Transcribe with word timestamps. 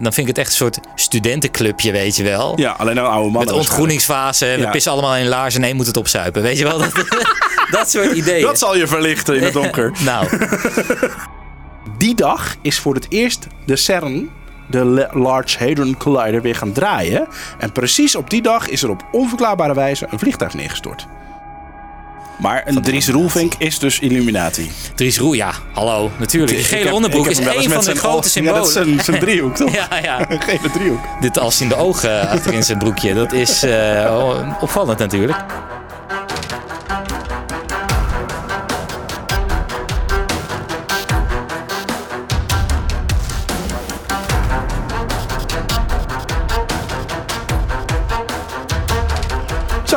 dan 0.00 0.12
vind 0.12 0.28
ik 0.28 0.36
het 0.36 0.38
echt 0.38 0.48
een 0.50 0.56
soort 0.56 0.78
studentenclubje, 0.94 1.92
weet 1.92 2.16
je 2.16 2.22
wel. 2.22 2.52
Ja, 2.58 2.70
alleen 2.78 2.96
een 2.96 3.04
oude 3.04 3.30
man. 3.30 3.44
Met 3.44 3.52
ontgroeningsfase, 3.54 4.44
we 4.46 4.58
Ja. 4.58 4.70
pissen 4.70 4.92
allemaal 4.92 5.16
in 5.16 5.28
laarzen 5.28 5.60
en 5.60 5.66
één 5.66 5.76
moet 5.76 5.86
het 5.86 5.96
opzuipen. 5.96 6.42
Weet 6.42 6.58
je 6.58 6.64
wel, 6.64 6.78
dat, 6.78 6.92
dat 7.70 7.90
soort 7.90 8.12
ideeën. 8.12 8.42
Dat 8.42 8.58
zal 8.58 8.76
je 8.76 8.86
verlichten 8.86 9.36
in 9.36 9.42
het 9.42 9.52
donker. 9.52 9.92
Nou, 10.04 10.26
Die 11.98 12.14
dag 12.14 12.56
is 12.62 12.78
voor 12.78 12.94
het 12.94 13.06
eerst 13.08 13.46
de 13.66 13.76
CERN, 13.76 14.30
de 14.66 14.84
La- 14.84 15.08
Large 15.12 15.64
Hadron 15.64 15.96
Collider, 15.96 16.42
weer 16.42 16.54
gaan 16.54 16.72
draaien. 16.72 17.28
En 17.58 17.72
precies 17.72 18.16
op 18.16 18.30
die 18.30 18.42
dag 18.42 18.68
is 18.68 18.82
er 18.82 18.90
op 18.90 19.04
onverklaarbare 19.12 19.74
wijze 19.74 20.06
een 20.10 20.18
vliegtuig 20.18 20.54
neergestort. 20.54 21.06
Maar 22.40 22.62
een 22.66 22.82
Dries 22.82 23.08
Roelvink 23.08 23.52
is 23.58 23.78
dus 23.78 23.98
Illuminati. 23.98 24.70
Dries 24.94 25.18
Roel, 25.18 25.32
ja, 25.32 25.52
hallo, 25.72 26.10
natuurlijk. 26.18 26.58
Ik 26.58 26.64
gele 26.64 26.84
heb- 26.84 26.92
onderbroek 26.92 27.26
is 27.26 27.38
één 27.38 27.70
van 27.70 27.84
de 27.84 27.94
grote 27.94 28.06
oog- 28.16 28.34
Ja, 28.34 28.52
dat 28.52 28.66
is 28.66 28.72
symbolen. 28.72 29.04
zijn, 29.04 29.18
driehoek, 29.20 29.56
toch? 29.56 29.74
Ja, 29.80 29.88
ja. 30.02 30.30
Een 30.30 30.40
gele 30.42 30.70
driehoek. 30.72 31.04
Dit 31.20 31.38
als 31.38 31.60
in 31.60 31.68
de 31.68 31.76
ogen 31.76 32.28
achterin 32.28 32.62
zijn 32.62 32.78
broekje. 32.78 33.14
Dat 33.14 33.32
is 33.32 33.62
eh, 33.62 34.56
opvallend 34.60 34.98
natuurlijk. 34.98 35.38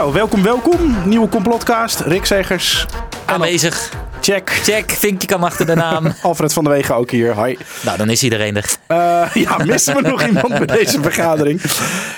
Zo, 0.04 0.12
welkom, 0.12 0.44
welkom. 0.44 0.96
Nieuwe 1.06 1.30
complotcast. 1.30 2.00
Rick 2.00 2.26
Zegers. 2.26 2.86
Aanwezig. 3.26 3.92
Check. 4.22 4.50
Check, 4.50 4.92
vinkje 4.92 5.28
kan 5.28 5.44
achter 5.44 5.66
de 5.66 5.76
naam. 5.76 6.14
Alfred 6.22 6.54
van 6.54 6.64
der 6.64 6.74
Wegen 6.74 6.96
ook 6.96 7.12
hier. 7.12 7.44
Hi. 7.44 7.58
nou, 7.82 7.98
dan 7.98 8.10
is 8.10 8.24
iedereen 8.24 8.56
er. 8.56 8.76
Eh, 8.88 9.26
ja, 9.34 9.58
missen 9.66 9.96
we 9.96 10.02
nog 10.02 10.24
iemand 10.26 10.48
bij 10.48 10.66
deze 10.66 11.02
vergadering? 11.02 11.62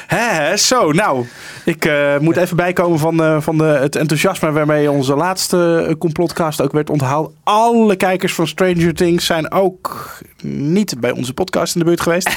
Hè, 0.07 0.57
zo, 0.57 0.91
nou. 0.91 1.25
Ik 1.66 1.85
eh, 1.85 2.17
moet 2.17 2.38
even 2.38 2.55
bijkomen 2.55 2.99
van, 2.99 3.23
eh, 3.23 3.38
van 3.41 3.58
de, 3.58 3.63
het 3.63 3.95
enthousiasme 3.95 4.52
waarmee 4.52 4.91
onze 4.91 5.16
laatste 5.16 5.85
eh, 5.88 5.95
complotcast 5.97 6.61
ook 6.61 6.72
werd 6.72 6.89
onthaald. 6.89 7.33
Alle 7.44 7.95
kijkers 7.95 8.33
van 8.33 8.47
Stranger 8.47 8.94
Things 8.94 9.25
zijn 9.25 9.52
ook 9.52 10.17
niet 10.44 10.99
bij 10.99 11.11
onze 11.11 11.33
podcast 11.33 11.73
in 11.75 11.80
de 11.80 11.85
buurt 11.85 12.02
geweest. 12.02 12.30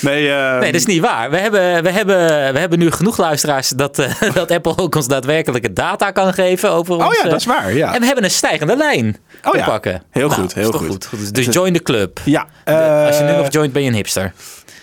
nee, 0.00 0.28
Nee, 0.30 0.72
dat 0.72 0.80
is 0.80 0.86
niet 0.86 1.00
waar. 1.00 1.30
We 1.30 1.36
hebben, 1.36 1.82
we 1.82 1.90
hebben, 1.90 2.16
we 2.52 2.58
hebben 2.58 2.78
nu 2.78 2.90
genoeg 2.90 3.16
luisteraars 3.16 3.68
dat, 3.68 3.96
dat 4.34 4.50
Apple 4.50 4.76
ook 4.78 4.94
ons 4.94 5.08
daadwerkelijke 5.08 5.72
data 5.72 6.10
kan 6.10 6.34
geven 6.34 6.70
over 6.70 6.94
ons. 6.94 7.04
Oh 7.04 7.12
ja, 7.12 7.28
dat 7.28 7.40
is 7.40 7.46
waar. 7.46 7.74
Ja. 7.74 7.94
En 7.94 8.00
we 8.00 8.06
hebben 8.06 8.24
een 8.24 8.30
stijgende 8.30 8.76
lijn 8.76 9.16
Oh 9.44 9.50
te 9.50 9.58
ja. 9.58 9.64
pakken. 9.64 10.02
Heel 10.10 10.28
Nou, 10.28 10.40
goed, 10.40 10.54
heel 10.54 10.64
is 10.64 10.70
toch 10.70 10.86
goed. 10.86 11.06
goed. 11.06 11.34
Dus 11.34 11.46
join 11.46 11.72
de 11.72 11.82
club. 11.82 12.20
Ja, 12.24 12.46
Als 13.06 13.18
je 13.18 13.24
nu 13.24 13.36
nog 13.36 13.50
joint, 13.50 13.72
ben 13.72 13.82
je 13.82 13.88
een 13.88 13.94
hipster. 13.94 14.32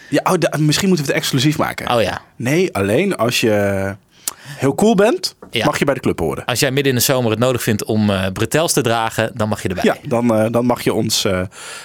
Ja 0.10 0.22
oh, 0.24 0.34
da- 0.40 0.58
misschien 0.58 0.88
moeten 0.88 1.06
we 1.06 1.12
het 1.12 1.22
exclusief 1.22 1.58
maken. 1.58 1.92
Oh 1.96 2.02
ja. 2.02 2.22
Nee, 2.36 2.74
alleen 2.76 3.16
als 3.16 3.40
je 3.42 3.96
heel 4.44 4.76
cool 4.76 4.96
bent, 4.96 5.36
Ja. 5.52 5.66
mag 5.66 5.80
je 5.80 5.86
bij 5.86 5.94
de 5.94 6.00
club 6.00 6.20
horen. 6.20 6.46
Als 6.46 6.60
jij 6.60 6.72
midden 6.72 6.92
in 6.94 6.98
de 6.98 7.04
zomer 7.04 7.32
het 7.32 7.40
nodig 7.40 7.64
vindt 7.64 7.84
om 7.84 8.10
eh 8.10 8.26
bretels 8.34 8.74
te 8.74 8.82
dragen, 8.82 9.32
dan 9.34 9.50
mag 9.50 9.62
je 9.62 9.70
erbij. 9.70 9.84
Ja, 9.84 9.96
dan, 10.04 10.36
eh, 10.36 10.46
dan 10.52 10.66
mag 10.66 10.82
je 10.82 10.94
ons 10.94 11.26
eh, 11.26 11.42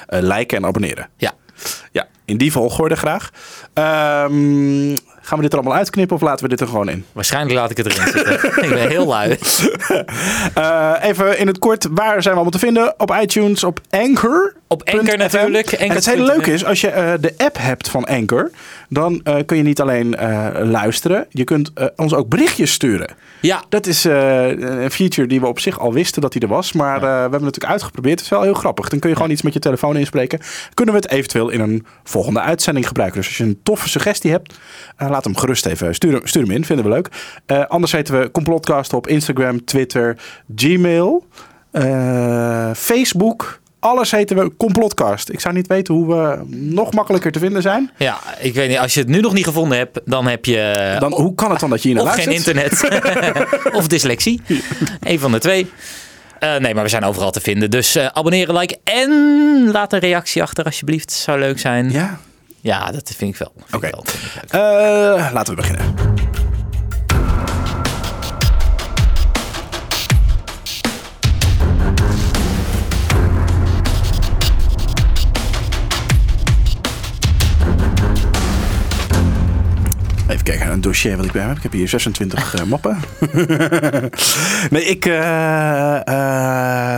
liken 0.06 0.56
en 0.56 0.64
abonneren. 0.66 1.08
Ja. 1.16 1.32
Ja, 1.92 2.06
in 2.24 2.36
die 2.36 2.52
volgorde 2.52 2.96
graag. 2.96 3.30
Ehm, 3.74 4.94
gaan 5.22 5.36
we 5.38 5.42
dit 5.42 5.52
er 5.52 5.58
allemaal 5.58 5.78
uitknippen 5.78 6.16
of 6.16 6.22
laten 6.22 6.44
we 6.44 6.50
dit 6.50 6.60
er 6.60 6.66
gewoon 6.66 6.88
in? 6.88 7.04
Waarschijnlijk 7.12 7.54
laat 7.54 7.70
ik 7.70 7.76
het 7.76 7.86
erin 7.86 8.06
zitten. 8.12 8.34
ik 8.64 8.68
ben 8.68 8.88
heel 8.88 9.06
lui. 9.06 9.38
Eh, 10.54 10.92
even 11.02 11.38
in 11.38 11.46
het 11.46 11.58
kort, 11.58 11.86
waar 11.90 12.10
zijn 12.10 12.22
we 12.22 12.30
allemaal 12.30 12.50
te 12.50 12.58
vinden? 12.58 12.94
Op 12.96 13.18
iTunes, 13.20 13.64
op 13.64 13.80
Anchor. 13.90 14.54
Op 14.68 14.90
Anchor 14.90 15.16
natuurlijk. 15.16 15.72
En 15.72 15.90
het 15.90 16.06
hele 16.06 16.24
leuke 16.24 16.52
is, 16.52 16.64
als 16.64 16.80
je 16.80 16.88
eh, 16.88 17.12
de 17.20 17.34
app 17.36 17.56
hebt 17.58 17.88
van 17.88 18.04
Anchor, 18.04 18.50
dan 18.88 19.20
eh, 19.24 19.36
kun 19.46 19.56
je 19.56 19.62
niet 19.62 19.80
alleen 19.80 20.16
luisteren, 20.70 21.26
je 21.28 21.44
kunt 21.44 21.72
ons 21.96 22.14
ook 22.14 22.28
berichtjes 22.28 22.72
sturen. 22.72 23.08
Ja, 23.40 23.62
Dat 23.68 23.86
is 23.86 24.04
een 24.04 24.90
feature 24.90 25.28
die 25.28 25.40
we 25.40 25.46
op 25.46 25.58
zich 25.58 25.78
al 25.78 25.92
wisten 25.92 26.22
dat 26.22 26.32
die 26.32 26.42
er 26.42 26.48
was. 26.48 26.72
Maar 26.72 27.00
we 27.00 27.06
hebben 27.06 27.32
het 27.32 27.42
natuurlijk 27.42 27.72
uitgeprobeerd. 27.72 28.14
Het 28.14 28.24
is 28.24 28.30
wel 28.30 28.42
heel 28.42 28.54
grappig. 28.54 28.88
Dan 28.88 28.98
kun 28.98 29.10
je 29.10 29.16
gewoon 29.16 29.30
iets 29.30 29.42
met 29.42 29.52
je 29.52 29.58
telefoon 29.58 29.96
inspreken. 29.96 30.40
Kunnen 30.74 30.94
we 30.94 31.00
het 31.00 31.10
eventueel 31.10 31.48
in 31.48 31.60
een 31.60 31.86
volgende 32.04 32.40
uitzending 32.40 32.86
gebruiken. 32.86 33.20
Dus 33.20 33.28
als 33.28 33.38
je 33.38 33.44
een 33.44 33.61
toffe 33.62 33.88
suggestie 33.88 34.30
hebt, 34.30 34.54
eh, 34.96 35.10
laat 35.10 35.24
hem 35.24 35.36
gerust 35.36 35.66
even. 35.66 35.94
Stuur, 35.94 36.12
hem- 36.12 36.26
stuur 36.26 36.42
hem 36.42 36.50
in, 36.50 36.64
vinden 36.64 36.84
we 36.84 36.90
leuk. 36.90 37.08
Eh, 37.46 37.64
anders 37.66 37.92
heten 37.92 38.20
we 38.20 38.30
Complotcast 38.30 38.92
op 38.92 39.06
Instagram, 39.06 39.64
Twitter, 39.64 40.18
Gmail, 40.56 41.26
eh, 41.70 42.70
Facebook. 42.74 43.60
Alles 43.80 44.10
heten 44.10 44.36
we 44.36 44.56
Complotcast. 44.56 45.28
Ik 45.28 45.40
zou 45.40 45.54
niet 45.54 45.66
weten 45.66 45.94
hoe 45.94 46.06
we 46.06 46.38
nog 46.48 46.92
makkelijker 46.92 47.32
te 47.32 47.38
vinden 47.38 47.62
zijn. 47.62 47.90
ja, 47.96 48.18
ik 48.40 48.54
weet 48.54 48.68
niet. 48.68 48.78
Als 48.78 48.94
je 48.94 49.00
het 49.00 49.08
nu 49.08 49.20
nog 49.20 49.32
niet 49.32 49.44
gevonden 49.44 49.78
hebt, 49.78 50.00
dan 50.04 50.26
heb 50.26 50.44
je 50.44 50.96
Dan, 50.98 51.12
hoe 51.12 51.34
kan 51.34 51.50
het 51.50 51.60
dan 51.60 51.70
dat 51.70 51.82
je 51.82 51.88
hier 51.88 52.04
naar 52.04 52.12
geen 52.14 52.30
internet 52.32 52.88
of 53.78 53.86
dyslexie. 53.86 54.40
Eén 55.00 55.18
van 55.18 55.32
de 55.32 55.38
twee. 55.38 55.70
Eh, 56.38 56.56
nee, 56.56 56.74
maar 56.74 56.82
we 56.82 56.88
zijn 56.88 57.04
overal 57.04 57.30
te 57.30 57.40
vinden. 57.40 57.70
Dus 57.70 57.98
abonneren, 57.98 58.56
liken 58.58 58.78
en 58.84 59.10
laat 59.72 59.92
een 59.92 59.98
reactie 59.98 60.42
achter 60.42 60.64
alsjeblieft. 60.64 61.12
Zou 61.12 61.38
leuk 61.38 61.58
zijn. 61.58 61.90
Ja, 61.90 62.18
Ja, 62.62 62.90
dat 62.90 63.12
vind 63.16 63.34
ik 63.34 63.36
wel. 63.36 63.52
Oké. 63.72 63.90
Eh, 64.48 65.30
laten 65.32 65.54
we 65.54 65.60
beginnen. 65.60 65.94
Even 80.32 80.44
kijken 80.44 80.64
naar 80.64 80.74
een 80.74 80.80
dossier 80.80 81.16
wat 81.16 81.26
ik 81.26 81.32
bij 81.32 81.42
heb. 81.42 81.56
Ik 81.56 81.62
heb 81.62 81.72
hier 81.72 81.88
26 81.88 82.54
eh, 82.54 82.64
mappen. 82.64 83.00
nee, 84.70 84.84
ik, 84.84 85.06
eh, 85.06 86.06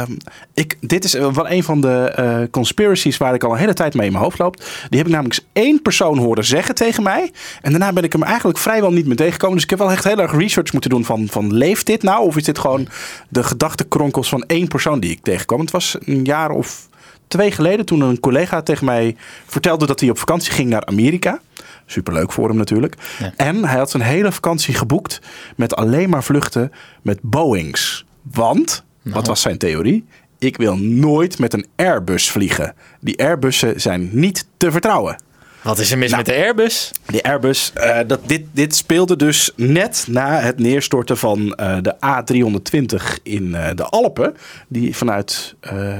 eh, 0.00 0.08
ik. 0.54 0.76
Dit 0.80 1.04
is 1.04 1.12
wel 1.12 1.50
een 1.50 1.62
van 1.62 1.80
de 1.80 2.48
conspiracies 2.50 3.16
waar 3.16 3.34
ik 3.34 3.44
al 3.44 3.52
een 3.52 3.58
hele 3.58 3.72
tijd 3.72 3.94
mee 3.94 4.06
in 4.06 4.12
mijn 4.12 4.24
hoofd 4.24 4.38
loop. 4.38 4.56
Die 4.88 4.98
heb 4.98 5.06
ik 5.06 5.12
namelijk 5.12 5.40
één 5.52 5.82
persoon 5.82 6.18
horen 6.18 6.44
zeggen 6.44 6.74
tegen 6.74 7.02
mij. 7.02 7.32
En 7.62 7.70
daarna 7.70 7.92
ben 7.92 8.04
ik 8.04 8.12
hem 8.12 8.22
eigenlijk 8.22 8.58
vrijwel 8.58 8.92
niet 8.92 9.06
meer 9.06 9.16
tegengekomen. 9.16 9.54
Dus 9.54 9.64
ik 9.64 9.70
heb 9.70 9.78
wel 9.78 9.90
echt 9.90 10.04
heel 10.04 10.20
erg 10.20 10.36
research 10.36 10.72
moeten 10.72 10.90
doen 10.90 11.04
van, 11.04 11.28
van 11.30 11.54
leeft 11.54 11.86
dit 11.86 12.02
nou? 12.02 12.26
Of 12.26 12.36
is 12.36 12.44
dit 12.44 12.58
gewoon 12.58 12.88
de 13.28 13.42
gedachtenkronkels 13.42 14.28
van 14.28 14.44
één 14.46 14.68
persoon 14.68 15.00
die 15.00 15.10
ik 15.10 15.22
tegenkwam? 15.22 15.60
Het 15.60 15.70
was 15.70 15.96
een 16.04 16.24
jaar 16.24 16.50
of 16.50 16.88
twee 17.28 17.50
geleden 17.50 17.84
toen 17.84 18.00
een 18.00 18.20
collega 18.20 18.62
tegen 18.62 18.84
mij 18.84 19.16
vertelde 19.46 19.86
dat 19.86 20.00
hij 20.00 20.10
op 20.10 20.18
vakantie 20.18 20.52
ging 20.52 20.68
naar 20.68 20.86
Amerika. 20.86 21.40
Superleuk 21.86 22.32
voor 22.32 22.48
hem 22.48 22.56
natuurlijk. 22.56 22.94
Ja. 23.18 23.32
En 23.36 23.64
hij 23.64 23.78
had 23.78 23.90
zijn 23.90 24.02
hele 24.02 24.32
vakantie 24.32 24.74
geboekt 24.74 25.20
met 25.56 25.76
alleen 25.76 26.10
maar 26.10 26.24
vluchten 26.24 26.72
met 27.02 27.18
Boeings. 27.22 28.04
Want, 28.22 28.84
wat 29.02 29.26
was 29.26 29.40
zijn 29.40 29.58
theorie? 29.58 30.04
Ik 30.38 30.56
wil 30.56 30.76
nooit 30.76 31.38
met 31.38 31.52
een 31.52 31.66
Airbus 31.76 32.30
vliegen. 32.30 32.74
Die 33.00 33.18
Airbussen 33.18 33.80
zijn 33.80 34.08
niet 34.12 34.46
te 34.56 34.70
vertrouwen. 34.70 35.16
Wat 35.64 35.78
is 35.78 35.90
er 35.90 35.98
mis 35.98 36.10
Nou. 36.10 36.22
met 36.24 36.34
de 36.34 36.42
Airbus? 36.42 36.90
De 37.06 37.22
Airbus, 37.22 37.72
eh, 37.74 37.98
dat, 38.06 38.20
dit, 38.26 38.42
dit 38.52 38.74
speelde 38.74 39.16
dus 39.16 39.50
net 39.56 40.06
na 40.08 40.38
het 40.40 40.58
neerstorten 40.58 41.16
van 41.16 41.54
eh, 41.54 41.76
de 41.82 41.94
A320 41.94 43.22
in 43.22 43.54
eh, 43.54 43.74
de 43.74 43.84
Alpen. 43.84 44.36
Die 44.68 44.96
vanuit 44.96 45.54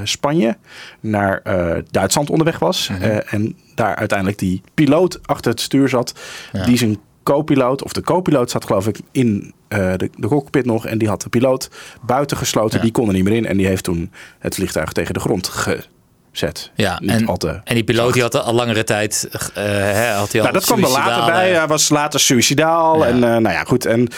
Spanje 0.04 0.56
naar 1.00 1.42
Duitsland 1.91 2.30
onderweg 2.30 2.58
was. 2.58 2.91
Eh, 3.00 3.32
en 3.32 3.56
daar 3.75 3.94
uiteindelijk 3.97 4.38
die 4.38 4.62
piloot 4.75 5.19
achter 5.26 5.50
het 5.50 5.60
stuur 5.60 5.88
zat. 5.88 6.14
Ja. 6.52 6.64
Die 6.64 6.76
zijn 6.76 6.98
co-piloot, 7.22 7.82
of 7.82 7.92
de 7.92 8.02
co-piloot 8.02 8.50
zat 8.50 8.64
geloof 8.64 8.86
ik 8.88 8.98
in 9.12 9.54
de, 9.69 10.10
de 10.16 10.28
cockpit 10.28 10.64
nog. 10.66 10.86
En 10.86 10.98
die 10.98 11.08
had 11.08 11.22
de 11.22 11.28
piloot 11.28 11.70
buiten 12.06 12.36
gesloten. 12.36 12.76
Ja. 12.76 12.82
Die 12.82 12.92
kon 12.92 13.06
er 13.08 13.14
niet 13.14 13.25
meer 13.25 13.36
in. 13.36 13.46
En 13.46 13.56
die 13.56 13.66
heeft 13.66 13.84
toen 13.84 14.12
het 14.38 14.54
vliegtuig 14.54 14.92
tegen 14.92 15.14
de 15.14 15.20
grond 15.20 15.48
gezet. 16.38 16.70
Ja, 16.74 16.98
Niet 17.00 17.10
en, 17.10 17.26
al 17.26 17.36
te 17.36 17.60
en 17.64 17.74
die 17.74 17.84
piloot 17.84 18.12
die 18.12 18.22
had 18.22 18.42
al 18.42 18.52
langere 18.54 18.84
tijd. 18.84 19.28
eh, 19.32 19.64
hè, 19.64 20.10
had 20.12 20.32
hij 20.32 20.40
al 20.40 20.46
Nou, 20.46 20.52
dat 20.52 20.64
kwam 20.64 20.84
er 20.84 20.90
later 20.90 21.32
bij. 21.32 21.50
Hij 21.52 21.66
was 21.66 21.88
later 21.88 22.20
suicidaal. 22.20 22.98
Ja. 22.98 23.06
En 23.06 23.14
eh, 23.14 23.31
nou 23.31 23.48
ja, 23.54 23.64
goed. 23.64 23.86
En 23.86 24.08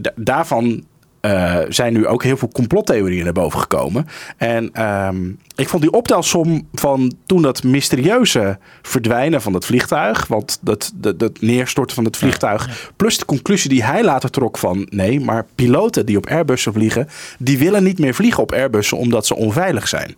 d- 0.00 0.10
daarvan 0.14 0.84
eh, 1.24 1.56
zijn 1.68 1.92
nu 1.92 2.06
ook 2.06 2.22
heel 2.22 2.36
veel 2.36 2.48
complottheorieën 2.48 3.24
naar 3.24 3.32
boven 3.32 3.60
gekomen. 3.60 4.06
En 4.36 4.70
ehm, 4.72 5.30
ik 5.54 5.68
vond 5.68 5.82
die 5.82 5.92
optelsom 5.92 6.68
van 6.74 7.12
toen 7.26 7.42
dat 7.42 7.62
mysterieuze 7.62 8.58
verdwijnen 8.82 9.42
van 9.42 9.54
het 9.54 9.64
vliegtuig. 9.64 10.26
Want 10.26 10.58
dat, 10.60 10.92
dat, 10.94 11.18
dat 11.18 11.40
neerstorten 11.40 11.94
van 11.94 12.04
het 12.04 12.16
vliegtuig. 12.16 12.90
Plus 12.96 13.18
de 13.18 13.24
conclusie 13.24 13.70
die 13.70 13.84
hij 13.84 14.04
later 14.04 14.30
trok 14.30 14.58
van 14.58 14.86
nee, 14.90 15.20
maar 15.20 15.46
piloten 15.54 16.06
die 16.06 16.16
op 16.16 16.26
Airbussen 16.26 16.72
vliegen. 16.72 17.08
die 17.38 17.58
willen 17.58 17.84
niet 17.84 17.98
meer 17.98 18.14
vliegen 18.14 18.42
op 18.42 18.52
Airbussen 18.52 18.98
omdat 18.98 19.26
ze 19.26 19.36
onveilig 19.36 19.88
zijn. 19.88 20.16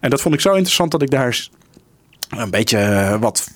En 0.00 0.10
dat 0.10 0.20
vond 0.20 0.34
ik 0.34 0.40
zo 0.40 0.52
interessant 0.52 0.90
dat 0.90 1.02
ik 1.02 1.10
daar 1.10 1.48
een 2.28 2.50
beetje 2.50 2.78
eh, 2.78 3.20
wat 3.20 3.50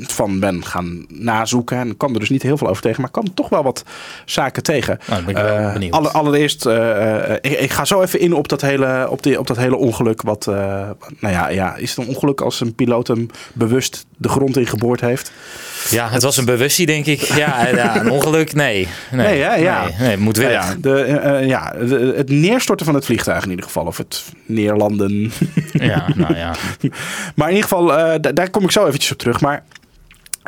van 0.00 0.40
ben 0.40 0.64
gaan 0.64 1.06
nazoeken. 1.08 1.78
En 1.78 1.96
kwam 1.96 2.14
er 2.14 2.20
dus 2.20 2.30
niet 2.30 2.42
heel 2.42 2.56
veel 2.56 2.68
over 2.68 2.82
tegen, 2.82 3.00
maar 3.00 3.10
kwam 3.10 3.34
toch 3.34 3.48
wel 3.48 3.62
wat 3.62 3.84
zaken 4.24 4.62
tegen. 4.62 4.98
Nou, 5.06 5.20
ik 5.20 5.26
ben 5.26 5.44
wel 5.44 5.56
Eh, 5.56 5.72
benieuwd. 5.72 6.12
allereerst, 6.12 6.66
eh, 6.66 7.30
eh, 7.30 7.38
ik, 7.40 7.52
ik 7.52 7.70
ga 7.70 7.84
zo 7.84 8.02
even 8.02 8.20
in 8.20 8.34
op 8.34 8.48
dat 8.48 8.60
hele, 8.60 9.06
op 9.10 9.22
die, 9.22 9.38
op 9.38 9.46
dat 9.46 9.56
hele 9.56 9.76
ongeluk. 9.76 10.22
Wat, 10.22 10.46
nou 10.46 11.34
ja, 11.34 11.48
ja, 11.48 11.76
is 11.76 11.94
het 11.94 12.06
een 12.06 12.14
ongeluk 12.14 12.40
als 12.40 12.60
een 12.60 12.74
piloot 12.74 13.06
hem 13.06 13.26
bewust 13.52 14.06
de 14.16 14.28
grond 14.28 14.56
in 14.56 14.66
geboord 14.66 15.00
heeft? 15.00 15.32
Ja, 15.90 16.08
het 16.10 16.22
was 16.22 16.36
een 16.36 16.44
bewustie, 16.44 16.86
denk 16.86 17.06
ik. 17.06 17.20
Ja, 17.20 17.66
ja 17.74 18.00
een 18.00 18.10
ongeluk, 18.10 18.54
nee. 18.54 18.88
Nee, 19.12 19.26
Nee, 19.26 19.40
hè? 19.42 19.54
Ja. 19.54 19.84
nee, 19.84 19.94
nee, 20.08 20.16
moet 20.16 20.36
weer. 20.36 20.48
Nou 20.50 20.66
ja, 20.68 20.74
de, 20.80 21.00
eh, 21.02 21.38
eh, 21.40 21.46
ja 21.46 21.70
de- 21.70 22.12
het 22.16 22.28
neerstorten 22.30 22.86
van 22.86 22.94
het 22.94 23.04
vliegtuig 23.04 23.44
in 23.44 23.50
ieder 23.50 23.64
geval. 23.64 23.84
Of 23.86 23.96
het 23.96 24.24
neerlanden. 24.46 25.32
Ja, 25.72 26.06
nou 26.14 26.36
ja. 26.36 26.54
Maar 27.34 27.48
in 27.48 27.54
ieder 27.54 27.68
geval, 27.68 27.96
eh, 27.98 28.14
da- 28.20 28.32
daar 28.32 28.50
kom 28.50 28.64
ik 28.64 28.70
zo 28.70 28.86
eventjes 28.86 29.12
op 29.12 29.18
terug. 29.18 29.40
Maar 29.40 29.64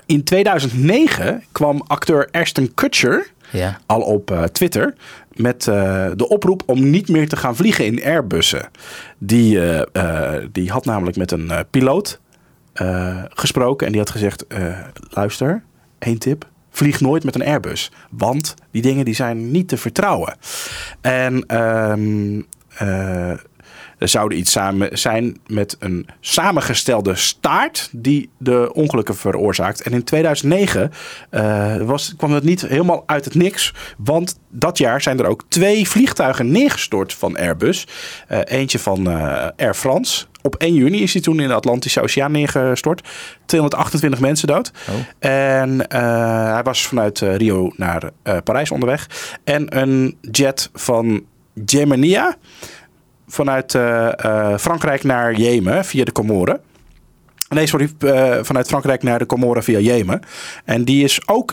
in 0.06 0.24
2009 0.24 1.42
kwam 1.52 1.82
acteur 1.86 2.28
Ashton 2.32 2.72
Kutcher 2.74 3.26
ja. 3.50 3.78
al 3.86 4.00
op 4.00 4.48
Twitter 4.52 4.94
met 5.32 5.62
de 6.16 6.28
oproep 6.28 6.62
om 6.66 6.90
niet 6.90 7.08
meer 7.08 7.28
te 7.28 7.36
gaan 7.36 7.56
vliegen 7.56 7.84
in 7.84 8.04
Airbussen. 8.04 8.68
Die, 9.18 9.60
die 10.52 10.70
had 10.70 10.84
namelijk 10.84 11.16
met 11.16 11.30
een 11.32 11.50
piloot 11.70 12.20
eh, 12.78 13.22
gesproken 13.28 13.86
en 13.86 13.92
die 13.92 14.00
had 14.00 14.10
gezegd: 14.10 14.46
eh, 14.46 14.78
luister, 15.10 15.62
één 15.98 16.18
tip. 16.18 16.46
Vlieg 16.70 17.00
nooit 17.00 17.24
met 17.24 17.34
een 17.34 17.44
Airbus, 17.44 17.92
want 18.10 18.54
die 18.70 18.82
dingen 18.82 19.04
die 19.04 19.14
zijn 19.14 19.50
niet 19.50 19.68
te 19.68 19.76
vertrouwen. 19.76 20.36
En 21.00 21.46
ehm, 21.46 22.40
eh, 22.76 23.38
er 23.98 24.08
zouden 24.08 24.38
iets 24.38 24.52
samen 24.52 24.98
zijn 24.98 25.38
met 25.46 25.76
een 25.78 26.06
samengestelde 26.20 27.14
staart 27.14 27.88
die 27.92 28.30
de 28.38 28.70
ongelukken 28.72 29.16
veroorzaakt. 29.16 29.82
En 29.82 29.92
in 29.92 30.04
2009 30.04 30.92
eh, 31.30 31.76
was, 31.76 32.14
kwam 32.16 32.32
het 32.32 32.44
niet 32.44 32.60
helemaal 32.60 33.02
uit 33.06 33.24
het 33.24 33.34
niks. 33.34 33.74
Want 33.96 34.38
dat 34.48 34.78
jaar 34.78 35.02
zijn 35.02 35.18
er 35.18 35.26
ook 35.26 35.44
twee 35.48 35.88
vliegtuigen 35.88 36.50
neergestort 36.50 37.14
van 37.14 37.36
Airbus. 37.36 37.86
Eh, 38.28 38.38
eentje 38.44 38.78
van 38.78 39.10
eh, 39.10 39.48
Air 39.56 39.74
France. 39.74 40.26
Op 40.42 40.54
1 40.54 40.74
juni 40.74 41.02
is 41.02 41.12
hij 41.12 41.22
toen 41.22 41.40
in 41.40 41.48
de 41.48 41.54
Atlantische 41.54 42.00
Oceaan 42.00 42.32
neergestort. 42.32 43.08
228 43.46 44.20
mensen 44.20 44.48
dood. 44.48 44.72
Oh. 44.88 45.30
En 45.30 45.84
hij 46.52 46.62
was 46.62 46.86
vanuit 46.86 47.18
Rio 47.18 47.72
naar 47.76 48.10
Parijs 48.44 48.70
onderweg. 48.70 49.06
En 49.44 49.78
een 49.78 50.16
jet 50.20 50.70
van 50.72 51.24
Gemenia 51.64 52.36
vanuit 53.28 53.74
eh, 53.74 54.24
eh, 54.24 54.58
Frankrijk 54.58 55.04
naar 55.04 55.34
Jemen 55.34 55.84
via 55.84 56.04
de 56.04 56.12
Comoren. 56.12 56.60
Nee, 57.48 57.66
sorry, 57.66 57.92
eh, 57.98 58.38
vanuit 58.42 58.66
Frankrijk 58.66 59.02
naar 59.02 59.18
de 59.18 59.26
Comoren 59.26 59.62
via 59.62 59.78
Jemen. 59.78 60.20
En 60.64 60.84
die 60.84 61.04
is 61.04 61.28
ook 61.28 61.52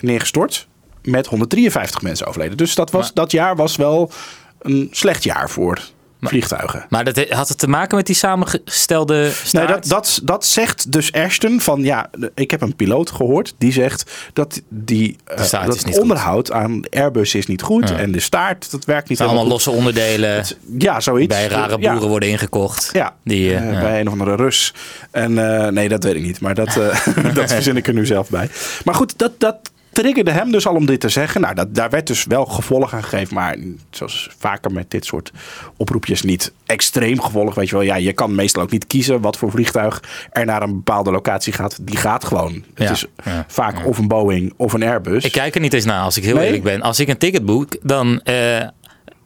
neergestort 0.00 0.68
met 1.02 1.26
153 1.26 2.02
mensen 2.02 2.26
overleden. 2.26 2.56
Dus 2.56 2.74
dat, 2.74 2.90
was, 2.90 3.02
Maar- 3.02 3.14
dat 3.14 3.30
jaar 3.30 3.56
was 3.56 3.76
wel 3.76 4.10
een 4.58 4.88
slecht 4.90 5.24
jaar 5.24 5.50
voor 5.50 5.78
vliegtuigen. 6.20 6.86
Maar 6.88 7.04
dat 7.04 7.28
had 7.28 7.48
het 7.48 7.58
te 7.58 7.68
maken 7.68 7.96
met 7.96 8.06
die 8.06 8.14
samengestelde 8.14 9.30
staart? 9.44 9.66
Nee, 9.68 9.76
dat, 9.76 9.86
dat, 9.88 10.20
dat 10.22 10.44
zegt 10.44 10.92
dus 10.92 11.12
Ashton 11.12 11.60
van 11.60 11.82
ja, 11.82 12.10
ik 12.34 12.50
heb 12.50 12.60
een 12.60 12.76
piloot 12.76 13.10
gehoord 13.10 13.54
die 13.58 13.72
zegt 13.72 14.10
dat 14.32 14.60
die 14.68 15.16
eh, 15.24 15.50
dat 15.50 15.84
goed. 15.84 15.98
onderhoud 15.98 16.52
aan 16.52 16.82
Airbus 16.90 17.34
is 17.34 17.46
niet 17.46 17.62
goed 17.62 17.88
Ja. 17.88 17.98
en 17.98 18.12
de 18.12 18.20
staart 18.20 18.70
dat 18.70 18.84
werkt 18.84 19.08
niet 19.08 19.18
zijn 19.18 19.30
allemaal 19.30 19.48
losse 19.48 19.70
onderdelen. 19.70 20.44
Ja, 20.78 21.00
zoiets. 21.00 21.34
bij 21.34 21.46
rare 21.46 21.76
Ja. 21.80 21.92
boeren 21.92 22.08
worden 22.08 22.28
ingekocht. 22.28 22.90
Ja, 22.92 23.14
Die, 23.24 23.54
eh, 23.54 23.72
eh, 23.76 23.80
bij 23.82 24.00
een 24.00 24.06
of 24.06 24.12
andere 24.12 24.34
Rus. 24.36 24.74
En 25.10 25.34
nee, 25.74 25.88
dat 25.88 26.04
weet 26.04 26.14
ik 26.14 26.22
niet. 26.22 26.40
Maar 26.40 26.54
dat, 26.54 26.72
dat 27.34 27.52
verzin 27.52 27.76
ik 27.76 27.86
er 27.86 27.94
nu 27.94 28.06
zelf 28.06 28.28
bij. 28.28 28.48
Maar 28.84 28.94
goed, 28.94 29.18
dat, 29.18 29.32
dat 29.38 29.56
triggerde 29.92 30.30
hem 30.30 30.50
dus 30.52 30.66
al 30.66 30.74
om 30.74 30.86
dit 30.86 31.00
te 31.00 31.08
zeggen. 31.08 31.40
Nou, 31.40 31.54
dat, 31.54 31.74
daar 31.74 31.90
werd 31.90 32.06
dus 32.06 32.24
wel 32.24 32.44
gevolg 32.46 32.94
aan 32.94 33.02
gegeven. 33.02 33.34
Maar 33.34 33.56
zoals 33.90 34.28
vaker 34.38 34.72
met 34.72 34.90
dit 34.90 35.04
soort 35.04 35.32
oproepjes 35.76 36.22
niet 36.22 36.52
extreem 36.66 37.20
gevolg. 37.22 37.54
Weet 37.54 37.68
je 37.68 37.74
wel, 37.74 37.84
ja, 37.84 37.94
je 37.96 38.12
kan 38.12 38.34
meestal 38.34 38.62
ook 38.62 38.70
niet 38.70 38.86
kiezen 38.86 39.20
wat 39.20 39.36
voor 39.36 39.50
vliegtuig 39.50 40.02
er 40.32 40.44
naar 40.44 40.62
een 40.62 40.72
bepaalde 40.74 41.10
locatie 41.10 41.52
gaat. 41.52 41.78
Die 41.80 41.96
gaat 41.96 42.24
gewoon. 42.24 42.52
Het 42.74 42.86
Ja, 42.86 42.90
is 42.90 43.04
ja, 43.24 43.44
vaak 43.48 43.86
of 43.86 43.98
een 43.98 44.08
Boeing 44.08 44.52
of 44.56 44.72
een 44.72 44.82
Airbus. 44.82 45.24
Ik 45.24 45.32
kijk 45.32 45.54
er 45.54 45.60
niet 45.60 45.72
eens 45.74 45.84
naar, 45.84 46.02
als 46.02 46.16
ik 46.16 46.24
heel 46.24 46.34
Nee? 46.34 46.44
eerlijk 46.44 46.62
ben. 46.64 46.82
Als 46.82 47.00
ik 47.00 47.08
een 47.08 47.18
ticket 47.18 47.44
boek, 47.44 47.76
dan... 47.82 48.20
eh, 48.20 48.66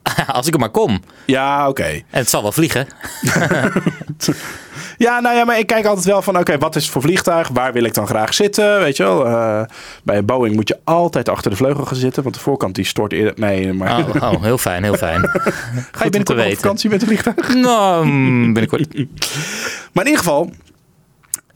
als 0.27 0.47
ik 0.47 0.55
er 0.55 0.61
maar 0.61 0.71
kom. 0.71 1.01
Ja, 1.27 1.69
oké. 1.69 1.85
En 1.85 2.03
het 2.11 2.31
zal 2.31 2.43
wel 2.43 2.53
vliegen. 2.53 2.87
Ja, 4.97 5.21
nou 5.21 5.37
ja, 5.37 5.45
maar 5.45 5.59
ik 5.59 5.67
kijk 5.67 5.85
altijd 5.87 6.07
wel 6.07 6.23
van, 6.23 6.39
oké, 6.39 6.59
wat 6.59 6.77
is 6.77 6.83
het 6.83 6.93
voor 6.93 7.03
vliegtuig? 7.03 7.49
Waar 7.49 7.73
wil 7.73 7.85
ik 7.85 7.95
dan 7.95 8.07
graag 8.07 8.35
zitten? 8.35 8.81
Weet 8.81 8.97
je 8.97 9.03
wel, 9.03 9.27
eh, 9.27 9.63
bij 10.03 10.17
een 10.17 10.25
Boeing 10.25 10.55
moet 10.55 10.69
je 10.69 10.79
altijd 10.85 11.29
achter 11.29 11.51
de 11.51 11.57
vleugel 11.57 11.85
gaan 11.85 11.97
zitten, 11.97 12.23
want 12.23 12.35
de 12.35 12.41
voorkant 12.41 12.75
die 12.75 12.85
stort 12.85 13.13
eerder. 13.13 13.33
Nee, 13.37 13.73
maar 13.73 13.99
Oh, 13.99 14.33
oh, 14.33 14.43
heel 14.43 14.59
fijn, 14.59 14.83
heel 14.83 14.97
fijn. 14.97 15.21
ga 15.93 16.05
je 16.05 16.11
binnenkort 16.11 16.47
op 16.47 16.55
vakantie 16.55 16.91
met 16.91 17.01
een 17.01 17.07
vliegtuig? 17.07 17.55
Nou, 17.55 18.07
mm, 18.07 18.53
binnenkort. 18.53 18.87
Maar 19.93 20.05
in 20.05 20.11
ieder 20.11 20.25
geval, 20.25 20.51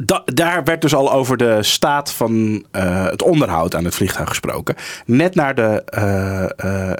da- 0.04 0.22
daar 0.24 0.64
werd 0.64 0.80
dus 0.80 0.94
al 0.94 1.12
over 1.12 1.36
de 1.36 1.62
staat 1.62 2.12
van 2.12 2.64
eh, 2.70 3.04
het 3.04 3.22
onderhoud 3.22 3.74
aan 3.74 3.84
het 3.84 3.94
vliegtuig 3.94 4.28
gesproken. 4.28 4.74
Net 5.06 5.34
na 5.34 5.52
de, 5.52 5.82
eh, 5.84 6.44
eh, 6.44 6.50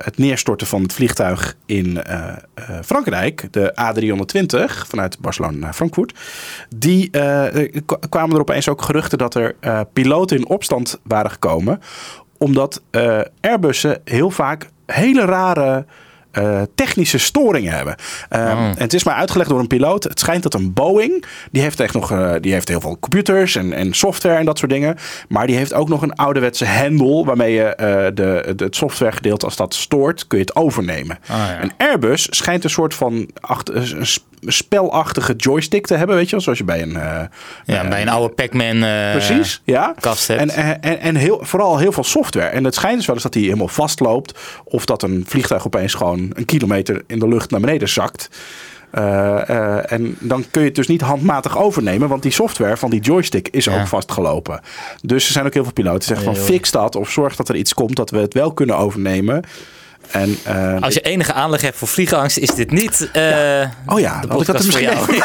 het 0.04 0.18
neerstorten 0.18 0.66
van 0.66 0.82
het 0.82 0.92
vliegtuig 0.92 1.56
in 1.66 2.00
Frankrijk, 2.84 3.48
de 3.50 3.72
A320 3.74 4.86
vanuit 4.88 5.20
Barcelona 5.20 5.56
naar 5.56 5.72
Frankfurt, 5.72 6.18
die 6.76 7.10
kwamen 8.08 8.34
er 8.34 8.40
opeens 8.40 8.68
ook 8.68 8.82
geruchten 8.82 9.18
dat 9.18 9.34
er 9.34 9.54
piloten 9.92 10.36
in 10.36 10.48
opstand 10.48 11.00
waren 11.02 11.30
gekomen, 11.30 11.80
omdat 12.38 12.82
Airbussen 13.40 14.00
heel 14.04 14.30
vaak 14.30 14.68
hele 14.86 15.24
rare 15.24 15.84
eh, 16.38 16.62
technische 16.74 17.18
storingen 17.18 17.72
hebben. 17.72 17.94
Um, 18.30 18.46
Oh. 18.48 18.64
En 18.64 18.74
het 18.78 18.94
is 18.94 19.04
maar 19.04 19.14
uitgelegd 19.14 19.50
door 19.50 19.58
een 19.58 19.66
piloot. 19.66 20.04
Het 20.04 20.20
schijnt 20.20 20.42
dat 20.42 20.54
een 20.54 20.72
Boeing, 20.72 21.24
die 21.50 21.62
heeft 21.62 21.80
echt 21.80 21.94
nog, 21.94 22.10
eh, 22.12 22.32
die 22.40 22.52
heeft 22.52 22.68
heel 22.68 22.80
veel 22.80 22.96
computers 23.00 23.56
en, 23.56 23.72
en 23.72 23.92
software 23.94 24.36
en 24.38 24.44
dat 24.44 24.58
soort 24.58 24.70
dingen. 24.70 24.96
Maar 25.28 25.46
die 25.46 25.56
heeft 25.56 25.74
ook 25.74 25.88
nog 25.88 26.02
een 26.02 26.14
ouderwetse 26.14 26.64
hendel 26.64 27.24
waarmee 27.26 27.52
je 27.52 27.62
eh, 27.64 28.06
de, 28.14 28.42
het- 28.46 28.60
het 28.60 28.76
softwaregedeelte, 28.76 29.44
als 29.44 29.56
dat 29.56 29.74
stoort, 29.74 30.26
kun 30.26 30.38
je 30.38 30.44
het 30.44 30.56
overnemen. 30.56 31.18
Ja. 31.28 31.62
Een 31.62 31.72
Airbus 31.78 32.26
schijnt 32.30 32.64
een 32.64 32.70
soort 32.70 32.94
van 32.94 33.28
acht- 33.40 33.70
een 33.74 34.06
spelachtige 34.40 35.34
joystick 35.36 35.86
te 35.86 35.94
hebben, 35.94 36.16
weet 36.16 36.24
je 36.24 36.30
wel, 36.30 36.40
zoals 36.40 36.58
je 36.58 36.64
bij 36.64 36.82
een... 36.82 36.96
eh, 36.96 37.20
Ja, 37.64 37.88
bij 37.88 38.02
een 38.02 38.08
oude 38.08 38.34
Pac-Man 38.34 38.82
eh, 38.82 39.10
Precies, 39.10 39.60
ja. 39.64 39.94
kast 40.00 40.28
hebt. 40.28 40.40
En, 40.54 40.80
en, 40.82 41.00
en, 41.00 41.14
heel, 41.16 41.38
vooral 41.42 41.78
heel 41.78 41.92
veel 41.92 42.04
software. 42.04 42.46
En 42.46 42.64
het 42.64 42.74
schijnt 42.74 42.96
dus 42.96 43.06
wel 43.06 43.14
eens 43.14 43.24
dat 43.24 43.34
hij 43.34 43.42
helemaal 43.42 43.68
vastloopt. 43.68 44.38
Of 44.64 44.84
dat 44.84 45.02
een 45.02 45.24
vliegtuig 45.28 45.66
opeens 45.66 45.94
gewoon 45.94 46.30
een 46.32 46.44
kilometer 46.44 47.02
in 47.06 47.18
de 47.18 47.28
lucht 47.28 47.50
naar 47.50 47.60
beneden 47.60 47.88
zakt. 47.88 48.28
Eh, 48.90 49.92
en 49.92 50.16
dan 50.20 50.44
kun 50.50 50.60
je 50.60 50.66
het 50.66 50.76
dus 50.76 50.86
niet 50.86 51.00
handmatig 51.00 51.58
overnemen. 51.58 52.08
Want 52.08 52.22
die 52.22 52.32
software 52.32 52.76
van 52.76 52.90
die 52.90 53.00
joystick 53.00 53.48
is 53.48 53.64
Ja. 53.64 53.80
ook 53.80 53.86
vastgelopen. 53.86 54.60
Dus 55.02 55.26
er 55.26 55.32
zijn 55.32 55.46
ook 55.46 55.54
heel 55.54 55.62
veel 55.64 55.72
piloten 55.72 55.98
die 55.98 56.16
zeggen 56.16 56.34
van 56.34 56.44
fix 56.44 56.70
dat. 56.70 56.96
Of 56.96 57.10
zorg 57.10 57.36
dat 57.36 57.48
er 57.48 57.56
iets 57.56 57.74
komt 57.74 57.96
dat 57.96 58.10
we 58.10 58.18
het 58.18 58.34
wel 58.34 58.52
kunnen 58.52 58.76
overnemen. 58.76 59.42
En, 60.10 60.38
eh, 60.42 60.76
Als 60.80 60.94
je 60.94 61.00
enige 61.00 61.32
aanleg 61.32 61.60
hebt 61.60 61.76
voor 61.76 61.88
vliegangst, 61.88 62.36
is 62.38 62.50
dit 62.50 62.70
niet 62.70 63.08
eh 63.12 63.22
Oh 63.86 64.00
ja, 64.00 64.20
de 64.20 64.28
had 64.28 64.40
ik 64.40 64.46
dat 64.46 64.64
voor 64.64 64.80
misschien 64.80 64.90
jou. 64.90 65.16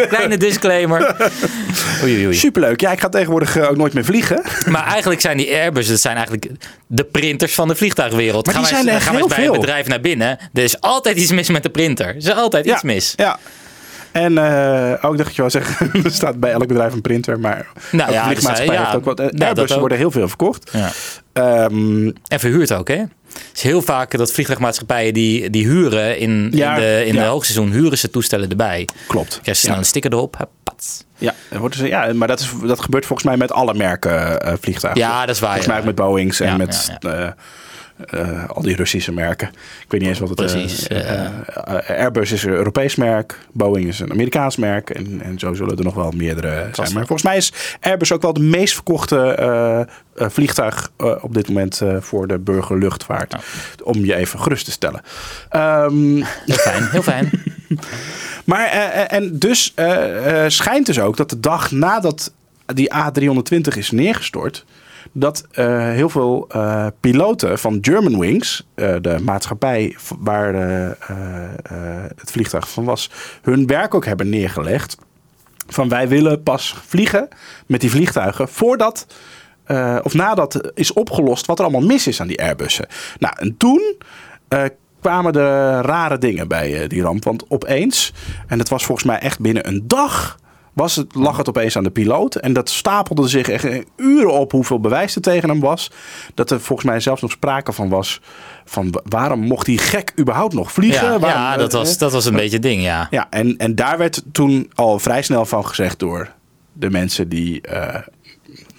Ja, 0.00 0.06
Kleine 0.06 0.36
disclaimer. 0.36 1.00
Oei, 2.02 2.14
oei, 2.14 2.26
oei. 2.26 2.34
Superleuk. 2.34 2.80
Ja, 2.80 2.92
ik 2.92 3.00
ga 3.00 3.08
tegenwoordig 3.08 3.56
eh, 3.56 3.70
ook 3.70 3.76
nooit 3.76 3.92
meer 3.92 4.04
vliegen. 4.04 4.42
Maar 4.68 4.86
eigenlijk 4.86 5.20
zijn 5.20 5.36
die 5.36 5.52
Airbus, 5.54 5.88
dat 5.88 6.00
zijn 6.00 6.16
eigenlijk 6.16 6.50
de 6.86 7.04
printers 7.04 7.54
van 7.54 7.68
de 7.68 7.74
vliegtuigwereld. 7.74 8.46
Maar 8.46 8.54
die 8.54 8.64
gaan 8.64 8.72
zijn 8.72 8.84
wij, 8.84 8.94
er 8.94 9.00
gaan 9.00 9.14
wij 9.14 9.24
bij 9.26 9.38
een 9.38 9.44
veel. 9.44 9.60
bedrijf 9.60 9.86
naar 9.86 10.00
binnen. 10.00 10.38
Er 10.54 10.62
is 10.62 10.80
altijd 10.80 11.16
iets 11.16 11.30
mis 11.32 11.48
met 11.48 11.62
de 11.62 11.70
printer. 11.70 12.06
Er 12.06 12.16
is 12.16 12.30
altijd 12.32 12.66
iets 12.66 12.82
mis. 12.82 13.12
Ja. 13.16 13.38
En 14.12 14.38
eh 14.38 15.04
ook 15.10 15.18
dacht 15.18 15.34
je 15.36 15.40
wel 15.42 15.50
zeggen, 15.50 15.90
er 16.04 16.10
staat 16.12 16.40
bij 16.40 16.52
elk 16.52 16.66
bedrijf 16.66 16.92
een 16.92 17.00
printer, 17.00 17.40
maar 17.40 17.66
Nou 17.90 18.00
elke 18.00 18.12
ja, 18.12 18.24
vliegmaatschappij 18.24 18.66
dus, 18.66 18.74
eh, 18.74 18.78
heeft 18.80 18.90
ja, 18.90 18.96
ook 18.96 19.04
wat. 19.04 19.18
ja, 19.18 19.24
dat 19.24 19.40
Airbussen 19.40 19.72
ook. 19.74 19.80
worden 19.80 19.98
heel 19.98 20.10
veel 20.10 20.28
verkocht. 20.28 20.70
Ja. 20.72 20.90
Ehm, 21.32 22.10
En 22.28 22.40
verhuurd 22.40 22.72
ook, 22.72 22.88
hè? 22.88 22.96
Het 23.32 23.50
is 23.54 23.62
heel 23.62 23.82
vaak 23.82 24.16
dat 24.16 24.32
vliegtuigmaatschappijen 24.32 25.14
die, 25.14 25.50
die 25.50 25.66
huren 25.66 26.18
in, 26.18 26.48
Ja, 26.54 26.74
in, 26.74 26.80
de, 26.80 27.02
in 27.06 27.14
ja. 27.14 27.22
de 27.22 27.28
hoogseizoen, 27.28 27.70
huren 27.70 27.98
ze 27.98 28.10
toestellen 28.10 28.50
erbij. 28.50 28.88
klopt. 29.06 29.38
Krijg 29.42 29.58
snel 29.58 29.72
ja. 29.72 29.78
een 29.78 29.84
sticker 29.84 30.12
erop. 30.12 30.48
pats. 30.62 31.04
Ja, 31.16 31.34
wordt 31.58 31.78
dus- 31.78 31.88
ja, 31.88 32.12
maar 32.14 32.28
dat, 32.28 32.40
is, 32.40 32.50
dat 32.66 32.80
gebeurt 32.80 33.06
volgens 33.06 33.28
mij 33.28 33.36
met 33.36 33.52
alle 33.52 33.74
merken 33.74 34.40
eh, 34.40 34.52
vliegtuigen. 34.60 35.02
Ja, 35.02 35.26
dat 35.26 35.34
is 35.34 35.40
waar. 35.40 35.48
Volgens 35.48 35.66
mij 35.66 35.76
ja. 35.76 35.80
ook 35.82 35.96
met 35.96 36.04
Boeings 36.06 36.40
en 36.40 36.46
Ja, 36.46 36.56
met 36.56 36.92
ja, 37.00 37.34
eh, 38.04 38.20
eh, 38.20 38.48
al 38.48 38.62
die 38.62 38.76
Russische 38.76 39.12
merken. 39.12 39.48
Ik 39.48 39.86
weet 39.88 40.00
niet 40.00 40.08
eens 40.08 40.18
wat 40.18 40.28
het 40.28 40.40
is. 40.40 40.52
Precies, 40.52 40.88
Airbus 41.88 42.32
is 42.32 42.44
een 42.44 42.52
Europees 42.52 42.96
merk. 42.96 43.38
Boeing 43.52 43.88
is 43.88 44.00
een 44.00 44.10
Amerikaans 44.10 44.56
merk. 44.56 44.90
En, 44.90 45.20
en 45.22 45.38
zo 45.38 45.54
zullen 45.54 45.78
er 45.78 45.84
nog 45.84 45.94
wel 45.94 46.10
meerdere 46.10 46.68
zijn. 46.72 46.92
Maar 46.92 47.06
volgens 47.06 47.22
mij 47.22 47.36
is 47.36 47.52
Airbus 47.80 48.12
ook 48.12 48.22
wel 48.22 48.32
de 48.32 48.40
meest 48.40 48.74
verkochte 48.74 49.18
eh, 49.18 49.80
eh, 49.80 49.86
vliegtuig 50.16 50.90
eh, 50.96 51.14
op 51.20 51.34
dit 51.34 51.48
moment 51.48 51.80
eh, 51.80 51.96
voor 52.00 52.26
de 52.26 52.38
burgerluchtvaart. 52.38 53.34
Om 53.82 54.04
je 54.04 54.14
even 54.14 54.38
gerust 54.38 54.64
te 54.64 54.70
stellen. 54.70 55.00
Ehm, 55.48 56.14
Heel 56.46 56.56
fijn, 56.56 56.88
heel 56.90 57.02
fijn. 57.02 57.30
maar 58.44 58.66
eh, 58.66 59.00
eh, 59.00 59.12
en 59.12 59.38
dus 59.38 59.72
eh, 59.74 60.44
eh, 60.44 60.50
schijnt 60.50 60.86
dus 60.86 61.00
ook 61.00 61.16
dat 61.16 61.30
de 61.30 61.40
dag 61.40 61.70
nadat 61.70 62.32
die 62.66 62.92
A320 62.94 63.76
is 63.76 63.90
neergestort, 63.90 64.64
dat 65.12 65.46
eh, 65.50 65.78
heel 65.78 66.08
veel 66.08 66.48
eh, 66.48 66.86
piloten 67.00 67.58
van 67.58 67.78
Germanwings, 67.80 68.66
uh, 68.74 68.96
de 69.00 69.18
maatschappij 69.22 69.96
waar 70.18 70.54
eh, 70.54 70.84
eh, 70.86 70.94
eh, 71.62 72.10
het 72.16 72.30
vliegtuig 72.30 72.68
van 72.70 72.84
was, 72.84 73.10
hun 73.42 73.66
werk 73.66 73.94
ook 73.94 74.04
hebben 74.04 74.28
neergelegd. 74.28 74.96
Van 75.66 75.88
wij 75.88 76.08
willen 76.08 76.42
pas 76.42 76.76
vliegen 76.86 77.28
met 77.66 77.80
die 77.80 77.90
vliegtuigen 77.90 78.48
voordat 78.48 79.06
eh, 79.64 79.98
of 80.02 80.14
nadat 80.14 80.70
is 80.74 80.92
opgelost 80.92 81.46
wat 81.46 81.58
er 81.58 81.64
allemaal 81.64 81.86
mis 81.86 82.06
is 82.06 82.20
aan 82.20 82.26
die 82.26 82.42
Airbussen. 82.42 82.86
Nou, 83.18 83.34
en 83.38 83.56
toen 83.56 83.96
eh, 84.48 84.64
kwamen 85.00 85.32
de 85.32 85.80
rare 85.80 86.18
dingen 86.18 86.48
bij 86.48 86.82
eh, 86.82 86.88
die 86.88 87.02
ramp. 87.02 87.24
Want 87.24 87.44
opeens, 87.48 88.12
en 88.46 88.58
het 88.58 88.68
was 88.68 88.84
volgens 88.84 89.06
mij 89.06 89.18
echt 89.18 89.40
binnen 89.40 89.68
een 89.68 89.82
dag, 89.86 90.38
was 90.72 90.96
het, 90.96 91.14
lag 91.14 91.36
het 91.36 91.48
opeens 91.48 91.76
aan 91.76 91.82
de 91.82 91.90
piloot. 91.90 92.34
En 92.34 92.52
dat 92.52 92.70
stapelde 92.70 93.28
zich 93.28 93.48
echt 93.48 93.84
uren 93.96 94.32
op 94.32 94.52
hoeveel 94.52 94.80
bewijs 94.80 95.14
er 95.14 95.22
tegen 95.22 95.48
hem 95.48 95.60
was. 95.60 95.90
Dat 96.34 96.50
er 96.50 96.60
volgens 96.60 96.88
mij 96.88 97.00
zelfs 97.00 97.22
nog 97.22 97.30
sprake 97.30 97.72
van 97.72 97.88
was 97.88 98.20
van 98.64 98.90
wa- 98.90 99.00
waarom 99.04 99.40
mocht 99.40 99.66
die 99.66 99.78
gek 99.78 100.12
überhaupt 100.20 100.54
nog 100.54 100.72
vliegen? 100.72 101.04
Ja, 101.12 101.18
Waarom, 101.18 101.40
ja 101.40 101.56
dat, 101.56 101.72
eh, 101.72 101.78
was, 101.78 101.98
dat 101.98 102.12
was 102.12 102.24
een 102.24 102.34
beetje 102.34 102.52
het 102.52 102.62
ding, 102.62 102.82
ja. 102.82 103.06
ja, 103.10 103.26
en, 103.30 103.56
en 103.56 103.74
daar 103.74 103.98
werd 103.98 104.22
toen 104.32 104.70
al 104.74 104.98
vrij 104.98 105.22
snel 105.22 105.46
van 105.46 105.66
gezegd 105.66 105.98
door 105.98 106.32
de 106.72 106.90
mensen 106.90 107.28
die, 107.28 107.60
eh, 107.60 108.00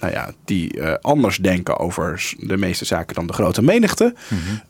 nou 0.00 0.12
ja, 0.12 0.30
die 0.44 0.80
eh, 0.80 0.94
anders 1.00 1.36
denken 1.38 1.78
over 1.78 2.32
de 2.38 2.56
meeste 2.56 2.84
zaken 2.84 3.14
dan 3.14 3.26
de 3.26 3.32
grote 3.32 3.62
menigte. 3.62 4.14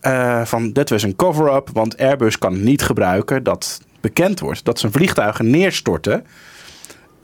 Eh, 0.00 0.44
van 0.44 0.72
dit 0.72 0.90
was 0.90 1.02
een 1.02 1.16
cover-up, 1.16 1.70
want 1.72 1.98
Airbus 1.98 2.38
kan 2.38 2.62
niet 2.62 2.82
gebruiken 2.82 3.42
dat 3.42 3.80
bekend 4.00 4.40
wordt 4.40 4.64
dat 4.64 4.78
zijn 4.78 4.92
vliegtuigen 4.92 5.50
neerstorten. 5.50 6.24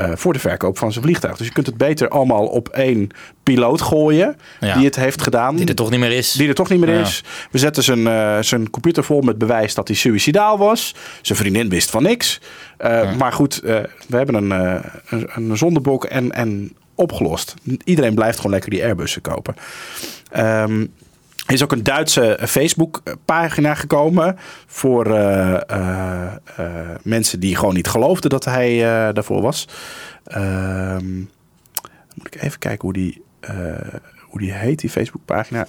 Eh, 0.00 0.10
voor 0.14 0.32
de 0.32 0.38
verkoop 0.38 0.78
van 0.78 0.92
zijn 0.92 1.04
vliegtuig. 1.04 1.36
Dus 1.36 1.46
je 1.46 1.52
kunt 1.52 1.66
het 1.66 1.76
beter 1.76 2.08
allemaal 2.08 2.46
op 2.46 2.68
één 2.68 3.08
piloot 3.42 3.80
gooien. 3.80 4.36
Ja. 4.60 4.74
Die 4.76 4.84
het 4.84 4.96
heeft 4.96 5.22
gedaan. 5.22 5.56
Die 5.56 5.66
er 5.68 5.74
toch 5.74 5.90
niet 5.90 6.00
meer 6.00 6.12
is. 6.12 6.32
Die 6.32 6.48
er 6.48 6.54
toch 6.54 6.68
niet 6.68 6.80
meer 6.80 6.94
Ja. 6.94 7.00
is. 7.00 7.24
We 7.50 7.58
zetten 7.58 7.82
zijn, 7.82 8.06
eh, 8.06 8.38
zijn 8.40 8.70
computer 8.70 9.04
vol 9.04 9.20
met 9.20 9.38
bewijs 9.38 9.74
dat 9.74 9.88
hij 9.88 9.96
suicidaal 9.96 10.58
was. 10.58 10.94
Zijn 11.22 11.38
vriendin 11.38 11.68
wist 11.68 11.90
van 11.90 12.02
niks. 12.02 12.40
Eh, 12.76 13.16
Maar 13.16 13.32
goed, 13.32 13.60
we 14.08 14.16
hebben 14.16 14.34
een, 14.34 14.50
een, 15.08 15.28
een 15.34 15.56
zondebok 15.56 16.04
en, 16.04 16.32
en 16.32 16.72
opgelost. 16.94 17.54
Iedereen 17.84 18.14
blijft 18.14 18.36
gewoon 18.36 18.52
lekker 18.52 18.70
die 18.70 18.82
Airbussen 18.84 19.22
kopen. 19.22 19.54
Ehm, 20.30 20.86
is 21.52 21.62
ook 21.62 21.72
een 21.72 21.82
Duitse 21.82 22.38
Facebook-pagina 22.40 23.74
gekomen 23.74 24.36
voor 24.66 25.06
eh, 25.06 25.70
eh, 25.70 26.34
eh, 26.56 26.96
mensen 27.02 27.40
die 27.40 27.56
gewoon 27.56 27.74
niet 27.74 27.88
geloofden 27.88 28.30
dat 28.30 28.44
hij 28.44 28.72
eh, 28.74 29.14
daarvoor 29.14 29.42
was. 29.42 29.68
Ehm, 30.24 31.18
moet 32.14 32.34
ik 32.34 32.42
even 32.42 32.58
kijken 32.58 32.80
hoe 32.80 32.92
die, 32.92 33.22
eh, 33.40 33.54
hoe 34.20 34.40
die 34.40 34.52
heet, 34.52 34.80
die 34.80 34.90
Facebook-pagina. 34.90 35.66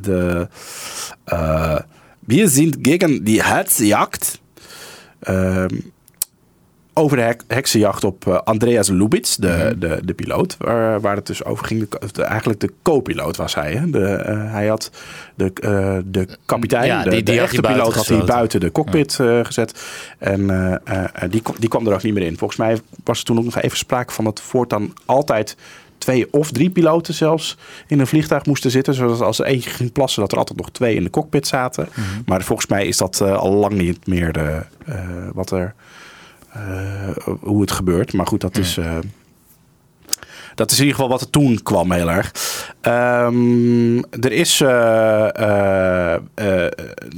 De 0.00 0.48
Wir 2.20 2.48
sind 2.48 2.76
gegen 2.82 3.24
die 3.24 3.42
Hetzjagd. 3.42 4.40
Ehm, 5.20 5.76
over 6.94 7.16
de 7.16 7.22
hek- 7.22 7.42
heksenjacht 7.48 8.04
op 8.04 8.26
eh, 8.26 8.34
Andreas 8.44 8.88
Lubitz, 8.88 9.36
de, 9.36 9.74
de, 9.78 10.00
de 10.04 10.14
piloot, 10.14 10.56
waar, 10.58 11.00
waar 11.00 11.16
het 11.16 11.26
dus 11.26 11.44
over 11.44 11.66
ging. 11.66 11.88
De, 12.12 12.22
eigenlijk 12.22 12.60
de 12.60 12.72
co-piloot 12.82 13.36
was 13.36 13.54
hij. 13.54 13.72
Hè? 13.72 13.90
De, 13.90 14.04
eh, 14.06 14.52
hij 14.52 14.66
had 14.66 14.90
de, 15.34 15.44
eh, 15.54 15.96
de 16.04 16.28
kapitein, 16.46 16.86
Ja, 16.86 17.02
de, 17.02 17.10
die- 17.10 17.22
de 17.22 17.32
had 17.32 17.40
echte 17.42 17.60
hij 17.60 17.72
piloot, 17.74 17.94
had 17.94 18.06
hij 18.06 18.24
buiten 18.24 18.60
de 18.60 18.72
cockpit 18.72 19.14
gezet. 19.42 19.82
En 20.18 20.46
die, 21.30 21.40
kwam- 21.42 21.56
die 21.58 21.68
kwam 21.68 21.86
er 21.86 21.94
ook 21.94 22.02
niet 22.02 22.14
meer 22.14 22.26
in. 22.26 22.38
Volgens 22.38 22.58
mij 22.60 22.78
was 23.04 23.18
er 23.18 23.24
toen 23.24 23.38
ook 23.38 23.44
nog 23.44 23.56
even 23.60 23.76
sprake 23.78 24.12
van 24.12 24.24
dat 24.24 24.40
voortaan 24.40 24.92
altijd 25.04 25.56
twee 25.98 26.32
of 26.32 26.50
drie 26.52 26.70
piloten 26.70 27.14
zelfs 27.14 27.56
in 27.86 28.00
een 28.00 28.06
vliegtuig 28.06 28.46
moesten 28.46 28.70
zitten. 28.70 28.94
Zodat 28.94 29.20
als 29.20 29.38
er 29.38 29.44
eentje 29.46 29.70
ging 29.70 29.92
plassen, 29.92 30.20
dat 30.22 30.32
er 30.32 30.38
altijd 30.38 30.58
nog 30.58 30.70
twee 30.70 30.94
in 30.94 31.04
de 31.04 31.10
cockpit 31.10 31.46
zaten. 31.46 31.88
Mhm. 31.90 32.00
Maar 32.26 32.42
volgens 32.42 32.68
mij 32.68 32.86
is 32.86 32.96
dat 32.96 33.20
al 33.20 33.52
lang 33.52 33.72
niet 33.74 34.06
meer 34.06 34.32
de, 34.32 34.62
wat 35.32 35.50
er, 35.50 35.74
hoe 37.40 37.60
het 37.60 37.70
gebeurt. 37.72 38.12
Maar 38.12 38.26
goed, 38.26 38.40
dat 38.40 38.56
is... 38.56 38.76
eh, 38.76 38.98
dat 40.54 40.70
is 40.70 40.76
in 40.78 40.84
ieder 40.84 40.96
geval 41.00 41.10
wat 41.10 41.20
er 41.20 41.30
toen 41.30 41.62
kwam 41.62 41.92
heel 41.92 42.10
erg. 42.10 42.32
Ehm, 42.80 43.96
er 43.98 44.32
is. 44.32 44.60
eh, 44.60 45.36
eh, 45.36 46.14
eh, 46.34 46.64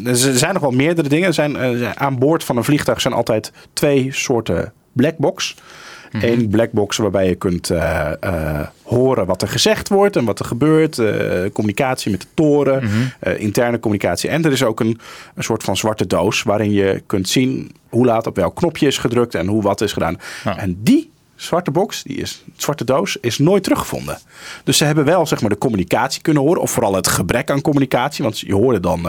er 0.04 0.16
zijn 0.16 0.52
nog 0.52 0.62
wel 0.62 0.70
meerdere 0.70 1.08
dingen. 1.08 1.26
Er 1.26 1.34
zijn, 1.34 1.56
eh, 1.56 1.90
aan 1.90 2.18
boord 2.18 2.44
van 2.44 2.56
een 2.56 2.64
vliegtuig 2.64 3.00
zijn 3.00 3.14
altijd 3.14 3.52
twee 3.72 4.08
soorten 4.12 4.72
blackbox. 4.92 5.54
Eén 6.12 6.48
blackbox 6.48 6.96
waarbij 6.96 7.28
je 7.28 7.34
kunt 7.34 7.70
eh, 7.70 8.12
eh, 8.20 8.66
horen 8.82 9.26
wat 9.26 9.42
er 9.42 9.48
gezegd 9.48 9.88
wordt 9.88 10.16
en 10.16 10.24
wat 10.24 10.38
er 10.38 10.44
gebeurt. 10.44 10.98
eh, 10.98 11.50
communicatie 11.52 12.10
met 12.10 12.20
de 12.20 12.26
toren, 12.34 12.82
eh, 13.20 13.40
interne 13.40 13.80
communicatie. 13.80 14.30
En 14.30 14.44
er 14.44 14.52
is 14.52 14.62
ook 14.64 14.80
een, 14.80 15.00
een 15.34 15.44
soort 15.44 15.62
van 15.62 15.76
zwarte 15.76 16.06
doos 16.06 16.42
waarin 16.42 16.72
je 16.72 17.02
kunt 17.06 17.28
zien 17.28 17.74
hoe 17.88 18.04
laat 18.06 18.26
op 18.26 18.36
welk 18.36 18.56
knopje 18.56 18.86
is 18.86 18.98
gedrukt 18.98 19.34
en 19.34 19.46
hoe 19.46 19.62
wat 19.62 19.80
is 19.80 19.92
gedaan. 19.92 20.18
En 20.56 20.78
die 20.82 21.10
zwarte 21.34 21.70
box, 21.70 22.02
die 22.02 22.16
is, 22.16 22.44
zwarte 22.56 22.84
doos, 22.84 23.16
is 23.20 23.38
nooit 23.38 23.62
teruggevonden. 23.62 24.18
Dus 24.64 24.76
ze 24.76 24.84
hebben 24.84 25.04
wel 25.04 25.26
zeg 25.26 25.40
maar, 25.40 25.50
de 25.50 25.58
communicatie 25.58 26.22
kunnen 26.22 26.42
horen. 26.42 26.62
Of 26.62 26.70
vooral 26.70 26.94
het 26.94 27.08
gebrek 27.08 27.50
aan 27.50 27.60
communicatie. 27.60 28.24
Want 28.24 28.38
je 28.40 28.54
hoorde 28.54 28.80
dan 28.80 29.06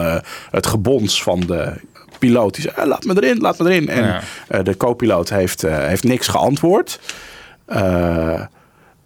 het 0.50 0.66
gebons 0.66 1.22
van 1.22 1.40
de 1.40 1.72
piloot. 2.18 2.54
Die 2.54 2.62
zei, 2.62 2.74
"Ah, 2.76 2.86
laat 2.86 3.04
me 3.04 3.14
erin, 3.22 3.38
laat 3.38 3.58
me 3.58 3.70
erin. 3.70 3.88
En 3.88 4.04
Ja. 4.04 4.20
eh, 4.48 4.64
de 4.64 4.76
co-piloot 4.76 5.28
heeft, 5.28 5.62
eh, 5.64 5.76
heeft 5.78 6.04
niks 6.04 6.26
geantwoord. 6.28 7.00
Eh, 7.66 8.42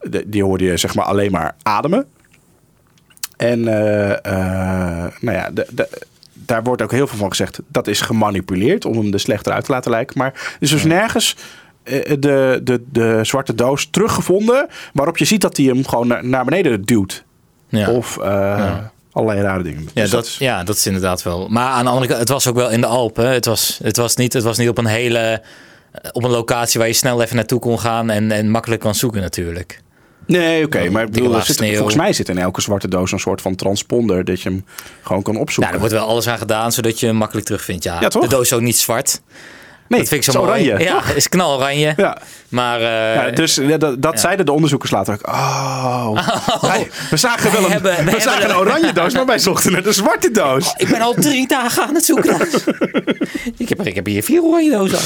de- 0.00 0.24
die 0.26 0.44
hoorde 0.44 0.64
je 0.64 0.76
zeg 0.76 0.94
maar 0.94 1.04
alleen 1.04 1.30
maar 1.30 1.54
ademen. 1.62 2.06
En 3.36 3.68
eh, 3.68 4.10
eh, 4.10 5.12
nou 5.20 5.36
ja, 5.36 5.50
de, 5.50 5.66
de- 5.70 5.88
daar 6.32 6.62
wordt 6.62 6.82
ook 6.82 6.90
heel 6.90 7.06
veel 7.06 7.18
van 7.18 7.28
gezegd. 7.28 7.58
Dat 7.68 7.86
is 7.86 8.00
gemanipuleerd 8.00 8.84
om 8.84 8.96
hem 8.96 9.12
er 9.12 9.20
slechter 9.20 9.52
uit 9.52 9.64
te 9.64 9.70
laten 9.72 9.90
lijken. 9.90 10.18
Maar 10.18 10.32
er 10.32 10.56
is 10.58 10.70
dus 10.70 10.84
nergens 10.84 11.36
eh, 11.82 12.16
de, 12.18 12.60
de, 12.64 12.82
de 12.92 13.18
zwarte 13.22 13.54
doos 13.54 13.88
teruggevonden. 13.90 14.68
Waarop 14.92 15.16
je 15.18 15.24
ziet 15.24 15.40
dat 15.40 15.56
hij 15.56 15.66
hem 15.66 15.86
gewoon 15.88 16.06
naar, 16.06 16.24
naar 16.26 16.44
beneden 16.44 16.82
duwt. 16.82 17.24
Ja. 17.68 17.90
Of 17.90 18.18
eh, 18.18 18.78
allerlei 19.12 19.40
rare 19.42 19.62
dingen. 19.62 19.82
Ja, 19.94 20.02
Dus 20.02 20.10
dat, 20.10 20.24
is- 20.26 20.36
ja, 20.38 20.64
dat 20.64 20.76
is 20.76 20.86
inderdaad 20.86 21.22
wel. 21.22 21.48
Maar 21.48 21.68
aan 21.68 21.84
de 21.84 21.90
andere 21.90 22.06
kant, 22.06 22.20
het 22.20 22.28
was 22.28 22.46
ook 22.48 22.54
wel 22.54 22.70
in 22.70 22.80
de 22.80 22.86
Alpen. 22.86 23.28
Het 23.28 23.44
was, 23.44 23.80
het 23.82 23.96
was, 23.96 24.16
niet, 24.16 24.32
het 24.32 24.42
was 24.42 24.58
niet 24.58 24.68
op 24.68 24.78
een 24.78 24.86
hele. 24.86 25.42
op 26.12 26.24
een 26.24 26.30
locatie 26.30 26.78
waar 26.78 26.88
je 26.88 26.94
snel 26.94 27.22
even 27.22 27.36
naartoe 27.36 27.60
kon 27.60 27.78
gaan 27.80 28.10
en, 28.10 28.30
en 28.32 28.50
makkelijk 28.50 28.80
kan 28.80 28.94
zoeken, 28.94 29.20
natuurlijk. 29.20 29.80
Nee, 30.26 30.64
oké. 30.64 30.90
maar 30.90 31.02
ik 31.04 31.10
bedoel, 31.10 31.40
zit, 31.42 31.56
volgens 31.76 31.96
mij 31.96 32.12
zit 32.12 32.28
in 32.28 32.38
elke 32.38 32.60
zwarte 32.60 32.88
doos 32.88 33.12
een 33.12 33.18
soort 33.18 33.40
van 33.40 33.54
transponder. 33.54 34.24
Dat 34.24 34.40
je 34.40 34.48
hem 34.48 34.64
gewoon 35.02 35.22
kan 35.22 35.36
opzoeken. 35.36 35.62
Nou, 35.62 35.74
er 35.74 35.78
wordt 35.78 35.94
wel 35.94 36.14
alles 36.14 36.28
aan 36.28 36.38
gedaan 36.38 36.72
zodat 36.72 37.00
je 37.00 37.06
hem 37.06 37.16
makkelijk 37.16 37.46
terugvindt. 37.46 37.84
Ja, 37.84 38.00
Ja, 38.00 38.08
toch? 38.08 38.22
de 38.22 38.28
doos 38.28 38.40
is 38.40 38.52
ook 38.52 38.60
niet 38.60 38.78
zwart. 38.78 39.20
Nee, 39.92 40.00
dat 40.00 40.08
vind 40.08 40.20
ik 40.20 40.26
het 40.26 40.34
zo 40.34 40.44
mooi. 40.46 40.72
oranje. 40.72 40.84
Ja, 40.84 41.02
is 41.14 41.28
knaloranje. 41.28 41.92
Ja. 41.96 42.18
Maar 42.48 42.80
eh, 42.80 43.14
Ja, 43.14 43.30
dus 43.30 43.54
ja, 43.54 43.76
dat, 43.76 44.02
dat 44.02 44.12
ja. 44.12 44.18
zeiden 44.18 44.46
de 44.46 44.52
onderzoekers 44.52 44.90
later 44.90 45.14
ook. 45.14 45.26
Oh, 45.26 46.28
wij- 46.60 46.90
we 47.10 47.16
zagen 47.16 47.52
wel 47.52 47.64
een, 47.64 47.70
hebben- 47.70 48.04
we 48.04 48.20
zagen 48.20 48.50
een 48.50 48.56
oranje 48.56 48.92
doos, 48.92 49.14
maar 49.14 49.26
wij 49.26 49.38
zochten 49.38 49.72
naar 49.72 49.82
de 49.82 49.92
zwarte 49.92 50.30
doos. 50.30 50.74
ik 50.76 50.88
ben 50.88 51.00
al 51.00 51.14
drie 51.14 51.46
dagen 51.48 51.82
aan 51.86 51.94
het 51.94 52.04
zoeken. 52.04 52.40
ik, 53.56 53.68
heb, 53.68 53.86
ik 53.86 53.94
heb 53.94 54.06
hier 54.06 54.22
vier 54.22 54.42
oranje 54.42 54.70
dozen. 54.70 54.98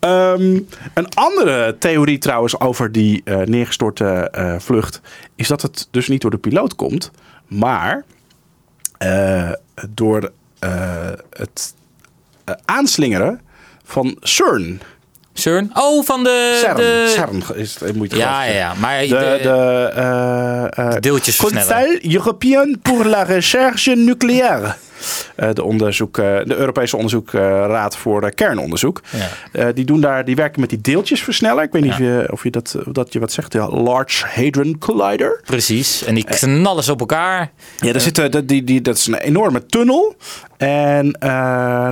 Ehm, 0.00 0.58
een 0.94 1.08
andere 1.14 1.76
theorie 1.78 2.18
trouwens 2.18 2.60
over 2.60 2.92
die 2.92 3.20
eh, 3.24 3.36
neergestorte 3.38 4.04
eh, 4.04 4.54
vlucht... 4.58 5.00
is 5.36 5.48
dat 5.48 5.62
het 5.62 5.88
dus 5.90 6.08
niet 6.08 6.20
door 6.20 6.30
de 6.30 6.38
piloot 6.38 6.74
komt, 6.76 7.10
maar 7.46 8.04
door 9.88 10.30
het 11.30 11.74
aanslingeren 12.64 13.40
van 13.88 14.16
CERN. 14.20 14.80
CERN? 15.34 15.70
Oh, 15.74 16.04
van 16.04 16.22
de... 16.24 16.58
CERN, 16.62 16.76
de... 16.76 17.12
CERN 17.16 17.42
is, 17.60 17.76
het- 17.80 18.12
Ja, 18.16 18.42
ja, 18.44 18.52
ja. 18.54 18.74
Maar 18.74 19.00
De, 19.00 19.08
de, 19.08 19.38
de, 19.42 19.90
eh, 19.94 20.86
eh, 20.86 21.00
deeltjes 21.00 21.36
versnellen. 21.36 22.14
Européen 22.14 22.78
pour 22.82 23.04
la 23.06 23.22
Recherche 23.22 23.94
Nucléaire. 23.96 24.74
Eh, 25.36 25.48
de, 25.52 25.62
onderzoek, 25.62 26.18
eh, 26.18 26.24
de 26.44 26.56
Europese 26.56 26.96
onderzoekraad 26.96 27.96
voor 27.96 28.22
eh, 28.22 28.30
kernonderzoek. 28.34 29.00
Ja. 29.52 29.72
Die, 29.72 29.84
doen 29.84 30.00
daar, 30.00 30.24
die 30.24 30.36
werken 30.36 30.60
met 30.60 30.70
die 30.70 30.80
deeltjesversneller. 30.80 31.62
Ik 31.62 31.72
weet 31.72 31.82
niet 31.82 31.96
Ja. 31.96 32.20
of, 32.20 32.22
je, 32.22 32.28
of 32.32 32.42
je 32.42 32.50
dat, 32.50 32.76
of 32.86 32.92
dat 32.92 33.12
je 33.12 33.18
wat 33.18 33.32
zegt. 33.32 33.52
De 33.52 33.58
Large 33.58 34.26
Hadron 34.26 34.78
Collider. 34.78 35.40
Precies. 35.44 36.04
En 36.04 36.14
die 36.14 36.24
knallen 36.24 36.84
ze 36.84 36.92
op 36.92 37.00
elkaar. 37.00 37.50
Ja, 37.80 37.92
daar 37.92 38.00
zitten, 38.00 38.30
dat, 38.30 38.48
die, 38.48 38.64
die, 38.64 38.80
dat 38.80 38.96
is 38.96 39.06
een 39.06 39.14
enorme 39.14 39.66
tunnel. 39.66 40.16
En 40.56 41.16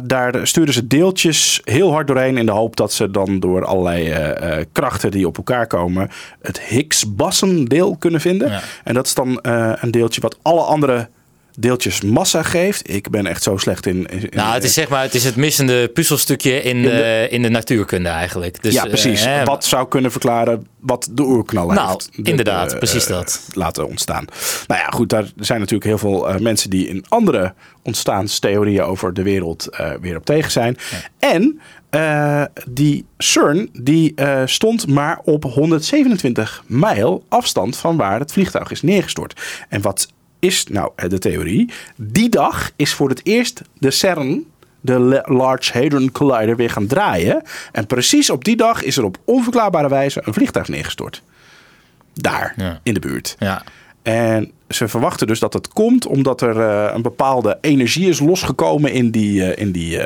daar 0.06 0.46
sturen 0.46 0.74
ze 0.74 0.86
deeltjes 0.86 1.60
heel 1.64 1.92
hard 1.92 2.06
doorheen 2.06 2.36
in 2.36 2.46
de 2.46 2.52
hoop 2.52 2.76
dat 2.76 2.92
ze 2.92 3.10
dan 3.10 3.40
door 3.40 3.64
allerlei 3.64 4.14
krachten 4.72 5.10
die 5.10 5.26
op 5.26 5.36
elkaar 5.36 5.66
komen 5.66 6.10
het 6.42 6.60
Higgs-boson 6.60 7.64
deel 7.64 7.96
kunnen 7.98 8.20
vinden. 8.20 8.48
Ja. 8.50 8.60
En 8.84 8.94
dat 8.94 9.06
is 9.06 9.14
dan 9.14 9.38
een 9.80 9.90
deeltje 9.90 10.20
wat 10.20 10.38
alle 10.42 10.60
andere 10.62 11.08
deeltjes 11.56 12.00
massa 12.00 12.42
geeft. 12.42 12.90
Ik 12.90 13.10
ben 13.10 13.26
echt 13.26 13.42
zo 13.42 13.56
slecht 13.56 13.86
in. 13.86 14.06
in 14.06 14.28
Nou, 14.30 14.54
het 14.54 14.64
is 14.64 14.74
zeg 14.74 14.88
maar, 14.88 15.02
het 15.02 15.14
is 15.14 15.24
het 15.24 15.36
missende 15.36 15.88
puzzelstukje 15.88 16.62
in, 16.62 16.82
de, 16.82 17.26
in 17.30 17.42
de 17.42 17.48
natuurkunde 17.48 18.08
eigenlijk. 18.08 18.62
Dus, 18.62 18.74
ja, 18.74 18.84
precies. 18.84 19.24
eh, 19.24 19.44
wat 19.44 19.64
zou 19.64 19.88
kunnen 19.88 20.10
verklaren 20.10 20.66
wat 20.80 21.08
de 21.12 21.22
oerknal 21.22 21.66
Nou, 21.68 21.88
heeft. 21.90 22.08
de- 22.16 22.30
inderdaad, 22.30 22.70
de, 22.70 22.76
precies 22.78 23.04
eh, 23.06 23.10
dat. 23.10 23.48
Laten 23.52 23.86
ontstaan. 23.88 24.24
Nou 24.66 24.80
ja, 24.80 24.86
goed, 24.88 25.08
daar 25.08 25.24
zijn 25.36 25.58
natuurlijk 25.58 25.86
heel 25.88 25.98
veel 25.98 26.28
eh, 26.28 26.38
mensen 26.40 26.70
die 26.70 26.88
in 26.88 27.04
andere 27.08 27.54
ontstaanstheorieën 27.82 28.82
over 28.82 29.14
de 29.14 29.22
wereld 29.22 29.68
weer 30.00 30.16
op 30.16 30.24
tegen 30.24 30.50
zijn. 30.50 30.76
En 31.18 31.60
die 32.68 33.06
CERN 33.18 33.68
die 33.72 34.14
stond 34.44 34.86
maar 34.86 35.18
op 35.24 35.44
127 35.44 36.62
mijl 36.66 37.24
afstand 37.28 37.76
van 37.76 37.96
waar 37.96 38.18
het 38.20 38.32
vliegtuig 38.32 38.70
is 38.70 38.82
neergestort. 38.82 39.40
En 39.68 39.80
wat 39.82 40.08
is 40.38 40.66
nou 40.66 40.90
eh, 40.96 41.08
de 41.08 41.18
theorie? 41.18 41.70
Die 41.96 42.28
dag 42.28 42.70
is 42.76 42.94
voor 42.94 43.08
het 43.08 43.20
eerst 43.26 43.62
de 43.78 43.90
CERN 43.90 44.46
de 44.80 44.98
La- 44.98 45.22
Large 45.24 45.78
Hadron 45.78 46.12
Collider 46.12 46.56
weer 46.56 46.70
gaan 46.70 46.86
draaien. 46.86 47.42
En 47.72 47.86
precies 47.86 48.30
op 48.30 48.44
die 48.44 48.56
dag 48.56 48.82
is 48.82 48.96
er 48.96 49.04
op 49.04 49.18
onverklaarbare 49.24 49.88
wijze 49.88 50.22
een 50.24 50.34
vliegtuig 50.34 50.68
neergestort. 50.68 51.22
Daar, 52.14 52.54
Ja. 52.56 52.80
in 52.82 52.94
de 52.94 53.00
buurt. 53.00 53.36
Ja. 53.38 53.62
En 54.02 54.50
ze 54.68 54.88
verwachten 54.88 55.26
dus 55.26 55.38
dat 55.38 55.52
het 55.52 55.68
komt 55.68 56.06
omdat 56.06 56.40
er 56.40 56.60
eh, 56.60 56.94
een 56.94 57.02
bepaalde 57.02 57.58
energie 57.60 58.08
is 58.08 58.20
losgekomen 58.20 58.92
in 58.92 59.10
die, 59.10 59.44
eh, 59.44 59.62
in 59.62 59.72
die, 59.72 59.98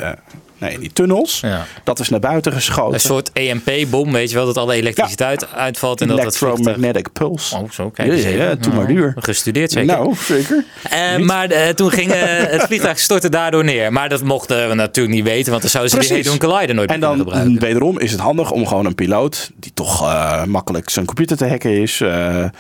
nee, 0.61 0.73
in 0.73 0.81
die 0.81 0.93
tunnels. 0.93 1.41
Ja. 1.41 1.67
Dat 1.85 1.99
is 1.99 2.09
naar 2.09 2.21
buiten 2.21 2.53
geschoten. 2.53 2.95
Een 2.95 3.01
soort 3.01 3.31
EMP-bom, 3.33 4.13
weet 4.13 4.31
je 4.31 4.37
wel, 4.37 4.47
dat 4.47 4.57
alle 4.57 4.75
elektriciteit 4.75 5.53
uitvalt 5.53 6.01
en 6.01 6.09
dat 6.09 6.23
het 6.23 6.37
vliegtuig... 6.37 6.59
Electromagnetic 6.61 7.13
pulse. 7.13 7.57
Oh, 7.57 7.71
zo, 7.71 7.91
kijk 7.91 8.13
eens 8.13 8.23
ja, 8.23 8.55
doe 8.55 8.75
maar 8.75 8.87
duur. 8.87 9.15
Gestudeerd 9.17 9.71
zeker. 9.71 9.97
Nou, 9.97 10.15
zeker. 10.15 10.65
Eh, 10.91 11.17
maar 11.17 11.51
eh, 11.51 11.69
toen 11.69 11.91
ging 11.91 12.11
eh, 12.11 12.21
het 12.51 12.63
vliegtuig 12.63 12.99
stortte 12.99 13.29
daardoor 13.29 13.65
neer. 13.65 13.93
Maar 13.93 14.09
dat 14.09 14.23
mochten 14.23 14.69
we 14.69 14.75
natuurlijk 14.75 15.15
niet 15.15 15.25
weten, 15.25 15.51
want 15.51 15.63
dan 15.63 15.71
zouden 15.71 15.93
ze 15.93 15.99
die 15.99 16.09
Precies. 16.09 16.27
Hadron 16.31 16.51
Collider 16.51 16.75
nooit 16.75 16.91
En 16.91 16.99
meer 16.99 17.09
kunnen 17.09 17.27
dan 17.27 17.35
gebruiken. 17.35 17.69
wederom 17.69 17.99
is 17.99 18.13
het 18.13 18.21
handig 18.21 18.51
om 18.51 18.67
gewoon 18.67 18.87
een 18.87 18.95
piloot, 18.95 19.51
die 19.57 19.73
toch 19.75 20.03
eh, 20.03 20.45
makkelijk 20.45 20.91
zijn 20.91 21.07
computer 21.07 21.37
te 21.37 21.49
hacken 21.49 21.83
is, 21.83 22.01
eh, 22.01 22.45
eh, 22.45 22.51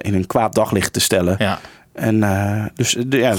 in 0.00 0.14
een 0.14 0.26
kwaad 0.26 0.54
daglicht 0.54 0.92
te 0.92 1.00
stellen. 1.00 1.36
Ja. 1.38 1.60
En 1.94 2.22
eh, 2.22 2.64
dus 2.74 2.96
eh, 2.96 3.02
de- 3.06 3.18
ja, 3.18 3.34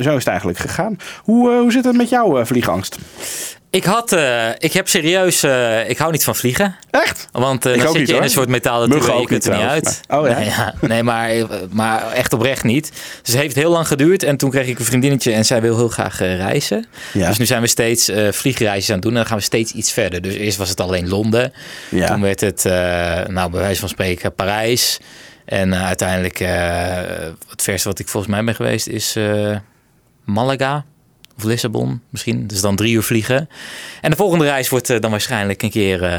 zo 0.00 0.10
is 0.10 0.14
het 0.14 0.26
eigenlijk 0.26 0.58
gegaan. 0.58 0.96
Hoe, 1.22 1.50
eh, 1.52 1.58
hoe 1.58 1.72
zit 1.72 1.84
het 1.84 1.96
met 1.96 2.08
jouw 2.08 2.38
eh, 2.38 2.44
vliegangst? 2.46 2.96
Ik 3.72 3.84
had, 3.84 4.12
eh, 4.12 4.48
ik 4.58 4.72
heb 4.72 4.88
serieus, 4.88 5.42
eh, 5.42 5.88
ik 5.88 5.98
hou 5.98 6.12
niet 6.12 6.24
van 6.24 6.36
vliegen. 6.36 6.76
Echt? 6.90 7.28
Want 7.32 7.66
eh, 7.66 7.74
Ik 7.74 7.78
dan 7.82 7.88
zit 7.90 7.98
niet, 8.00 8.08
je 8.10 8.16
in 8.16 8.22
een 8.22 8.30
soort 8.30 8.48
metalen 8.48 8.90
tube 8.90 9.12
je 9.20 9.26
kunt 9.26 9.44
er 9.44 9.56
niet 9.56 9.62
uit. 9.66 10.00
maar- 10.08 10.18
oh 10.20 10.28
ja? 10.28 10.38
Nee, 10.38 10.44
ja. 10.48 10.74
nee 10.80 11.02
maar, 11.02 11.30
eh, 11.30 11.44
maar 11.70 12.12
echt 12.12 12.32
oprecht 12.32 12.64
niet. 12.64 12.90
Dus 13.22 13.32
het 13.32 13.42
heeft 13.42 13.54
heel 13.54 13.70
lang 13.70 13.86
geduurd. 13.86 14.22
En 14.22 14.36
toen 14.36 14.50
kreeg 14.50 14.66
ik 14.66 14.78
een 14.78 14.84
vriendinnetje 14.84 15.32
en 15.32 15.44
zij 15.44 15.60
wil 15.60 15.76
heel 15.76 15.88
graag 15.88 16.20
eh, 16.20 16.36
reizen. 16.36 16.86
Ja. 17.12 17.28
Dus 17.28 17.38
nu 17.38 17.46
zijn 17.46 17.60
we 17.60 17.66
steeds 17.66 18.08
eh 18.08 18.32
vliegreisjes 18.32 18.88
aan 18.88 18.94
het 18.94 19.02
doen. 19.02 19.12
En 19.12 19.18
dan 19.18 19.26
gaan 19.26 19.36
we 19.38 19.42
steeds 19.42 19.72
iets 19.72 19.92
verder. 19.92 20.20
Dus 20.22 20.34
eerst 20.34 20.58
was 20.58 20.68
het 20.68 20.80
alleen 20.80 21.08
Londen. 21.08 21.52
Toen 22.06 22.20
werd 22.20 22.40
het, 22.40 22.64
eh, 22.64 22.72
nou 23.26 23.50
bij 23.50 23.60
wijze 23.60 23.80
van 23.80 23.88
spreken, 23.88 24.34
Parijs. 24.34 24.98
En 25.50 25.72
eh, 25.72 25.86
uiteindelijk, 25.86 26.40
eh, 26.40 26.48
het 27.48 27.62
verste 27.62 27.88
wat 27.88 27.98
ik 27.98 28.08
volgens 28.08 28.32
mij 28.32 28.44
ben 28.44 28.54
geweest 28.54 28.86
is 28.86 29.16
eh, 29.16 29.56
Malaga. 30.24 30.84
Of 31.36 31.44
Lissabon 31.44 32.00
misschien. 32.10 32.46
Dus 32.46 32.60
dan 32.60 32.76
drie 32.76 32.94
uur 32.94 33.02
vliegen. 33.02 33.48
En 34.00 34.10
de 34.10 34.16
volgende 34.16 34.44
reis 34.44 34.68
wordt 34.68 35.00
dan 35.00 35.10
waarschijnlijk 35.10 35.62
een 35.62 35.70
keer 35.70 36.10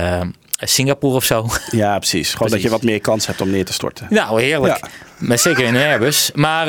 Singapore 0.57 1.15
of 1.15 1.23
zo. 1.23 1.47
Ja, 1.71 1.97
precies. 1.97 2.33
Gewoon 2.33 2.51
dat 2.51 2.61
je 2.61 2.69
wat 2.69 2.83
meer 2.83 3.01
kans 3.01 3.27
hebt 3.27 3.41
om 3.41 3.49
neer 3.49 3.65
te 3.65 3.73
storten. 3.73 4.07
Nou, 4.09 4.41
heerlijk. 4.41 4.77
Ja. 4.77 4.87
Maar 5.17 5.37
zeker 5.37 5.65
in 5.65 5.75
Airbus. 5.75 6.31
Maar, 6.33 6.67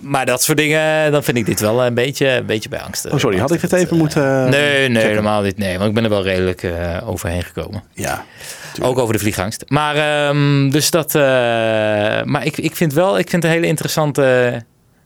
maar 0.00 0.26
dat 0.26 0.42
soort 0.42 0.58
dingen, 0.58 1.12
dan 1.12 1.24
vind 1.24 1.36
ik 1.36 1.46
dit 1.46 1.60
wel 1.60 1.84
een 1.84 1.94
beetje, 1.94 2.28
een 2.28 2.46
beetje 2.46 2.68
bij 2.68 2.80
angst. 2.80 3.06
Oh, 3.06 3.18
sorry, 3.18 3.38
had 3.38 3.52
ik 3.52 3.60
dit 3.60 3.72
even 3.72 3.96
moeten... 3.96 4.48
Nee, 4.50 4.88
nee, 4.88 5.04
helemaal 5.04 5.42
niet. 5.42 5.58
Nee, 5.58 5.76
want 5.76 5.88
ik 5.88 5.94
ben 5.94 6.04
er 6.04 6.10
wel 6.10 6.22
redelijk 6.22 6.66
overheen 7.04 7.42
gekomen. 7.42 7.82
Ja. 7.92 8.24
Ook 8.80 8.98
over 8.98 9.12
de 9.14 9.20
vliegangst. 9.20 9.64
Maar, 9.68 9.96
ehm, 9.96 10.70
dus 10.70 10.90
dat, 10.90 11.14
eh, 11.14 11.22
maar 12.22 12.44
ik, 12.46 12.56
ik 12.58 12.76
vind 12.76 12.92
wel, 12.92 13.18
ik 13.18 13.30
vind 13.30 13.42
het 13.42 13.52
een 13.52 13.58
hele 13.58 13.66
interessante, 13.70 14.60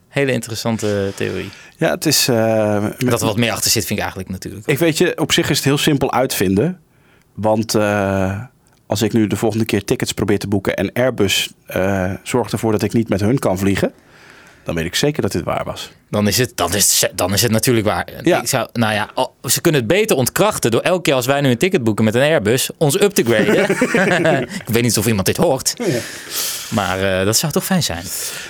hele 0.08 0.32
interessante 0.32 1.12
theorie. 1.14 1.50
Ja, 1.76 1.90
het 1.90 2.06
is... 2.06 2.28
eh, 2.28 2.86
Dat 2.98 3.20
er 3.20 3.26
wat 3.26 3.36
meer 3.36 3.52
achter 3.52 3.70
zit, 3.70 3.84
vind 3.84 3.98
ik 3.98 4.04
eigenlijk 4.04 4.28
natuurlijk. 4.30 4.66
Ik 4.66 4.78
weet 4.78 4.98
je, 4.98 5.18
op 5.18 5.32
zich 5.32 5.50
is 5.50 5.56
het 5.56 5.64
heel 5.64 5.78
simpel 5.78 6.12
uitvinden. 6.12 6.80
Want 7.34 7.74
eh, 7.74 8.40
als 8.86 9.02
ik 9.02 9.12
nu 9.12 9.26
de 9.26 9.36
volgende 9.36 9.64
keer 9.64 9.84
tickets 9.84 10.12
probeer 10.12 10.38
te 10.38 10.48
boeken 10.48 10.76
en 10.76 10.92
Airbus 10.92 11.50
zorgt 12.22 12.52
ervoor 12.52 12.72
dat 12.72 12.82
ik 12.82 12.92
niet 12.92 13.08
met 13.08 13.20
hun 13.20 13.38
kan 13.38 13.58
vliegen, 13.58 13.92
dan 14.66 14.74
weet 14.74 14.84
ik 14.84 14.94
zeker 14.94 15.22
dat 15.22 15.32
dit 15.32 15.44
waar 15.44 15.64
was. 15.64 15.90
Dan 16.10 16.28
is 16.28 16.38
het, 16.38 16.52
dan 16.54 16.74
is, 16.74 17.04
dan 17.14 17.32
is 17.32 17.42
het 17.42 17.50
natuurlijk 17.50 17.86
waar. 17.86 18.08
Ja. 18.22 18.40
Ik 18.40 18.48
zou, 18.48 18.68
nou 18.72 18.94
ja, 18.94 19.10
oh, 19.14 19.26
ze 19.44 19.60
kunnen 19.60 19.80
het 19.80 19.90
beter 19.90 20.16
ontkrachten 20.16 20.70
door 20.70 20.80
elke 20.80 21.02
keer 21.02 21.14
als 21.14 21.26
wij 21.26 21.40
nu 21.40 21.50
een 21.50 21.58
ticket 21.58 21.84
boeken 21.84 22.04
met 22.04 22.14
een 22.14 22.20
Airbus, 22.20 22.70
ons 22.78 23.00
up 23.00 23.12
te 23.12 23.24
graden. 23.24 23.70
ik 24.66 24.72
weet 24.72 24.82
niet 24.82 24.98
of 24.98 25.06
iemand 25.06 25.26
dit 25.26 25.36
hoort. 25.36 25.74
Maar 26.70 27.18
eh, 27.18 27.24
dat 27.24 27.36
zou 27.36 27.52
toch 27.52 27.64
fijn 27.64 27.82
zijn. 27.82 28.04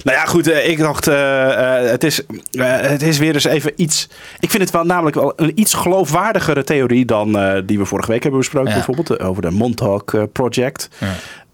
Nou 0.04 0.16
ja, 0.16 0.24
goed, 0.24 0.46
eh, 0.48 0.68
ik 0.68 0.78
dacht, 0.78 1.06
eh, 1.06 1.80
het, 1.80 2.04
is, 2.04 2.20
het 2.58 3.02
is 3.02 3.18
weer 3.18 3.34
eens 3.34 3.44
even 3.44 3.72
iets... 3.76 4.08
Ik 4.38 4.50
vind 4.50 4.62
het 4.62 4.72
wel 4.72 4.84
namelijk 4.84 5.16
wel 5.16 5.32
een 5.36 5.52
iets 5.54 5.74
geloofwaardigere 5.74 6.64
theorie 6.64 7.04
dan 7.04 7.32
die 7.66 7.78
we 7.78 7.84
vorige 7.84 8.10
week 8.10 8.22
hebben 8.22 8.40
besproken. 8.40 8.68
Ja. 8.68 8.74
Bijvoorbeeld 8.74 9.20
over 9.20 9.42
de 9.42 9.50
Montauk 9.50 10.26
Project. 10.32 10.88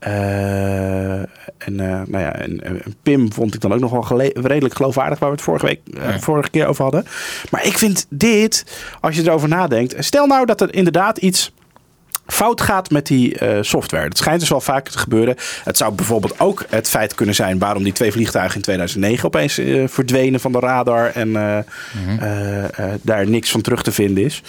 Eh, 0.03 1.13
en, 1.59 1.81
eh, 1.81 2.01
nou 2.07 2.19
ja, 2.19 2.35
en, 2.35 2.65
en 2.65 2.83
Pim 3.03 3.33
vond 3.33 3.55
ik 3.55 3.61
dan 3.61 3.73
ook 3.73 3.81
nog 3.81 4.09
wel 4.09 4.23
redelijk 4.35 4.75
geloofwaardig, 4.75 5.19
waar 5.19 5.29
we 5.29 5.35
het 5.35 5.45
vorige, 5.45 5.67
week, 5.67 5.81
eh, 5.97 6.03
Ja. 6.11 6.21
vorige 6.21 6.51
keer 6.51 6.67
over 6.67 6.83
hadden. 6.83 7.07
Maar 7.51 7.67
ik 7.67 7.79
vind 7.79 8.07
dit, 8.09 8.67
als 9.01 9.17
je 9.17 9.23
erover 9.23 9.49
nadenkt, 9.49 9.95
stel 9.99 10.27
nou 10.27 10.47
dat 10.47 10.61
er 10.61 10.75
inderdaad 10.75 11.19
iets 11.19 11.53
fout 12.27 12.61
gaat 12.61 12.91
met 12.91 13.07
die 13.07 13.39
eh, 13.39 13.59
software. 13.63 14.09
Dat 14.09 14.19
schijnt 14.19 14.41
dus 14.41 14.49
wel 14.49 14.61
vaak 14.61 14.89
te 14.89 14.99
gebeuren. 14.99 15.37
Het 15.65 15.77
zou 15.77 15.93
bijvoorbeeld 15.93 16.41
ook 16.41 16.65
het 16.69 16.89
feit 16.89 17.15
kunnen 17.15 17.35
zijn 17.35 17.59
waarom 17.59 17.83
die 17.83 17.93
twee 17.93 18.13
vliegtuigen 18.13 18.57
in 18.57 18.63
2009 18.63 19.27
opeens 19.27 19.59
eh, 19.59 19.83
verdwenen 19.89 20.41
van 20.41 20.53
de 20.53 20.59
radar 20.59 21.11
en 21.15 21.37
eh, 21.37 21.59
eh, 21.59 22.65
eh, 22.79 22.95
daar 23.03 23.29
niks 23.29 23.51
van 23.51 23.61
terug 23.61 23.83
te 23.83 23.93
vinden 23.93 24.25
is. 24.25 24.43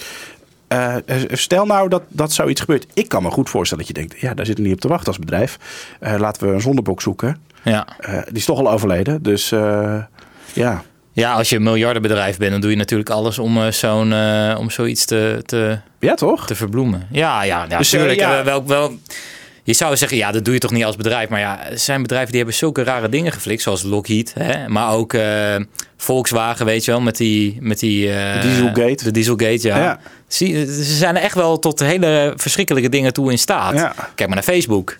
Eh, 1.06 1.16
stel 1.32 1.66
nou 1.66 1.88
dat, 1.88 2.02
dat 2.08 2.32
zoiets 2.32 2.60
gebeurt. 2.60 2.86
Ik 2.94 3.08
kan 3.08 3.22
me 3.22 3.30
goed 3.30 3.50
voorstellen 3.50 3.84
dat 3.86 3.96
je 3.96 4.00
denkt, 4.02 4.20
ja, 4.20 4.34
daar 4.34 4.46
zitten 4.46 4.64
we 4.64 4.70
niet 4.70 4.78
op 4.78 4.82
te 4.84 4.88
wachten 4.88 5.06
als 5.08 5.18
bedrijf. 5.18 5.58
Eh, 6.00 6.14
laten 6.18 6.48
we 6.48 6.54
een 6.54 6.60
zondebok 6.60 7.02
zoeken. 7.02 7.36
Ja. 7.62 7.86
Eh, 7.98 8.12
die 8.24 8.36
is 8.36 8.44
toch 8.44 8.58
al 8.58 8.70
overleden, 8.70 9.22
dus 9.22 9.52
eh, 9.52 9.96
ja. 10.52 10.82
ja, 11.12 11.32
als 11.32 11.48
je 11.48 11.56
een 11.56 11.62
miljardenbedrijf 11.62 12.36
bent, 12.36 12.50
dan 12.50 12.60
doe 12.60 12.70
je 12.70 12.76
natuurlijk 12.76 13.10
alles 13.10 13.38
om, 13.38 13.62
eh, 13.62 13.70
zo'n, 13.70 14.12
eh, 14.12 14.56
om 14.58 14.70
zoiets 14.70 15.04
te, 15.04 15.42
te, 15.46 15.78
Ja, 15.98 16.14
toch? 16.14 16.46
te 16.46 16.54
verbloemen. 16.54 17.06
Ja, 17.10 17.42
ja, 17.42 17.66
ja 17.68 17.78
Dus, 17.78 17.92
eh, 17.92 18.14
ja. 18.14 18.38
Eh, 18.38 18.44
Wel, 18.44 18.66
wel, 18.66 18.92
je 19.64 19.72
zou 19.72 19.96
zeggen, 19.96 20.18
ja, 20.18 20.32
dat 20.32 20.44
doe 20.44 20.54
je 20.54 20.60
toch 20.60 20.70
niet 20.70 20.84
als 20.84 20.96
bedrijf. 20.96 21.28
Maar 21.28 21.40
ja, 21.40 21.70
er 21.70 21.78
zijn 21.78 22.02
bedrijven 22.02 22.28
die 22.28 22.36
hebben 22.36 22.56
zulke 22.56 22.82
rare 22.82 23.08
dingen 23.08 23.32
geflikt, 23.32 23.62
zoals 23.62 23.82
Lockheed. 23.82 24.34
Hè? 24.38 24.68
Maar 24.68 24.92
ook 24.92 25.14
eh, 25.14 25.56
Volkswagen, 25.96 26.66
weet 26.66 26.84
je 26.84 26.90
wel, 26.90 27.00
met 27.00 27.16
die... 27.16 27.58
Met 27.60 27.78
die 27.78 28.12
eh, 28.12 28.42
Dieselgate. 28.42 29.04
De 29.04 29.10
Dieselgate, 29.10 29.68
ja. 29.68 29.78
Ja. 29.78 30.00
Zie, 30.26 30.66
ze 30.66 30.82
zijn 30.96 31.16
er 31.16 31.22
echt 31.22 31.34
wel 31.34 31.58
tot 31.58 31.80
hele 31.80 32.32
verschrikkelijke 32.36 32.88
dingen 32.88 33.12
toe 33.12 33.30
in 33.30 33.38
staat. 33.38 33.74
Ja. 33.74 33.94
Kijk 34.14 34.28
maar 34.28 34.36
naar 34.36 34.54
Facebook. 34.54 34.96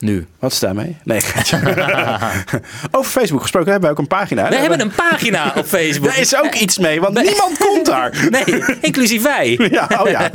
Nu. 0.00 0.26
Wat 0.38 0.52
is 0.52 0.58
daarmee? 0.58 0.96
Nee. 1.04 1.20
Over 2.90 3.10
Facebook 3.10 3.40
gesproken 3.42 3.70
hebben 3.70 3.88
we 3.90 3.94
ook 3.96 3.98
een 4.02 4.06
pagina. 4.06 4.48
We 4.48 4.56
hebben 4.56 4.80
een 4.80 4.92
pagina 4.92 5.52
op 5.56 5.66
Facebook. 5.66 6.08
Daar 6.08 6.18
is 6.20 6.36
ook 6.36 6.54
iets 6.54 6.78
mee, 6.78 7.00
want 7.00 7.22
niemand 7.22 7.58
komt 7.58 7.86
daar. 7.86 8.12
Nee, 8.30 8.64
inclusief 8.80 9.22
wij. 9.22 9.58
Ja, 9.70 9.88
oh 9.98 10.10
ja. 10.10 10.30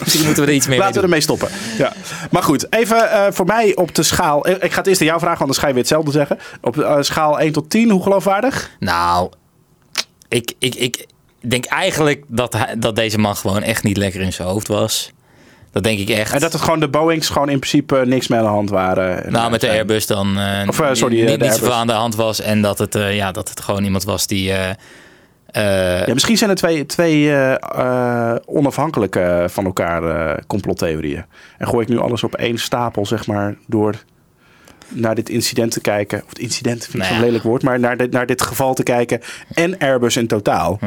Misschien 0.00 0.24
moeten 0.24 0.42
we 0.44 0.48
er 0.48 0.54
iets 0.56 0.66
meer 0.66 0.78
Laten 0.78 1.02
we 1.02 1.08
mee 1.08 1.20
doen. 1.20 1.38
ermee 1.38 1.48
stoppen. 1.48 1.48
Ja. 1.78 1.92
Maar 2.30 2.42
goed, 2.42 2.72
even 2.72 3.10
eh, 3.10 3.26
voor 3.30 3.46
mij 3.46 3.76
op 3.76 3.94
de 3.94 4.02
schaal. 4.02 4.48
Ik 4.48 4.72
ga 4.72 4.78
het 4.78 4.86
eerst 4.86 5.00
aan 5.00 5.06
jou 5.06 5.20
vragen, 5.20 5.38
want 5.38 5.50
dan 5.50 5.60
ga 5.60 5.66
je 5.66 5.72
weer 5.72 5.82
hetzelfde 5.82 6.10
zeggen. 6.10 6.38
Op 6.60 6.78
eh, 6.78 6.96
schaal 7.00 7.40
1 7.40 7.52
tot 7.52 7.70
10, 7.70 7.90
hoe 7.90 8.02
geloofwaardig? 8.02 8.70
Nou, 8.78 9.30
ik, 10.28 10.52
ik, 10.58 10.74
ik 10.74 11.06
denk 11.40 11.64
eigenlijk 11.64 12.24
dat, 12.28 12.52
hij, 12.52 12.74
dat 12.78 12.96
deze 12.96 13.18
man 13.18 13.36
gewoon 13.36 13.62
echt 13.62 13.82
niet 13.82 13.96
lekker 13.96 14.20
in 14.20 14.32
zijn 14.32 14.48
hoofd 14.48 14.68
was. 14.68 15.12
Dat 15.74 15.82
denk 15.82 15.98
ik 15.98 16.08
echt. 16.08 16.32
En 16.32 16.40
dat 16.40 16.52
het 16.52 16.62
gewoon 16.62 16.80
de 16.80 16.88
Boeings 16.88 17.28
gewoon 17.28 17.48
in 17.48 17.58
principe 17.58 18.02
niks 18.06 18.28
mee 18.28 18.38
aan 18.38 18.44
de 18.44 18.50
hand 18.50 18.70
waren. 18.70 19.32
nou, 19.32 19.50
met 19.50 19.60
de. 19.60 19.68
Airbus 19.70 20.06
dan 20.06 20.38
eh, 20.38 20.68
Of, 20.68 20.80
eh, 20.80 20.88
sorry, 20.92 21.20
niet, 21.20 21.40
eh, 21.40 21.48
niet, 21.48 21.52
zoveel 21.58 21.72
aan 21.72 21.86
de 21.86 21.92
hand 21.92 22.14
was. 22.14 22.40
En 22.40 22.62
dat 22.62 22.78
het, 22.78 22.94
eh, 22.94 23.16
ja, 23.16 23.32
dat 23.32 23.48
het 23.48 23.60
gewoon 23.60 23.84
iemand 23.84 24.04
was 24.04 24.26
die... 24.26 24.52
eh, 24.52 24.70
eh, 25.46 26.06
Ja, 26.06 26.12
misschien 26.12 26.36
zijn 26.36 26.50
er 26.50 26.56
twee, 26.56 26.86
twee 26.86 27.30
eh, 27.30 27.54
eh, 28.32 28.36
onafhankelijke 28.46 29.44
van 29.48 29.64
elkaar 29.64 30.02
eh, 30.04 30.42
complottheorieën. 30.46 31.24
En 31.58 31.66
gooi 31.68 31.82
ik 31.82 31.88
nu 31.88 31.98
alles 31.98 32.22
op 32.24 32.34
één 32.34 32.58
stapel, 32.58 33.06
zeg 33.06 33.26
maar, 33.26 33.54
door 33.66 33.94
naar 34.88 35.14
dit 35.14 35.28
incident 35.28 35.70
te 35.70 35.80
kijken. 35.80 36.22
Of 36.22 36.28
het 36.28 36.38
incident 36.38 36.80
vind 36.82 36.94
ik 36.94 36.98
Nou 37.00 37.12
zo'n 37.14 37.24
lelijk 37.24 37.44
woord, 37.44 37.62
maar 37.62 37.80
naar 37.80 37.96
dit, 37.96 38.10
naar 38.10 38.26
dit 38.26 38.42
geval 38.42 38.74
te 38.74 38.82
kijken. 38.82 39.20
En 39.54 39.78
Airbus 39.78 40.16
in 40.16 40.26
totaal. 40.26 40.76
Hm. 40.80 40.86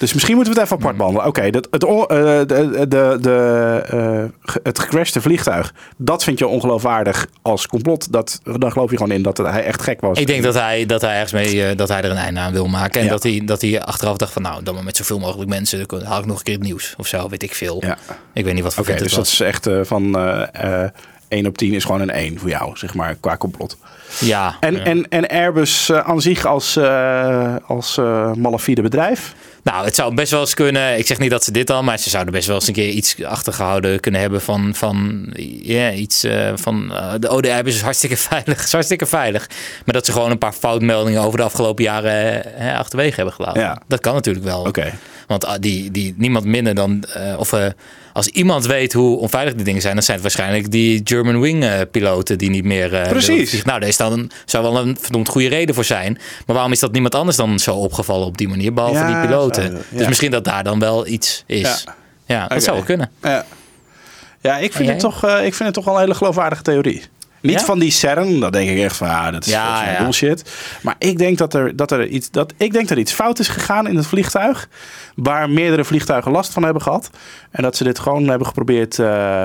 Dus 0.00 0.12
misschien 0.12 0.34
moeten 0.34 0.54
we 0.54 0.60
het 0.60 0.68
even 0.68 0.80
apart 0.80 0.96
behandelen. 0.96 1.28
Oké, 1.28 1.40
het, 1.42 1.68
eh, 1.68 1.78
de, 1.78 2.86
de, 2.88 3.16
de, 3.20 3.82
eh, 3.86 4.52
het 4.62 4.78
gecrashte 4.78 5.20
vliegtuig, 5.20 5.74
dat 5.96 6.24
vind 6.24 6.38
je 6.38 6.46
ongeloofwaardig 6.46 7.26
als 7.42 7.66
complot. 7.66 8.12
Dat, 8.12 8.40
dan 8.58 8.72
geloof 8.72 8.90
je 8.90 8.96
gewoon 8.96 9.12
in 9.12 9.22
dat 9.22 9.36
hij 9.36 9.64
echt 9.64 9.82
gek 9.82 10.00
was. 10.00 10.18
Ik 10.18 10.26
denk 10.26 10.42
dat 10.42 10.54
hij, 10.54 10.86
dat 10.86 11.00
hij 11.00 11.12
ergens 11.12 11.32
mee 11.32 11.64
eh, 11.64 11.76
dat 11.76 11.88
hij 11.88 12.02
er 12.02 12.10
een 12.10 12.16
einde 12.16 12.40
aan 12.40 12.52
wil 12.52 12.66
maken. 12.66 13.00
En 13.00 13.06
Ja. 13.06 13.10
dat, 13.12 13.22
hij, 13.22 13.42
dat 13.44 13.60
hij 13.60 13.82
achteraf 13.82 14.16
dacht 14.16 14.32
van 14.32 14.42
nou, 14.42 14.62
dan 14.62 14.74
maar 14.74 14.84
met 14.84 14.96
zoveel 14.96 15.18
mogelijk 15.18 15.48
mensen 15.50 15.86
dan 15.86 16.02
haal 16.02 16.18
ik 16.20 16.26
nog 16.26 16.36
een 16.38 16.42
keer 16.44 16.54
het 16.54 16.62
nieuws 16.62 16.94
of 16.98 17.06
zo, 17.06 17.28
weet 17.28 17.42
ik 17.42 17.54
veel. 17.54 17.76
Ja. 17.84 17.96
Ik 18.32 18.44
weet 18.44 18.54
niet 18.54 18.62
wat 18.62 18.74
voor 18.74 18.82
Oké, 18.82 18.92
vent 18.92 19.02
dus 19.02 19.16
het 19.16 19.26
dat 19.26 19.38
was. 19.38 19.40
is 19.40 19.46
echt 19.46 19.88
van 19.88 20.18
eh, 20.18 20.82
eh, 20.84 20.90
1 21.28 21.46
op 21.46 21.58
10 21.58 21.72
is 21.72 21.84
gewoon 21.84 22.00
een 22.00 22.10
1 22.10 22.38
voor 22.38 22.48
jou, 22.48 22.76
zeg 22.76 22.94
maar, 22.94 23.14
qua 23.14 23.36
complot. 23.36 23.76
Ja. 24.20 24.56
En, 24.60 24.74
ja. 24.74 24.82
en, 24.82 25.08
en 25.08 25.26
Airbus 25.28 25.92
aan 25.92 26.20
zich 26.20 26.44
als, 26.44 26.78
als 27.66 27.96
malafide 28.36 28.82
bedrijf? 28.82 29.34
Nou, 29.62 29.84
het 29.84 29.94
zou 29.94 30.14
best 30.14 30.30
wel 30.30 30.40
eens 30.40 30.54
kunnen. 30.54 30.98
Ik 30.98 31.06
zeg 31.06 31.18
niet 31.18 31.30
dat 31.30 31.44
ze 31.44 31.52
dit 31.52 31.70
al, 31.70 31.82
maar 31.82 31.98
ze 31.98 32.10
zouden 32.10 32.32
best 32.32 32.46
wel 32.46 32.56
eens 32.56 32.66
een 32.66 32.74
keer 32.74 32.88
iets 32.88 33.24
achtergehouden 33.24 34.00
kunnen 34.00 34.20
hebben 34.20 34.40
van, 34.40 34.74
van 34.74 35.26
ja, 35.62 35.92
iets 35.92 36.24
eh, 36.24 36.52
van 36.54 36.92
eh, 36.94 37.12
de 37.18 37.28
ODR 37.28 37.66
is 37.66 37.80
hartstikke 37.80 38.16
veilig, 38.30 38.64
is 38.64 38.72
hartstikke 38.72 39.06
veilig. 39.06 39.48
Maar 39.84 39.94
dat 39.94 40.06
ze 40.06 40.12
gewoon 40.12 40.30
een 40.30 40.38
paar 40.38 40.52
foutmeldingen 40.52 41.22
over 41.22 41.38
de 41.38 41.44
afgelopen 41.44 41.84
jaren 41.84 42.54
eh, 42.56 42.78
achterwege 42.78 43.16
hebben 43.16 43.34
gelaten. 43.34 43.62
Ja. 43.62 43.82
Dat 43.86 44.00
kan 44.00 44.14
natuurlijk 44.14 44.44
wel. 44.44 44.62
Oké. 44.62 44.92
Want 45.30 45.46
ah, 45.46 45.54
die, 45.60 45.90
die, 45.90 46.14
niemand 46.16 46.44
minder 46.44 46.74
dan, 46.74 47.04
eh, 47.04 47.38
of 47.38 47.52
eh, 47.52 47.66
als 48.12 48.26
iemand 48.26 48.66
weet 48.66 48.92
hoe 48.92 49.18
onveilig 49.18 49.54
die 49.54 49.64
dingen 49.64 49.80
zijn, 49.80 49.94
dan 49.94 50.02
zijn 50.02 50.20
het 50.20 50.26
waarschijnlijk 50.26 50.70
die 50.70 51.00
German 51.04 51.40
Wing 51.40 51.64
eh, 51.64 51.80
piloten 51.90 52.38
die 52.38 52.50
niet 52.50 52.64
meer. 52.64 52.88
Precies. 53.08 53.62
Nou, 53.62 53.80
daar 53.80 53.88
is 53.88 53.96
dan, 53.96 54.30
zou 54.44 54.64
wel 54.64 54.78
een 54.78 54.96
verdomd 55.00 55.28
goede 55.28 55.48
reden 55.48 55.74
voor 55.74 55.84
zijn. 55.84 56.12
Maar 56.46 56.54
waarom 56.54 56.72
is 56.72 56.78
dat 56.78 56.92
niemand 56.92 57.14
anders 57.14 57.36
dan 57.36 57.58
zo 57.58 57.74
opgevallen 57.74 58.26
op 58.26 58.38
die 58.38 58.48
manier, 58.48 58.72
behalve 58.72 58.98
Ja, 58.98 59.06
die 59.06 59.28
piloten? 59.28 59.72
ja. 59.72 59.98
Dus 59.98 60.06
misschien 60.06 60.30
dat 60.30 60.44
daar 60.44 60.64
dan 60.64 60.78
wel 60.78 61.06
iets 61.06 61.42
is. 61.46 61.60
Ja. 61.60 61.94
Ja, 62.30 62.46
dat 62.46 62.62
zou 62.62 62.76
wel 62.76 62.84
kunnen. 62.84 63.10
Ja, 63.22 63.44
ja 64.40 64.58
ik, 64.58 64.72
vind 64.72 64.88
het 64.88 64.98
toch, 64.98 65.24
eh, 65.24 65.44
ik 65.44 65.54
vind 65.54 65.58
het 65.58 65.74
toch 65.74 65.84
wel 65.84 65.94
een 65.94 66.00
hele 66.00 66.14
geloofwaardige 66.14 66.62
theorie. 66.62 67.02
Niet 67.40 67.58
Ja? 67.58 67.64
van 67.64 67.78
die 67.78 67.90
CERN, 67.90 68.40
dat 68.40 68.52
denk 68.52 68.70
ik 68.70 68.78
echt 68.78 68.96
van 68.96 69.08
ah, 69.08 69.32
dat 69.32 69.46
is 69.46 69.52
Ja, 69.52 69.90
ja. 69.92 70.02
bullshit. 70.02 70.50
Maar 70.82 70.94
ik 70.98 71.18
denk 71.18 71.38
dat 71.38 71.54
er, 71.54 71.76
dat 71.76 71.90
er 71.90 72.06
iets, 72.06 72.30
dat, 72.30 72.52
ik 72.56 72.72
denk 72.72 72.88
dat 72.88 72.96
er 72.96 73.02
iets 73.02 73.12
fout 73.12 73.38
is 73.38 73.48
gegaan 73.48 73.86
in 73.88 73.96
het 73.96 74.06
vliegtuig. 74.06 74.68
Waar 75.14 75.50
meerdere 75.50 75.84
vliegtuigen 75.84 76.32
last 76.32 76.52
van 76.52 76.62
hebben 76.62 76.82
gehad. 76.82 77.10
En 77.50 77.62
dat 77.62 77.76
ze 77.76 77.84
dit 77.84 77.98
gewoon 77.98 78.28
hebben 78.28 78.46
geprobeerd 78.46 78.98
eh, 78.98 79.42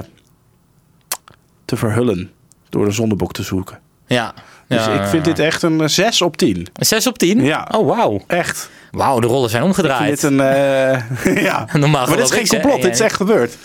te 1.65 1.75
verhullen. 1.75 2.31
Door 2.69 2.85
een 2.85 2.93
zondebok 2.93 3.33
te 3.33 3.43
zoeken. 3.43 3.79
Ja. 4.07 4.33
Dus 4.67 4.87
ik 4.87 5.03
vind 5.05 5.25
dit 5.25 5.39
echt 5.39 5.61
een 5.61 5.89
6 5.89 6.21
op 6.21 6.37
10. 6.37 6.57
Een 6.73 6.85
6 6.85 7.07
op 7.07 7.17
10? 7.17 7.43
Ja. 7.43 7.67
Oh, 7.75 7.87
wauw. 7.95 8.21
Echt. 8.27 8.69
Wauw, 8.91 9.19
de 9.19 9.27
rollen 9.27 9.49
zijn 9.49 9.63
Ik 9.63 9.73
vind 9.73 9.87
omgedraaid. 9.87 10.21
dit 10.21 10.31
een... 10.31 10.39
eh, 10.39 11.43
ja. 11.49 11.67
Normaal 11.73 12.07
Maar 12.07 12.17
dit 12.17 12.25
is 12.25 12.31
geen 12.31 12.47
complot, 12.47 12.81
dit 12.81 12.93
is 12.93 12.99
echt 12.99 13.15
gebeurd. 13.15 13.57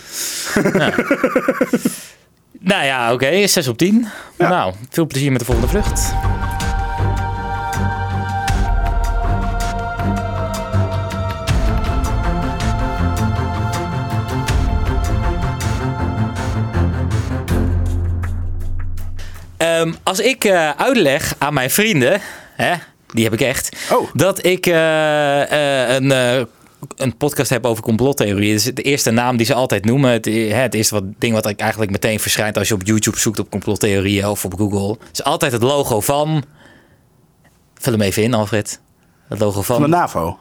Nou 2.63 2.85
ja, 2.85 3.13
oké, 3.13 3.47
6 3.47 3.67
op 3.67 3.77
10. 3.77 4.07
Ja. 4.37 4.49
Nou, 4.49 4.73
veel 4.89 5.05
plezier 5.05 5.31
met 5.31 5.39
de 5.39 5.45
volgende 5.45 5.69
vlucht. 5.69 6.13
Ehm, 19.57 19.93
als 20.03 20.19
ik 20.19 20.43
eh, 20.43 20.69
uitleg 20.69 21.35
aan 21.37 21.53
mijn 21.53 21.69
vrienden, 21.69 22.21
hè, 22.55 22.73
die 23.07 23.23
heb 23.23 23.33
ik 23.33 23.41
echt, 23.41 23.75
Oh. 23.91 24.09
dat 24.13 24.45
ik 24.45 24.65
eh, 24.65 25.41
eh, 25.51 25.95
een, 25.95 26.47
een 26.95 27.17
podcast 27.17 27.49
heb 27.49 27.65
over 27.65 27.83
complottheorieën. 27.83 28.53
Is 28.53 28.63
de 28.63 28.81
eerste 28.81 29.11
naam 29.11 29.37
die 29.37 29.45
ze 29.45 29.53
altijd 29.53 29.85
noemen. 29.85 30.11
Het, 30.11 30.25
het 30.51 30.73
eerste 30.73 30.93
wat, 30.93 31.03
ding 31.17 31.33
wat 31.33 31.45
eigenlijk 31.45 31.91
meteen 31.91 32.19
verschijnt 32.19 32.57
als 32.57 32.67
je 32.67 32.73
op 32.73 32.85
YouTube 32.85 33.19
zoekt 33.19 33.39
op 33.39 33.49
complottheorieën 33.49 34.27
of 34.27 34.45
op 34.45 34.53
Google. 34.53 34.97
is 35.11 35.23
altijd 35.23 35.51
het 35.51 35.63
logo 35.63 35.99
van. 36.01 36.43
Vul 37.73 37.93
hem 37.93 38.01
even 38.01 38.23
in, 38.23 38.33
Alfred. 38.33 38.81
Het 39.27 39.39
logo 39.39 39.61
van. 39.61 39.75
Van 39.75 39.89
de 39.89 39.97
NAVO. 39.97 40.39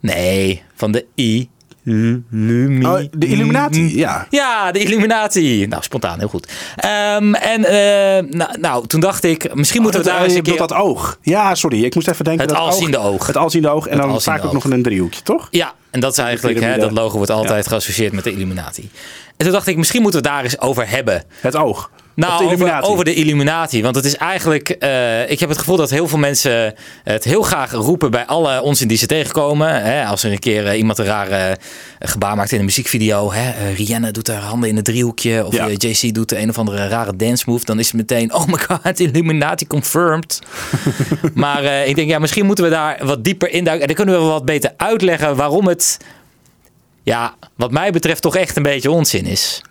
Nee, 0.00 0.62
van 0.74 0.92
de 0.92 1.06
I. 1.18 1.48
Oh, 1.86 2.98
de 3.10 3.26
Illuminati, 3.26 3.98
ja. 3.98 4.26
ja, 4.30 4.72
de 4.72 4.78
Illuminati. 4.78 5.66
Nou, 5.66 5.82
spontaan, 5.82 6.18
heel 6.18 6.28
goed. 6.28 6.52
Ehm, 6.76 7.34
en 7.34 7.64
eh, 7.64 8.24
nou, 8.30 8.58
nou, 8.60 8.86
toen 8.86 9.00
dacht 9.00 9.24
ik, 9.24 9.54
misschien 9.54 9.82
moeten 9.82 10.00
we 10.00 10.06
Oh, 10.06 10.12
daar 10.12 10.22
eens 10.22 10.32
je 10.32 10.38
een 10.38 10.44
keer... 10.44 10.56
dat 10.56 10.72
oog. 10.72 11.18
Ja, 11.22 11.54
sorry. 11.54 11.84
Ik 11.84 11.94
moest 11.94 12.08
even 12.08 12.24
denken. 12.24 12.42
Het 12.46 12.54
dat 12.54 12.62
alziende 12.62 12.98
oog. 12.98 13.26
Het 13.26 13.36
alziende 13.36 13.68
oog. 13.68 13.84
En 13.86 13.92
Het 13.92 14.00
dan 14.00 14.10
alziende 14.10 14.38
vaak 14.38 14.38
ook 14.38 14.54
oog. 14.54 14.62
nog 14.62 14.72
in 14.72 14.78
een 14.78 14.82
driehoekje, 14.82 15.22
toch? 15.22 15.48
Ja, 15.50 15.74
en 15.90 16.00
dat 16.00 16.12
is 16.12 16.18
eigenlijk, 16.18 16.60
hè, 16.60 16.78
dat 16.78 16.90
logo 16.90 17.16
wordt 17.16 17.30
altijd 17.30 17.66
geassocieerd 17.66 18.12
met 18.12 18.24
de 18.24 18.32
Illuminati. 18.32 18.90
En 19.36 19.46
toen 19.46 19.52
dacht 19.52 19.66
ik, 19.66 19.76
misschien 19.76 20.02
moeten 20.02 20.22
we 20.22 20.28
het 20.28 20.36
daar 20.36 20.44
eens 20.44 20.60
over 20.60 20.88
hebben. 20.88 21.24
Het 21.40 21.56
oog. 21.56 21.90
Nou, 22.20 22.56
de 22.56 22.82
over, 22.82 23.04
de 23.04 23.14
Illuminati. 23.14 23.82
Want 23.82 23.96
het 23.96 24.04
is 24.04 24.16
eigenlijk. 24.16 24.68
eh, 24.68 25.30
ik 25.30 25.40
heb 25.40 25.48
het 25.48 25.58
gevoel 25.58 25.76
dat 25.76 25.90
heel 25.90 26.08
veel 26.08 26.18
mensen 26.18 26.74
het 27.04 27.24
heel 27.24 27.42
graag 27.42 27.72
roepen 27.72 28.10
bij 28.10 28.26
alle 28.26 28.62
onzin 28.62 28.88
die 28.88 28.96
ze 28.98 29.06
tegenkomen. 29.06 29.82
Hè, 29.82 30.04
als 30.04 30.22
er 30.22 30.32
een 30.32 30.38
keer 30.38 30.66
eh, 30.66 30.78
iemand 30.78 30.98
een 30.98 31.04
rare 31.04 31.36
eh, 31.36 32.08
gebaar 32.10 32.36
maakt 32.36 32.52
in 32.52 32.58
een 32.58 32.64
muziekvideo. 32.64 33.32
Hè, 33.32 33.72
Rihanna 33.72 34.10
doet 34.10 34.28
haar 34.28 34.42
handen 34.42 34.68
in 34.68 34.76
een 34.76 34.82
driehoekje. 34.82 35.46
Of 35.46 35.54
Ja. 35.54 35.68
JC 35.68 36.14
doet 36.14 36.32
een 36.32 36.48
of 36.48 36.58
andere 36.58 36.88
rare 36.88 37.16
dance 37.16 37.44
move. 37.46 37.64
Dan 37.64 37.78
is 37.78 37.86
het 37.86 37.96
meteen. 37.96 38.34
Oh 38.34 38.46
my 38.46 38.58
god, 38.58 39.00
Illuminati 39.06 39.66
confirmed. 39.66 40.38
maar 41.34 41.64
ik 41.64 41.94
denk, 41.96 42.08
ja, 42.08 42.18
misschien 42.18 42.46
moeten 42.46 42.64
we 42.64 42.70
daar 42.70 42.98
wat 43.02 43.24
dieper 43.24 43.50
induiken. 43.50 43.80
En 43.80 43.86
dan 43.86 43.96
kunnen 43.96 44.14
we 44.14 44.20
wel 44.20 44.30
wat 44.32 44.44
beter 44.44 44.72
uitleggen 44.76 45.36
waarom 45.36 45.66
het. 45.66 45.98
Ja, 47.02 47.34
wat 47.56 47.70
mij 47.70 47.90
betreft 47.90 48.22
toch 48.22 48.36
echt 48.36 48.56
een 48.56 48.62
beetje 48.62 48.90
onzin 48.90 49.26
is. 49.26 49.62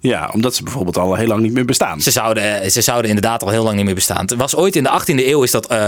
Ja, 0.00 0.30
omdat 0.32 0.54
ze 0.54 0.62
bijvoorbeeld 0.62 0.96
al 0.98 1.14
heel 1.14 1.26
lang 1.26 1.40
niet 1.40 1.52
meer 1.52 1.64
bestaan. 1.64 2.00
Ze 2.00 2.10
zouden, 2.10 2.60
eh, 2.60 2.70
ze 2.70 2.80
zouden 2.80 3.08
inderdaad 3.08 3.42
al 3.42 3.48
heel 3.48 3.62
lang 3.62 3.76
niet 3.76 3.84
meer 3.84 3.94
bestaan. 3.94 4.20
Het 4.20 4.34
was 4.34 4.56
ooit 4.56 4.76
in 4.76 4.82
de 4.82 4.90
18e 4.90 5.26
eeuw 5.26 5.42
is 5.42 5.50
dat 5.50 5.66
eh, 5.66 5.86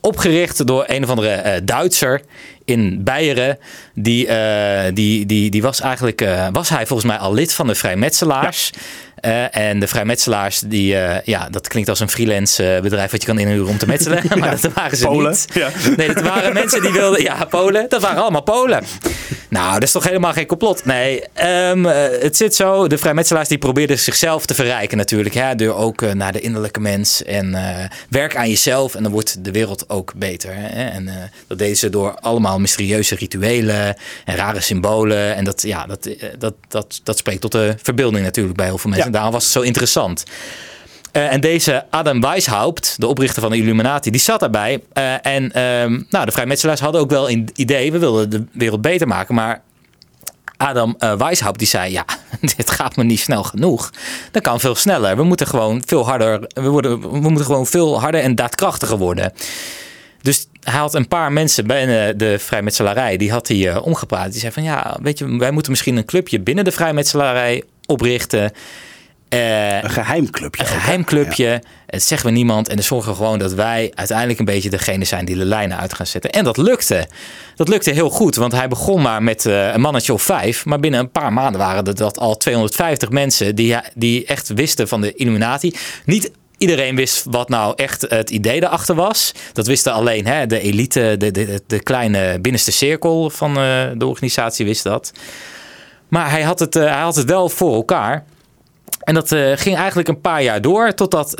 opgericht 0.00 0.66
door 0.66 0.84
een 0.86 1.04
of 1.04 1.10
andere 1.10 1.28
eh, 1.28 1.60
Duitser 1.64 2.22
in 2.64 3.04
Beieren. 3.04 3.58
Die, 3.94 4.28
die, 4.92 5.26
die, 5.26 5.50
die 5.50 5.62
was 5.62 5.80
eigenlijk, 5.80 6.26
was 6.52 6.68
hij 6.68 6.86
volgens 6.86 7.08
mij 7.08 7.18
al 7.18 7.34
lid 7.34 7.54
van 7.54 7.66
de 7.66 7.74
vrijmetselaars. 7.74 8.70
Eh, 9.16 9.56
en 9.56 9.78
de 9.80 9.86
vrijmetselaars, 9.86 10.60
die, 10.60 10.96
eh, 10.96 11.22
ja, 11.24 11.48
dat 11.50 11.68
klinkt 11.68 11.88
als 11.88 12.00
een 12.00 12.08
freelance 12.08 12.74
eh, 12.74 12.82
bedrijf 12.82 13.10
wat 13.10 13.20
je 13.20 13.26
kan 13.26 13.38
inhuren 13.38 13.68
om 13.68 13.78
te 13.78 13.86
metselen. 13.86 14.22
maar 14.38 14.60
dat 14.60 14.72
waren 14.72 14.96
ze 14.96 15.06
Polen, 15.06 15.30
niet. 15.30 15.46
ja. 15.52 15.70
Nee, 15.96 16.14
dat 16.14 16.22
waren 16.22 16.52
mensen 16.62 16.82
die 16.82 16.92
wilden, 16.92 17.22
ja, 17.22 17.44
Polen, 17.44 17.86
dat 17.88 18.02
waren 18.02 18.22
allemaal 18.22 18.42
Polen. 18.42 18.84
Nou, 19.48 19.72
dat 19.72 19.82
is 19.82 19.92
toch 19.92 20.04
helemaal 20.04 20.32
geen 20.32 20.46
complot? 20.46 20.84
Nee, 20.84 21.22
ehm, 21.32 21.86
eh, 21.86 22.22
het 22.22 22.36
zit 22.36 22.54
zo. 22.54 22.86
De 22.86 22.98
vrijmetselaars 22.98 23.48
die 23.48 23.58
probeerden 23.58 23.98
zichzelf 23.98 24.46
te 24.46 24.54
verrijken 24.54 24.96
natuurlijk. 24.96 25.34
Hè, 25.34 25.54
door 25.54 25.74
ook 25.74 26.14
naar 26.14 26.32
de 26.32 26.40
innerlijke 26.40 26.80
mens. 26.80 27.24
En 27.24 27.56
werk 28.08 28.36
aan 28.36 28.48
jezelf 28.48 28.94
en 28.94 29.02
dan 29.02 29.12
wordt 29.12 29.44
de 29.44 29.50
wereld 29.50 29.88
ook 29.88 30.12
beter. 30.16 30.50
Hè? 30.54 30.88
En 30.88 31.30
dat 31.46 31.58
deden 31.58 31.76
ze 31.76 31.90
door 31.90 32.14
allemaal 32.20 32.58
mysterieuze 32.58 33.14
rituelen 33.14 33.96
en 34.24 34.36
rare 34.36 34.60
symbolen. 34.60 35.34
En 35.34 35.44
dat, 35.44 35.62
ja, 35.62 35.86
dat, 35.86 36.08
dat, 36.38 36.54
dat, 36.68 37.00
dat 37.02 37.18
spreekt 37.18 37.40
tot 37.40 37.52
de 37.52 37.74
verbeelding 37.82 38.24
natuurlijk 38.24 38.56
bij 38.56 38.66
heel 38.66 38.78
veel 38.78 38.90
mensen. 38.90 39.05
Ja. 39.05 39.05
En 39.06 39.12
daarom 39.12 39.32
was 39.32 39.42
het 39.42 39.52
zo 39.52 39.60
interessant. 39.60 40.24
Eh, 41.12 41.32
en 41.32 41.40
deze 41.40 41.84
Adam 41.90 42.20
Weishaupt, 42.20 42.94
de 42.98 43.06
oprichter 43.06 43.42
van 43.42 43.50
de 43.50 43.56
Illuminati, 43.56 44.10
die 44.10 44.20
zat 44.20 44.40
daarbij. 44.40 44.82
Eh, 44.92 45.26
en 45.26 45.52
ehm, 45.52 46.02
nou, 46.10 46.24
de 46.24 46.32
vrijmetselaars 46.32 46.80
hadden 46.80 47.00
ook 47.00 47.10
wel 47.10 47.30
een 47.30 47.48
idee, 47.54 47.92
we 47.92 47.98
wilden 47.98 48.30
de 48.30 48.44
wereld 48.52 48.80
beter 48.80 49.08
maken. 49.08 49.34
Maar 49.34 49.62
Adam 50.56 50.94
eh 50.98 51.18
Weishaupt 51.18 51.58
die 51.58 51.68
zei, 51.68 51.92
ja, 51.92 52.04
dit 52.56 52.70
gaat 52.70 52.96
me 52.96 53.04
niet 53.04 53.20
snel 53.20 53.42
genoeg. 53.42 53.90
Dat 54.30 54.42
kan 54.42 54.60
veel 54.60 54.74
sneller. 54.74 55.16
We 55.16 55.22
moeten 55.22 55.46
gewoon 55.46 55.82
veel 55.86 56.06
harder, 56.06 56.40
we, 56.54 56.68
worden, 56.68 57.00
we 57.00 57.28
moeten 57.28 57.44
gewoon 57.44 57.66
veel 57.66 58.00
harder 58.00 58.20
en 58.20 58.34
daadkrachtiger 58.34 58.98
worden. 58.98 59.32
Dus 60.22 60.46
hij 60.62 60.78
had 60.78 60.94
een 60.94 61.08
paar 61.08 61.32
mensen 61.32 61.66
binnen 61.66 62.18
de 62.18 62.38
vrijmetselarij, 62.38 63.16
die 63.16 63.30
had 63.30 63.48
hij 63.48 63.76
omgepraat. 63.76 64.30
Die 64.30 64.40
zei 64.40 64.52
van, 64.52 64.62
ja, 64.62 64.98
weet 65.02 65.18
je, 65.18 65.36
wij 65.36 65.50
moeten 65.50 65.70
misschien 65.70 65.96
een 65.96 66.04
clubje 66.04 66.40
binnen 66.40 66.64
de 66.64 66.72
vrijmetselarij 66.72 67.62
oprichten. 67.86 68.52
Eh, 69.28 69.82
Een 69.82 69.90
geheim 69.90 70.30
clubje. 70.30 70.62
een 70.62 70.68
geheim 70.68 71.04
clubje. 71.04 71.62
Het 71.86 72.02
zeggen 72.02 72.28
we 72.28 72.34
niemand. 72.34 72.68
En 72.68 72.74
dan 72.74 72.84
zorgen 72.84 73.10
we 73.10 73.16
gewoon 73.16 73.38
dat 73.38 73.52
wij 73.52 73.92
uiteindelijk 73.94 74.38
een 74.38 74.44
beetje 74.44 74.70
degene 74.70 75.04
zijn 75.04 75.24
die 75.24 75.36
de 75.36 75.44
lijnen 75.44 75.78
uit 75.78 75.94
gaan 75.94 76.06
zetten. 76.06 76.30
En 76.30 76.44
dat 76.44 76.56
lukte. 76.56 77.06
Dat 77.56 77.68
lukte 77.68 77.90
heel 77.90 78.10
goed. 78.10 78.34
Want 78.36 78.52
hij 78.52 78.68
begon 78.68 79.02
maar 79.02 79.22
met 79.22 79.46
eh, 79.46 79.72
een 79.72 79.80
mannetje 79.80 80.12
of 80.12 80.22
vijf. 80.22 80.64
Maar 80.64 80.80
binnen 80.80 81.00
een 81.00 81.10
paar 81.10 81.32
maanden 81.32 81.60
waren 81.60 81.84
er 81.84 81.94
dat 81.94 82.18
al 82.18 82.36
250 82.36 83.10
mensen 83.10 83.54
die, 83.54 83.76
die 83.94 84.24
echt 84.26 84.48
wisten 84.48 84.88
van 84.88 85.00
de 85.00 85.14
Illuminati. 85.14 85.74
Niet 86.04 86.30
iedereen 86.58 86.96
wist 86.96 87.24
wat 87.30 87.48
nou 87.48 87.72
echt 87.76 88.06
het 88.08 88.30
idee 88.30 88.62
erachter 88.62 88.94
was. 88.94 89.32
Dat 89.52 89.66
wisten 89.66 89.92
alleen 89.92 90.26
hè, 90.26 90.46
de 90.46 90.60
elite, 90.60 91.14
de, 91.18 91.30
de, 91.30 91.62
de 91.66 91.82
kleine 91.82 92.38
binnenste 92.40 92.72
cirkel 92.72 93.30
van 93.30 93.50
eh, 93.58 93.84
de 93.96 94.06
organisatie 94.06 94.64
wist 94.66 94.82
dat. 94.82 95.12
Maar 96.08 96.30
hij 96.30 96.42
had 96.42 96.58
het, 96.58 96.74
hij 96.74 97.00
had 97.00 97.16
het 97.16 97.28
wel 97.28 97.48
voor 97.48 97.74
elkaar. 97.74 98.24
En 99.06 99.14
dat 99.14 99.32
uh, 99.32 99.52
ging 99.54 99.76
eigenlijk 99.76 100.08
een 100.08 100.20
paar 100.20 100.42
jaar 100.42 100.60
door, 100.60 100.94
totdat 100.94 101.30
uh, 101.30 101.36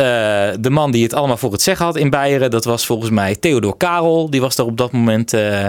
de 0.60 0.70
man 0.70 0.90
die 0.90 1.02
het 1.02 1.14
allemaal 1.14 1.36
voor 1.36 1.52
het 1.52 1.62
zeggen 1.62 1.86
had 1.86 1.96
in 1.96 2.10
Beieren, 2.10 2.50
dat 2.50 2.64
was 2.64 2.86
volgens 2.86 3.10
mij 3.10 3.36
Theodor 3.36 3.76
Karel, 3.76 4.30
die 4.30 4.40
was 4.40 4.56
er 4.56 4.64
op 4.64 4.76
dat 4.76 4.92
moment, 4.92 5.32
uh, 5.32 5.66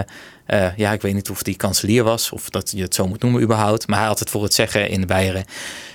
ja, 0.76 0.92
ik 0.92 1.02
weet 1.02 1.14
niet 1.14 1.30
of 1.30 1.42
die 1.42 1.56
kanselier 1.56 2.04
was, 2.04 2.30
of 2.30 2.50
dat 2.50 2.70
je 2.70 2.82
het 2.82 2.94
zo 2.94 3.06
moet 3.06 3.22
noemen 3.22 3.42
überhaupt, 3.42 3.86
maar 3.86 3.98
hij 3.98 4.06
had 4.06 4.18
het 4.18 4.30
voor 4.30 4.42
het 4.42 4.54
zeggen 4.54 4.88
in 4.88 5.00
de 5.00 5.06
Beieren. 5.06 5.44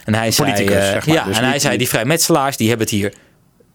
En 0.03 0.15
hij 0.15 0.31
Politicus, 0.35 0.73
zei, 0.73 0.91
zeg 0.91 1.07
maar. 1.07 1.15
ja, 1.15 1.23
Dus 1.23 1.37
en 1.37 1.43
hij 1.45 1.59
zei, 1.59 1.77
die 1.77 1.89
vrijmetselaars, 1.89 2.57
die 2.57 2.67
hebben 2.67 2.87
het 2.87 2.95
hier 2.95 3.13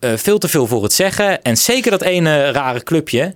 veel 0.01 0.38
te 0.38 0.49
veel 0.49 0.67
voor 0.67 0.83
het 0.83 0.93
zeggen. 0.93 1.43
En 1.43 1.57
zeker 1.57 1.91
dat 1.91 2.03
ene 2.03 2.51
rare 2.51 2.83
clubje. 2.83 3.35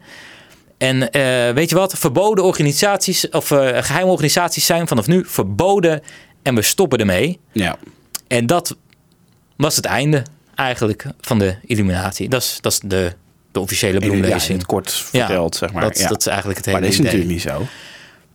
En 0.83 1.11
eh, 1.11 1.55
weet 1.55 1.69
je 1.69 1.75
wat? 1.75 1.99
Verboden 1.99 2.45
organisaties 2.45 3.29
of 3.29 3.51
eh, 3.51 3.59
geheime 3.83 4.11
organisaties 4.11 4.67
zijn 4.67 4.89
vanaf 4.89 5.07
nu 5.07 5.25
verboden 5.27 6.03
en 6.43 6.55
we 6.55 6.63
stoppen 6.63 6.99
ermee. 6.99 7.39
Ja. 7.53 7.77
En 8.27 8.47
dat 8.47 8.77
was 9.63 9.77
het 9.77 9.85
einde 9.85 10.23
eigenlijk 10.55 11.07
van 11.21 11.39
de 11.39 11.55
Illuminatie. 11.67 12.29
Dat 12.29 12.43
is, 12.43 12.59
dat 12.61 12.73
is 12.73 12.81
de, 12.85 13.13
de 13.53 13.61
officiële 13.61 13.93
In, 13.93 14.07
ja, 14.07 14.13
in 14.13 14.21
bloemlezing. 14.21 14.59
het 14.59 14.67
kort 14.67 14.93
verteld, 14.93 15.57
zeg 15.57 15.73
maar. 15.73 15.83
dat, 15.83 15.99
ja. 15.99 16.09
dat 16.09 16.21
is 16.21 16.27
eigenlijk 16.27 16.57
het 16.57 16.67
hele 16.67 16.79
maar 16.79 16.89
dat 16.89 16.99
is 16.99 17.07
idee. 17.07 17.13
natuurlijk 17.13 17.45
niet 17.45 17.53
zo. 17.53 17.67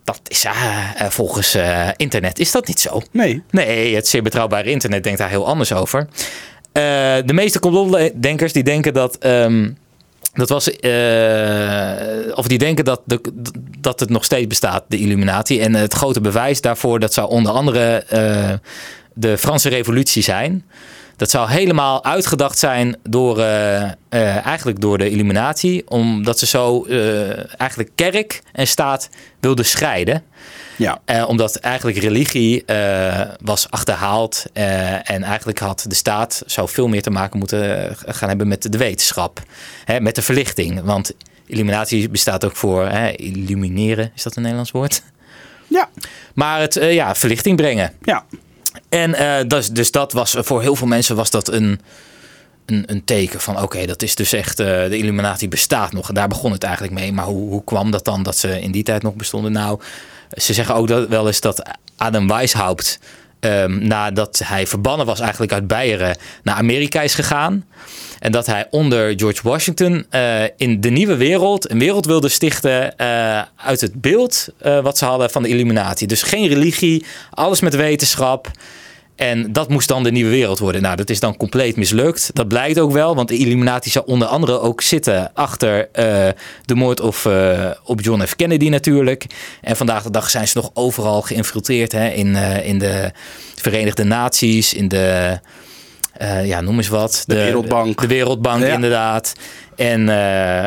Dat 0.08 0.22
is 0.28 0.44
eh, 0.44 0.56
eh, 0.98 1.10
volgens 1.10 1.54
eh, 1.56 1.88
internet 1.96 2.40
is 2.40 2.52
dat 2.52 2.68
niet 2.68 2.80
zo. 2.80 3.02
Nee. 3.12 3.44
Nee, 3.52 3.96
het 3.96 4.08
zeer 4.08 4.22
betrouwbare 4.22 4.70
internet 4.70 5.04
denkt 5.04 5.20
daar 5.20 5.30
heel 5.30 5.48
anders 5.48 5.74
over. 5.74 6.08
De 6.72 7.34
meeste 7.34 7.60
complotdenkers 7.60 8.54
die 8.54 8.63
denken 8.63 8.94
dat. 8.94 9.18
ehm, 9.18 9.70
dat 10.34 10.50
was, 10.50 10.70
of 12.36 12.48
die 12.48 12.58
denken 12.58 12.86
dat, 12.86 13.02
de, 13.06 13.22
dat 13.80 14.00
het 14.00 14.10
nog 14.10 14.24
steeds 14.24 14.48
bestaat, 14.48 14.84
de 14.88 14.98
Illuminati. 14.98 15.62
En 15.62 15.74
het 15.74 15.94
grote 15.94 16.22
bewijs 16.22 16.62
daarvoor, 16.62 17.00
dat 17.00 17.13
zou 17.13 17.30
onder 17.30 17.52
andere 17.52 18.04
de 19.13 19.38
Franse 19.38 19.70
Revolutie 19.70 20.24
zijn. 20.24 20.66
Dat 21.17 21.30
zou 21.30 21.49
helemaal 21.49 22.03
uitgedacht 22.03 22.58
zijn 22.60 22.97
door, 23.03 23.39
eh, 23.39 23.84
eh, 23.84 24.45
eigenlijk 24.45 24.82
door 24.82 24.97
de 24.97 25.10
Illuminati. 25.10 25.82
Omdat 25.86 26.39
ze 26.39 26.45
zo 26.45 26.86
eh, 26.86 27.60
eigenlijk 27.60 27.91
kerk 27.95 28.41
en 28.51 28.67
staat 28.67 29.10
wilden 29.39 29.65
scheiden. 29.65 30.23
Ja. 30.75 31.01
Omdat 31.25 31.56
eigenlijk 31.56 31.97
religie 31.97 32.65
was 33.41 33.69
achterhaald. 33.69 34.45
en 34.53 35.23
eigenlijk 35.23 35.60
had 35.60 35.86
de 35.88 35.95
staat 35.95 36.43
zou 36.45 36.69
veel 36.69 36.88
meer 36.88 37.01
te 37.01 37.10
maken 37.10 37.39
moeten 37.39 37.95
gaan 38.06 38.30
hebben 38.30 38.47
met 38.47 38.71
de 38.71 38.77
wetenschap. 38.77 39.41
Hè, 39.86 39.99
met 39.99 40.15
de 40.15 40.21
verlichting. 40.21 40.82
Want 40.84 41.13
illuminatie 41.45 42.10
bestaat 42.10 42.45
ook 42.45 42.56
voor 42.56 42.88
hè, 42.88 43.12
illumineren. 43.12 44.12
Is 44.15 44.23
dat 44.23 44.36
een 44.36 44.41
Nederlands 44.41 44.71
woord? 44.71 45.03
Ja. 45.67 45.89
Maar 46.34 46.60
het 46.60 46.73
ja, 46.73 47.15
verlichting 47.15 47.56
brengen. 47.56 47.93
Ja. 48.01 48.25
En 48.90 49.13
eh, 49.13 49.48
dus, 49.48 49.70
dus 49.70 49.92
dat 49.92 50.12
was 50.12 50.36
voor 50.38 50.62
heel 50.62 50.76
veel 50.76 50.88
mensen 50.88 51.16
was 51.16 51.30
dat 51.30 51.52
een, 51.52 51.82
een, 52.66 52.84
een 52.86 53.04
teken 53.04 53.42
van 53.42 53.62
oké, 53.62 53.86
dat 53.86 54.02
is 54.02 54.16
dus 54.16 54.34
echt, 54.34 54.60
eh, 54.60 54.66
de 54.66 54.98
Illuminati 54.98 55.48
bestaat 55.48 55.94
nog. 55.94 56.08
En 56.08 56.13
daar 56.13 56.28
begon 56.28 56.52
het 56.52 56.63
eigenlijk 56.63 56.94
mee. 56.94 57.13
Maar 57.13 57.26
hoe, 57.26 57.50
hoe 57.50 57.63
kwam 57.63 57.92
dat 57.92 58.06
dan 58.06 58.24
dat 58.24 58.38
ze 58.38 58.62
in 58.62 58.72
die 58.72 58.84
tijd 58.84 59.04
nog 59.04 59.13
bestonden? 59.13 59.52
Nou, 59.52 59.80
ze 60.32 60.54
zeggen 60.54 60.76
ook 60.76 60.88
dat, 60.88 61.08
wel 61.08 61.28
eens 61.28 61.42
dat 61.42 61.62
Adam 61.98 62.28
Weishaupt, 62.28 63.00
ehm, 63.39 63.88
nadat 63.88 64.41
hij 64.43 64.67
verbannen 64.67 65.06
was 65.06 65.19
eigenlijk 65.19 65.52
uit 65.52 65.67
Beieren, 65.67 66.17
naar 66.43 66.56
Amerika 66.56 67.02
is 67.02 67.13
gegaan. 67.13 67.65
En 68.19 68.32
dat 68.32 68.45
hij 68.45 68.67
onder 68.69 69.13
George 69.19 69.41
Washington 69.43 70.06
eh, 70.10 70.43
in 70.58 70.82
de 70.82 70.89
nieuwe 70.89 71.15
wereld 71.15 71.71
een 71.71 71.80
wereld 71.80 72.06
wilde 72.06 72.30
stichten 72.30 72.97
eh, 72.97 73.41
uit 73.56 73.82
het 73.82 74.02
beeld 74.02 74.47
eh, 74.58 74.80
wat 74.80 74.97
ze 74.97 75.06
hadden 75.06 75.30
van 75.30 75.43
de 75.43 75.50
Illuminati. 75.50 76.06
Dus 76.06 76.23
geen 76.23 76.47
religie, 76.47 77.06
alles 77.30 77.62
met 77.62 77.76
wetenschap. 77.76 78.52
En 79.17 79.51
dat 79.51 79.69
moest 79.69 79.88
dan 79.88 80.03
de 80.03 80.12
nieuwe 80.12 80.30
wereld 80.30 80.60
worden. 80.60 80.82
Nou, 80.82 80.95
dat 80.95 81.10
is 81.10 81.19
dan 81.19 81.38
compleet 81.38 81.75
mislukt. 81.75 82.30
Dat 82.34 82.47
blijkt 82.47 82.80
ook 82.80 82.91
wel, 82.91 83.15
want 83.15 83.27
de 83.27 83.38
Illuminati 83.38 83.89
zou 83.89 84.06
onder 84.08 84.27
andere 84.27 84.60
ook 84.60 84.82
zitten 84.82 85.32
achter 85.34 85.89
eh, 85.91 86.27
de 86.65 86.75
moord 86.75 86.99
op, 86.99 87.15
eh, 87.23 87.69
op 87.84 88.01
John 88.01 88.23
F. 88.25 88.36
Kennedy 88.36 88.69
natuurlijk. 88.69 89.25
En 89.62 89.75
vandaag 89.77 90.03
de 90.03 90.12
dag 90.12 90.30
zijn 90.30 90.47
ze 90.47 90.58
nog 90.58 90.69
overal 90.73 91.21
geïnfiltreerd 91.21 91.91
hè, 91.91 92.08
in, 92.10 92.36
eh, 92.36 92.67
in 92.67 92.80
de 92.80 93.12
Verenigde 93.56 94.03
Naties, 94.03 94.73
in 94.73 94.88
de, 94.88 95.39
ja, 96.43 96.62
noem 96.62 96.77
eens 96.77 96.88
wat. 96.88 97.23
De 97.27 97.36
Wereldbank. 97.36 98.01
De 98.01 98.08
Wereldbank, 98.08 98.63
Ja. 98.63 98.73
inderdaad. 98.73 99.34
En, 99.75 100.10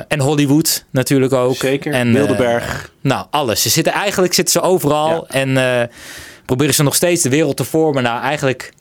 en 0.09 0.21
Hollywood 0.21 0.85
natuurlijk 0.91 1.33
ook. 1.33 1.57
Zeker. 1.57 1.93
En, 1.93 2.13
Bilderberg. 2.13 2.93
nou, 3.01 3.27
alles. 3.31 3.63
Ze 3.63 3.69
zitten 3.69 3.93
eigenlijk 3.93 4.35
zitten 4.35 4.53
ze 4.53 4.69
overal. 4.69 5.29
En 5.29 5.57
proberen 6.51 6.75
ze 6.75 6.83
nog 6.83 6.95
steeds 6.95 7.23
de 7.23 7.29
wereld 7.29 7.57
te 7.57 7.65
vormen 7.65 8.03
naar 8.03 8.23
eigenlijk 8.23 8.73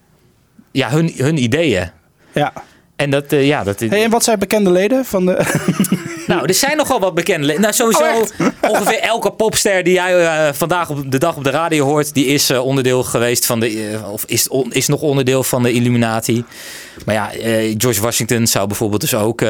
ja, 0.72 0.90
hun, 0.90 1.14
hun 1.16 1.38
ideeën. 1.38 1.90
Ja. 2.34 2.54
En 3.00 3.10
dat, 3.10 3.32
eh, 3.32 3.46
ja, 3.48 3.64
dat, 3.64 3.80
Hey, 3.80 4.04
en 4.04 4.10
wat 4.10 4.24
zijn 4.24 4.40
bekende 4.40 4.72
leden 4.72 5.06
van 5.06 5.26
de... 5.26 5.46
nou, 6.28 6.46
er 6.48 6.54
zijn 6.54 6.78
nogal 6.78 7.00
wat 7.00 7.14
bekende. 7.14 7.46
le- 7.46 7.58
Nou, 7.58 7.74
sowieso 7.74 8.04
Oh, 8.04 8.48
ongeveer 8.72 9.00
elke 9.00 9.32
popster 9.32 9.84
die 9.84 9.94
jij 9.94 10.26
eh, 10.26 10.54
vandaag 10.54 10.90
op 10.90 11.12
de 11.12 11.18
dag 11.18 11.36
op 11.36 11.44
de 11.44 11.50
radio 11.50 11.86
hoort, 11.86 12.14
die 12.14 12.26
is 12.26 12.50
eh, 12.50 12.66
onderdeel 12.66 13.04
geweest 13.04 13.46
van 13.46 13.60
de, 13.60 14.00
of 14.12 14.24
is, 14.28 14.48
on- 14.48 14.72
is 14.74 14.88
nog 14.88 15.02
onderdeel 15.02 15.44
van 15.44 15.64
de 15.64 15.72
Illuminati. 15.72 16.44
Maar 17.06 17.16
ja, 17.16 17.30
George 17.78 18.02
Washington 18.02 18.48
zou 18.48 18.68
bijvoorbeeld 18.68 19.02
dus 19.02 19.14
ook 19.14 19.42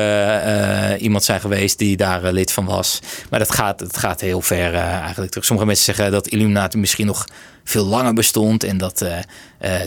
iemand 1.00 1.24
zijn 1.24 1.40
geweest 1.40 1.78
die 1.78 1.98
daar 1.98 2.32
lid 2.32 2.52
van 2.52 2.66
was. 2.66 3.00
Maar 3.30 3.40
dat 3.40 3.52
gaat, 3.52 3.80
dat 3.80 3.98
gaat 3.98 4.22
heel 4.22 4.42
ver 4.42 4.74
eigenlijk 4.74 5.32
terug. 5.32 5.46
Sommige 5.46 5.68
mensen 5.68 5.86
zeggen 5.86 6.12
dat 6.12 6.28
Illuminati 6.28 6.78
misschien 6.78 7.06
nog 7.06 7.26
veel 7.64 7.86
langer 7.86 8.14
bestond 8.14 8.64
en 8.64 8.78
dat 8.78 9.06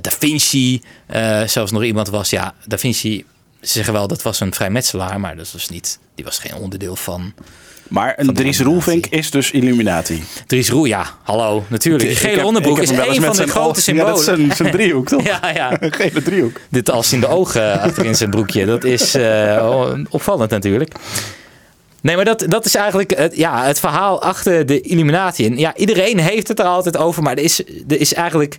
Da 0.01 0.11
Vinci 0.19 0.83
zelfs 1.47 1.71
nog 1.73 1.83
iemand 1.85 2.09
was. 2.09 2.31
Ja, 2.31 2.55
Da 2.67 2.79
Vinci, 2.79 3.25
ze 3.63 3.73
zeggen 3.73 3.93
wel 3.93 4.07
dat 4.07 4.23
was 4.23 4.41
een 4.41 4.55
vrijmetselaar, 4.55 5.21
maar 5.21 5.37
dat 5.37 5.53
was 5.53 5.69
niet, 5.69 5.99
die 6.15 6.25
was 6.25 6.39
geen 6.39 6.55
onderdeel 6.55 6.97
van. 6.97 7.33
Maar 7.89 8.15
een 8.17 8.35
Dries. 8.35 8.61
Roelvink 8.61 9.07
is 9.07 9.31
dus 9.31 9.51
Illuminati. 9.51 10.23
Dries 10.47 10.69
Roel, 10.71 10.85
ja, 10.85 11.07
hallo, 11.23 11.65
natuurlijk. 11.69 12.05
Die 12.09 12.17
gele 12.17 12.37
heb- 12.37 12.45
onderbroek 12.45 12.79
is 12.79 12.91
een 12.91 12.97
van 12.97 13.29
de 13.29 13.35
zijn 13.35 13.49
grote 13.49 13.81
symbolen. 13.81 14.11
Ja, 14.11 14.17
dat 14.17 14.21
is 14.21 14.25
zijn, 14.47 14.57
zijn 14.57 14.71
driehoek, 14.71 15.09
toch? 15.09 15.25
Ja, 15.33 15.41
ja. 15.55 15.77
Een 15.83 15.93
gele 15.93 16.23
driehoek. 16.23 16.61
Dit 16.69 16.91
als 16.91 17.13
in 17.13 17.21
de 17.21 17.27
ogen 17.27 17.81
achterin 17.81 18.15
zijn 18.15 18.31
broekje. 18.31 18.67
Dat 18.67 18.85
is 18.85 19.15
eh, 19.15 19.81
opvallend 20.11 20.51
natuurlijk. 20.51 20.95
Nee, 22.01 22.17
maar 22.17 22.25
dat, 22.25 22.45
dat 22.49 22.65
is 22.65 22.75
eigenlijk 22.75 23.17
het, 23.17 23.37
ja, 23.37 23.65
het 23.65 23.81
verhaal 23.81 24.23
achter 24.23 24.67
de 24.67 24.81
Illuminati. 24.81 25.47
En 25.47 25.59
ja, 25.59 25.77
iedereen 25.77 26.19
heeft 26.19 26.49
het 26.49 26.59
er 26.59 26.65
altijd 26.65 26.97
over, 26.97 27.23
maar 27.23 27.37
er 27.37 27.43
is, 27.45 27.59
er 27.89 28.01
is 28.01 28.15
eigenlijk... 28.15 28.57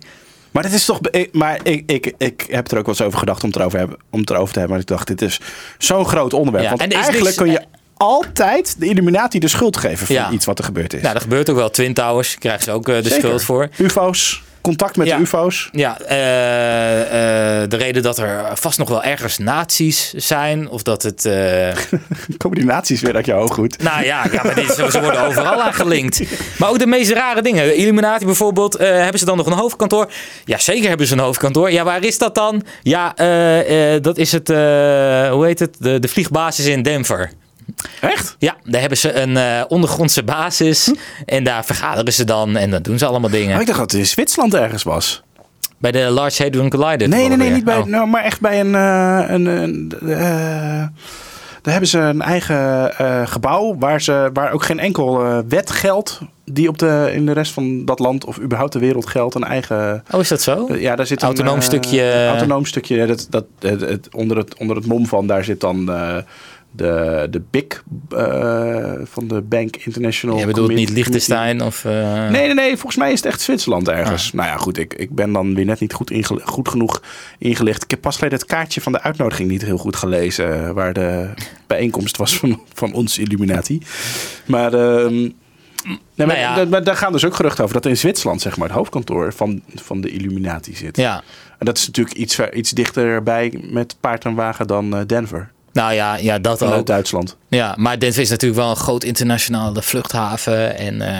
Maar 0.54 0.62
dat 0.62 0.72
is 0.72 0.84
toch. 0.84 1.00
ik- 1.10 1.28
Maar 1.32 1.58
ik, 1.62 1.82
ik, 1.90 2.12
ik 2.18 2.44
heb 2.48 2.70
er 2.70 2.78
ook 2.78 2.86
wel 2.86 2.94
eens 2.94 3.02
over 3.04 3.18
gedacht 3.18 3.42
om 3.42 3.48
het 3.48 3.58
erover, 3.58 3.78
hebben, 3.78 3.96
om 4.10 4.20
het 4.20 4.30
erover 4.30 4.52
te 4.52 4.58
hebben. 4.58 4.76
Maar 4.76 4.86
ik 4.88 4.90
dacht, 4.92 5.06
dit 5.06 5.22
is 5.22 5.40
zo'n 5.78 6.04
groot 6.06 6.32
onderwerp. 6.32 6.64
Ja, 6.64 6.70
Want 6.76 6.92
eigenlijk 6.92 7.24
niks- 7.24 7.36
kun 7.36 7.50
je 7.50 7.60
altijd 7.96 8.76
de 8.80 8.86
Illuminati 8.86 9.38
de 9.38 9.48
schuld 9.48 9.76
geven 9.76 10.14
Ja. 10.14 10.30
iets 10.30 10.44
wat 10.44 10.58
er 10.58 10.64
gebeurd 10.64 10.92
is. 10.94 11.00
Nou, 11.00 11.12
dat 11.12 11.22
gebeurt 11.22 11.50
ook 11.50 11.56
wel. 11.56 11.70
Twin 11.70 11.94
Towers 11.94 12.38
krijgen 12.38 12.62
ze 12.62 12.70
ook 12.70 12.88
eh, 12.88 12.94
de 12.96 13.02
Zeker. 13.02 13.18
schuld 13.18 13.42
voor. 13.42 13.68
UFO's, 13.78 14.42
contact 14.64 14.96
met 14.96 15.06
Ja. 15.06 15.16
de 15.16 15.22
UFO's. 15.22 15.68
Ja, 15.72 15.98
eh, 16.00 17.00
eh, 17.62 17.68
de 17.70 17.76
reden 17.76 18.02
dat 18.02 18.18
er 18.18 18.44
vast 18.54 18.78
nog 18.78 18.88
wel 18.88 19.02
ergens 19.02 19.38
nazi's 19.38 20.12
zijn. 20.16 20.68
Of 20.68 20.82
dat 20.82 21.02
het... 21.02 21.24
eh, 21.24 21.68
Komen 22.36 22.58
die 22.58 22.66
nazi's 22.66 23.00
weer 23.00 23.14
uit 23.14 23.26
je 23.26 23.34
ooghoed? 23.34 23.82
Nou 23.82 24.04
ja, 24.04 24.24
ja 24.32 24.40
maar 24.42 24.54
dit, 24.54 24.72
ze 24.74 25.00
worden 25.00 25.20
overal 25.26 25.62
aan 25.62 25.74
gelinkt. 25.74 26.22
Maar 26.58 26.68
ook 26.68 26.78
de 26.78 26.86
meest 26.86 27.10
rare 27.10 27.42
dingen. 27.42 27.76
Illuminati 27.76 28.24
bijvoorbeeld. 28.24 28.78
hebben 28.78 29.18
ze 29.18 29.24
dan 29.24 29.36
nog 29.36 29.46
een 29.46 29.52
hoofdkantoor? 29.52 30.10
Ja, 30.44 30.58
zeker 30.58 30.88
hebben 30.88 31.06
ze 31.06 31.12
een 31.12 31.18
hoofdkantoor. 31.18 31.70
Ja, 31.70 31.84
waar 31.84 32.04
is 32.04 32.18
dat 32.18 32.34
dan? 32.34 32.62
Ja, 32.82 33.12
dat 34.00 34.18
is 34.18 34.32
het, 34.32 34.48
hoe 34.48 35.44
heet 35.44 35.58
het? 35.58 35.76
De, 35.78 35.98
de 35.98 36.08
vliegbasis 36.08 36.66
in 36.66 36.82
Denver. 36.82 37.30
Echt? 38.00 38.36
Ja, 38.38 38.56
daar 38.64 38.80
hebben 38.80 38.98
ze 38.98 39.12
een 39.12 39.36
eh, 39.36 39.62
ondergrondse 39.68 40.22
basis. 40.22 40.92
En 41.26 41.44
daar 41.44 41.64
vergaderen 41.64 42.12
ze 42.12 42.24
dan. 42.24 42.56
En 42.56 42.70
dan 42.70 42.82
doen 42.82 42.98
ze 42.98 43.06
allemaal 43.06 43.30
dingen. 43.30 43.54
Oh, 43.54 43.60
ik 43.60 43.66
dacht 43.66 43.78
dat 43.78 43.90
het 43.90 44.00
in 44.00 44.06
Zwitserland 44.06 44.54
ergens 44.54 44.82
was. 44.82 45.22
Bij 45.78 45.92
de 45.92 45.98
Large 45.98 46.42
Hadron 46.42 46.68
Collider. 46.70 47.08
Nee, 47.08 47.28
nee, 47.28 47.28
nee, 47.28 47.38
weer. 47.46 47.56
niet 47.56 47.64
bij, 47.64 47.78
Oh. 47.78 47.84
nou, 47.86 48.06
maar 48.06 48.24
echt 48.24 48.40
bij 48.40 48.60
een. 48.60 48.74
eh, 48.74 49.24
een, 49.34 49.46
een 49.46 49.92
eh, 50.06 50.86
daar 51.62 51.72
hebben 51.72 51.90
ze 51.90 51.98
een 51.98 52.22
eigen 52.22 52.92
gebouw 53.28 53.76
waar, 53.78 54.00
ze, 54.00 54.30
waar 54.32 54.52
ook 54.52 54.64
geen 54.64 54.78
enkel 54.78 55.42
wet 55.48 55.70
geldt. 55.70 56.20
Die 56.44 56.68
op 56.68 56.78
de, 56.78 57.10
in 57.14 57.26
de 57.26 57.32
rest 57.32 57.52
van 57.52 57.84
dat 57.84 57.98
land 57.98 58.24
of 58.24 58.38
überhaupt 58.40 58.72
de 58.72 58.78
wereld 58.78 59.06
geldt. 59.06 59.34
Een 59.34 59.44
eigen. 59.44 60.04
Oh, 60.10 60.20
is 60.20 60.28
dat 60.28 60.42
zo? 60.42 60.66
Ja, 60.74 60.96
daar 60.96 61.06
zit 61.06 61.22
Autonoom 61.22 61.54
een, 61.54 61.60
eh, 61.60 61.66
stukje- 61.66 62.26
Autonoom 62.26 62.64
stukje. 62.66 63.06
Dat, 63.06 63.26
dat, 63.30 63.44
het, 63.60 63.80
het- 63.80 64.08
onder, 64.14 64.36
het, 64.36 64.58
onder 64.58 64.76
het 64.76 64.86
mom 64.86 65.06
van 65.06 65.26
daar 65.26 65.44
zit 65.44 65.60
dan 65.60 65.92
de, 66.76 67.26
de 67.30 67.42
BIC 67.50 67.82
eh, 68.10 68.92
van 69.04 69.28
de 69.28 69.40
Bank 69.42 69.76
International. 69.76 70.38
Je 70.38 70.46
bedoelt 70.46 70.74
niet 70.74 70.90
Liechtenstein 70.90 71.62
of... 71.62 71.84
eh, 71.84 71.92
Nee, 72.28 72.46
nee, 72.46 72.54
nee. 72.54 72.70
Volgens 72.70 72.96
mij 72.96 73.12
is 73.12 73.18
het 73.22 73.26
echt 73.32 73.40
Zwitserland 73.40 73.88
ergens. 73.88 74.26
Ah. 74.26 74.32
Nou 74.32 74.48
ja, 74.48 74.56
goed. 74.56 74.78
Ik, 74.78 74.94
ik 74.94 75.10
ben 75.14 75.32
dan 75.32 75.54
weer 75.54 75.64
net 75.64 75.80
niet 75.80 75.92
goed, 75.92 76.12
goed 76.44 76.68
genoeg 76.68 77.02
ingelicht. 77.38 77.82
Ik 77.84 77.90
heb 77.90 78.00
pas 78.00 78.16
geleden 78.16 78.38
het 78.38 78.46
kaartje 78.46 78.80
van 78.80 78.92
de 78.92 79.00
uitnodiging 79.00 79.50
niet 79.50 79.64
heel 79.64 79.78
goed 79.78 79.96
gelezen. 79.96 80.74
Waar 80.74 80.92
de 80.92 81.28
bijeenkomst 81.66 82.16
was 82.16 82.38
van, 82.38 82.60
van 82.72 82.92
ons 82.92 83.18
Illuminati. 83.18 83.80
Maar 84.46 84.72
ehm, 84.74 85.28
Nee, 86.14 86.26
maar, 86.26 86.36
Nou 86.36 86.68
ja. 86.70 86.80
daar 86.80 86.96
gaan 86.96 87.12
dus 87.12 87.24
ook 87.24 87.34
geruchten 87.34 87.62
over 87.64 87.74
dat 87.76 87.86
in 87.86 87.96
Zwitserland 87.96 88.40
zeg 88.40 88.56
maar, 88.56 88.68
het 88.68 88.76
hoofdkantoor 88.76 89.32
van, 89.32 89.62
van 89.74 90.00
de 90.00 90.10
Illuminati 90.10 90.74
zit. 90.74 90.96
Ja. 90.96 91.22
En 91.58 91.66
dat 91.66 91.78
is 91.78 91.86
natuurlijk 91.86 92.16
iets, 92.16 92.38
iets 92.52 92.70
dichterbij 92.70 93.58
met 93.70 93.96
paard 94.00 94.24
en 94.24 94.34
wagen 94.34 94.66
dan 94.66 94.96
eh, 94.96 95.06
Denver. 95.06 95.52
Nou 95.74 95.92
ja, 95.92 96.16
ja 96.16 96.38
dat 96.38 96.58
Vanuit 96.58 96.78
ook. 96.80 96.86
Duitsland. 96.86 97.36
Ja, 97.48 97.74
maar 97.78 97.98
Denver 97.98 98.22
is 98.22 98.30
natuurlijk 98.30 98.60
wel 98.60 98.70
een 98.70 98.76
groot 98.76 99.04
internationale 99.04 99.82
vluchthaven. 99.82 100.78
En 100.78 101.00
eh, 101.02 101.12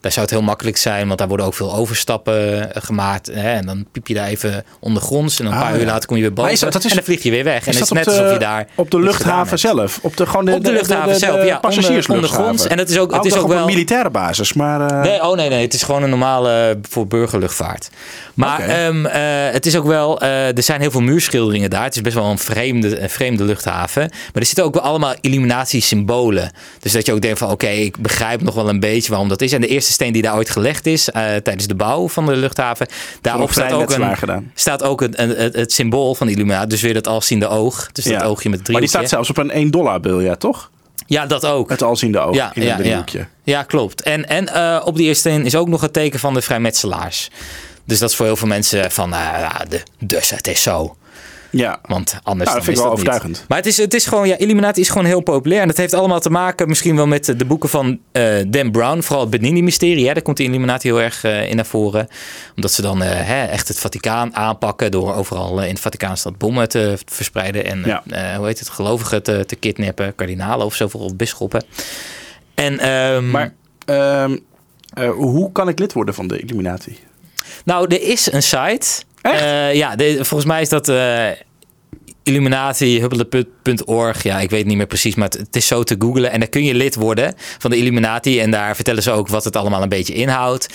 daar 0.00 0.12
zou 0.12 0.20
het 0.20 0.30
heel 0.30 0.42
makkelijk 0.42 0.76
zijn, 0.76 1.06
want 1.06 1.18
daar 1.18 1.28
worden 1.28 1.46
ook 1.46 1.54
veel 1.54 1.74
overstappen 1.74 2.72
eh, 2.74 2.82
gemaakt. 2.82 3.26
Hè? 3.26 3.52
En 3.52 3.66
dan 3.66 3.86
piep 3.92 4.06
je 4.06 4.14
daar 4.14 4.26
even 4.26 4.64
ondergronds. 4.80 5.38
En 5.38 5.44
dan 5.44 5.54
een 5.54 5.60
Ah, 5.60 5.68
paar 5.68 5.78
uur 5.78 5.86
later 5.86 6.06
kom 6.08 6.16
je 6.16 6.22
weer 6.22 6.32
boven. 6.32 6.52
is 6.52 6.60
dat- 6.60 6.72
dat 6.72 6.84
is- 6.84 6.90
en 6.90 6.96
dan 6.96 7.04
vlieg 7.04 7.22
je 7.22 7.30
weer 7.30 7.44
weg. 7.44 7.66
en 7.66 7.72
het 7.72 7.82
is 7.82 7.90
net 7.90 8.04
de, 8.04 8.10
alsof 8.10 8.32
je 8.32 8.38
daar 8.38 8.66
op 8.74 8.90
de 8.90 9.00
luchthaven 9.00 9.58
zelf? 9.58 9.98
Op 10.02 10.16
de, 10.16 10.26
gewoon 10.26 10.44
de, 10.44 10.52
Op 10.52 10.64
de 10.64 10.72
luchthaven 10.72 11.12
de, 11.12 11.18
zelf, 11.18 11.34
ja, 11.36 11.40
onder- 11.42 11.60
passagiersluchthaven. 11.60 12.14
ondergronds. 12.38 12.66
En 12.66 12.78
het 12.78 12.90
is 12.90 12.98
ook- 12.98 13.12
het 13.14 13.24
is 13.24 13.34
ook 13.36 13.42
op 13.42 13.48
wel- 13.48 13.58
een 13.58 13.66
militaire 13.66 14.10
basis, 14.10 14.52
maar... 14.52 14.80
eh, 14.90 15.00
Nee, 15.02 15.22
oh 15.24 15.36
nee, 15.36 15.48
nee. 15.48 15.62
Het 15.62 15.74
is 15.74 15.82
gewoon 15.82 16.02
een 16.02 16.10
normale 16.10 16.68
eh, 16.70 16.76
voor 16.90 17.06
burgerluchtvaart. 17.06 17.90
Maar 18.34 18.60
ehm, 18.60 19.06
eh, 19.06 19.52
het 19.52 19.66
is 19.66 19.76
ook 19.76 19.86
wel, 19.86 20.20
eh, 20.20 20.56
er 20.56 20.62
zijn 20.62 20.80
heel 20.80 20.90
veel 20.90 21.00
muurschilderingen 21.00 21.70
daar. 21.70 21.84
Het 21.84 21.94
is 21.94 22.00
best 22.00 22.14
wel 22.14 22.30
een 22.30 22.38
vreemde, 22.38 23.00
een 23.00 23.10
vreemde 23.10 23.44
luchthaven. 23.44 23.94
Maar 24.04 24.10
er 24.32 24.46
zitten 24.46 24.64
ook 24.64 24.74
wel 24.74 24.82
allemaal 24.82 25.14
illuminatie-symbolen. 25.20 26.50
Dus 26.80 26.92
dat 26.92 27.06
je 27.06 27.12
ook 27.12 27.20
denkt 27.20 27.38
van, 27.38 27.50
oké, 27.50 27.68
ik 27.68 27.98
begrijp 27.98 28.42
nog 28.42 28.54
wel 28.54 28.68
een 28.68 28.80
beetje 28.80 29.08
waarom 29.10 29.28
dat 29.28 29.40
is. 29.42 29.52
En 29.52 29.60
de 29.60 29.66
eerste 29.66 29.92
steen 29.92 30.12
die 30.12 30.22
daar 30.22 30.34
ooit 30.36 30.50
gelegd 30.50 30.86
is 30.86 31.10
eh, 31.10 31.22
tijdens 31.22 31.66
de 31.66 31.74
bouw 31.74 32.08
van 32.08 32.26
de 32.26 32.36
luchthaven, 32.36 32.86
daarop 33.20 33.50
staat 33.52 33.72
ook, 33.72 33.90
een, 33.90 34.50
staat 34.54 34.82
ook 34.82 35.00
een, 35.00 35.22
een- 35.22 35.36
het, 35.36 35.54
het 35.54 35.72
symbool 35.72 36.14
van 36.14 36.28
Illuminatie. 36.28 36.68
Dus 36.68 36.80
weer 36.80 36.94
dat 36.94 37.06
alziende 37.06 37.48
oog. 37.48 37.88
Dus 37.92 38.04
dat 38.04 38.22
oogje 38.22 38.48
met 38.48 38.58
het 38.58 38.68
maar 38.68 38.80
die 38.80 38.88
staat 38.88 39.08
zelfs 39.08 39.30
op 39.30 39.36
een 39.36 39.50
1 39.50 39.70
dollar 39.70 40.00
biljet, 40.00 40.40
toch? 40.40 40.70
Ja, 41.06 41.26
dat 41.26 41.44
ook. 41.46 41.70
Het 41.70 41.82
alziende 41.82 42.18
oog 42.18 42.34
Ja, 42.34 42.50
in 42.54 42.62
ja, 42.62 42.68
een 42.70 42.76
ja. 42.76 42.82
driehoekje. 42.82 43.26
Ja, 43.42 43.62
klopt. 43.62 44.02
En, 44.02 44.28
en 44.28 44.48
eh, 44.54 44.82
op 44.84 44.96
die 44.96 45.06
eerste 45.06 45.28
steen 45.28 45.44
is 45.44 45.54
ook 45.54 45.68
nog 45.68 45.80
het 45.80 45.92
teken 45.92 46.18
van 46.20 46.34
de 46.34 46.42
vrijmetselaars. 46.42 47.30
Dus 47.84 47.98
dat 47.98 48.10
is 48.10 48.16
voor 48.16 48.26
heel 48.26 48.36
veel 48.36 48.48
mensen 48.48 48.90
van, 48.90 49.10
ja, 49.10 49.64
de, 49.68 49.82
dus 49.98 50.30
het 50.30 50.46
is 50.48 50.62
zo. 50.62 50.96
Ja. 51.58 51.78
Want 51.86 52.18
anders 52.22 52.50
Nou, 52.50 52.56
dat 52.56 52.64
vind 52.64 52.66
ik 52.66 52.72
is 52.72 52.78
wel 52.80 52.88
dat 52.88 52.98
niet. 52.98 53.08
overtuigend. 53.08 53.44
Maar 53.48 53.58
het 53.58 53.66
is, 53.66 53.76
het 53.76 53.94
is 53.94 54.06
gewoon, 54.06 54.28
ja, 54.28 54.36
Illuminati 54.38 54.80
is 54.80 54.88
gewoon 54.88 55.04
heel 55.04 55.20
populair. 55.20 55.60
En 55.60 55.66
dat 55.66 55.76
heeft 55.76 55.94
allemaal 55.94 56.20
te 56.20 56.30
maken 56.30 56.68
misschien 56.68 56.96
wel 56.96 57.06
met 57.06 57.24
de 57.36 57.44
boeken 57.44 57.68
van 57.68 57.98
eh, 58.12 58.24
Dan 58.48 58.70
Brown. 58.70 59.00
Vooral 59.00 59.20
het 59.20 59.30
Benini-mysterie. 59.30 60.06
Hè? 60.06 60.12
Daar 60.12 60.22
komt 60.22 60.36
de 60.36 60.42
Illuminati 60.42 60.88
heel 60.88 61.00
erg 61.00 61.24
eh, 61.24 61.48
in 61.50 61.56
naar 61.56 61.66
voren. 61.66 62.08
Omdat 62.56 62.72
ze 62.72 62.82
dan 62.82 63.02
eh, 63.02 63.08
hè, 63.26 63.44
echt 63.44 63.68
het 63.68 63.78
Vaticaan 63.78 64.36
aanpakken... 64.36 64.90
door 64.90 65.14
overal 65.14 65.62
in 65.62 65.68
het 65.70 65.80
Vaticaanstad 65.80 66.38
bommen 66.38 66.68
te 66.68 66.98
verspreiden. 67.04 67.64
En 67.64 67.82
Ja. 67.84 68.02
hoe 68.36 68.46
heet 68.46 68.58
het, 68.58 68.68
gelovigen 68.68 69.22
te, 69.22 69.44
te 69.46 69.56
kidnappen. 69.56 70.14
Kardinalen 70.14 70.66
of 70.66 70.74
zo, 70.74 70.84
bijvoorbeeld 70.84 71.16
bisschoppen. 71.16 71.64
En, 72.54 72.78
ehm, 72.78 73.30
Maar 73.30 73.52
ehm, 73.86 74.36
eh, 74.94 75.10
hoe 75.10 75.52
kan 75.52 75.68
ik 75.68 75.78
lid 75.78 75.92
worden 75.92 76.14
van 76.14 76.26
de 76.28 76.38
Illuminati? 76.40 76.98
Nou, 77.64 77.94
er 77.94 78.02
is 78.02 78.32
een 78.32 78.42
site. 78.42 78.86
Ja, 79.72 79.96
de- 79.96 80.14
volgens 80.24 80.44
mij 80.44 80.60
is 80.60 80.68
dat 80.68 80.92
eh 82.26 83.00
illuminati.org. 83.66 84.22
Ja, 84.22 84.40
ik 84.40 84.50
weet 84.50 84.66
niet 84.66 84.76
meer 84.76 84.86
precies, 84.86 85.14
maar 85.14 85.28
het, 85.28 85.56
is 85.56 85.66
zo 85.66 85.82
te 85.82 85.96
googlen. 85.98 86.30
En 86.30 86.40
dan 86.40 86.48
kun 86.48 86.64
je 86.64 86.74
lid 86.74 86.94
worden 86.94 87.34
van 87.58 87.70
de 87.70 87.76
Illuminati. 87.76 88.40
En 88.40 88.50
daar 88.50 88.74
vertellen 88.74 89.02
ze 89.02 89.10
ook 89.10 89.28
wat 89.28 89.44
het 89.44 89.56
allemaal 89.56 89.82
een 89.82 89.88
beetje 89.88 90.14
inhoudt. 90.14 90.68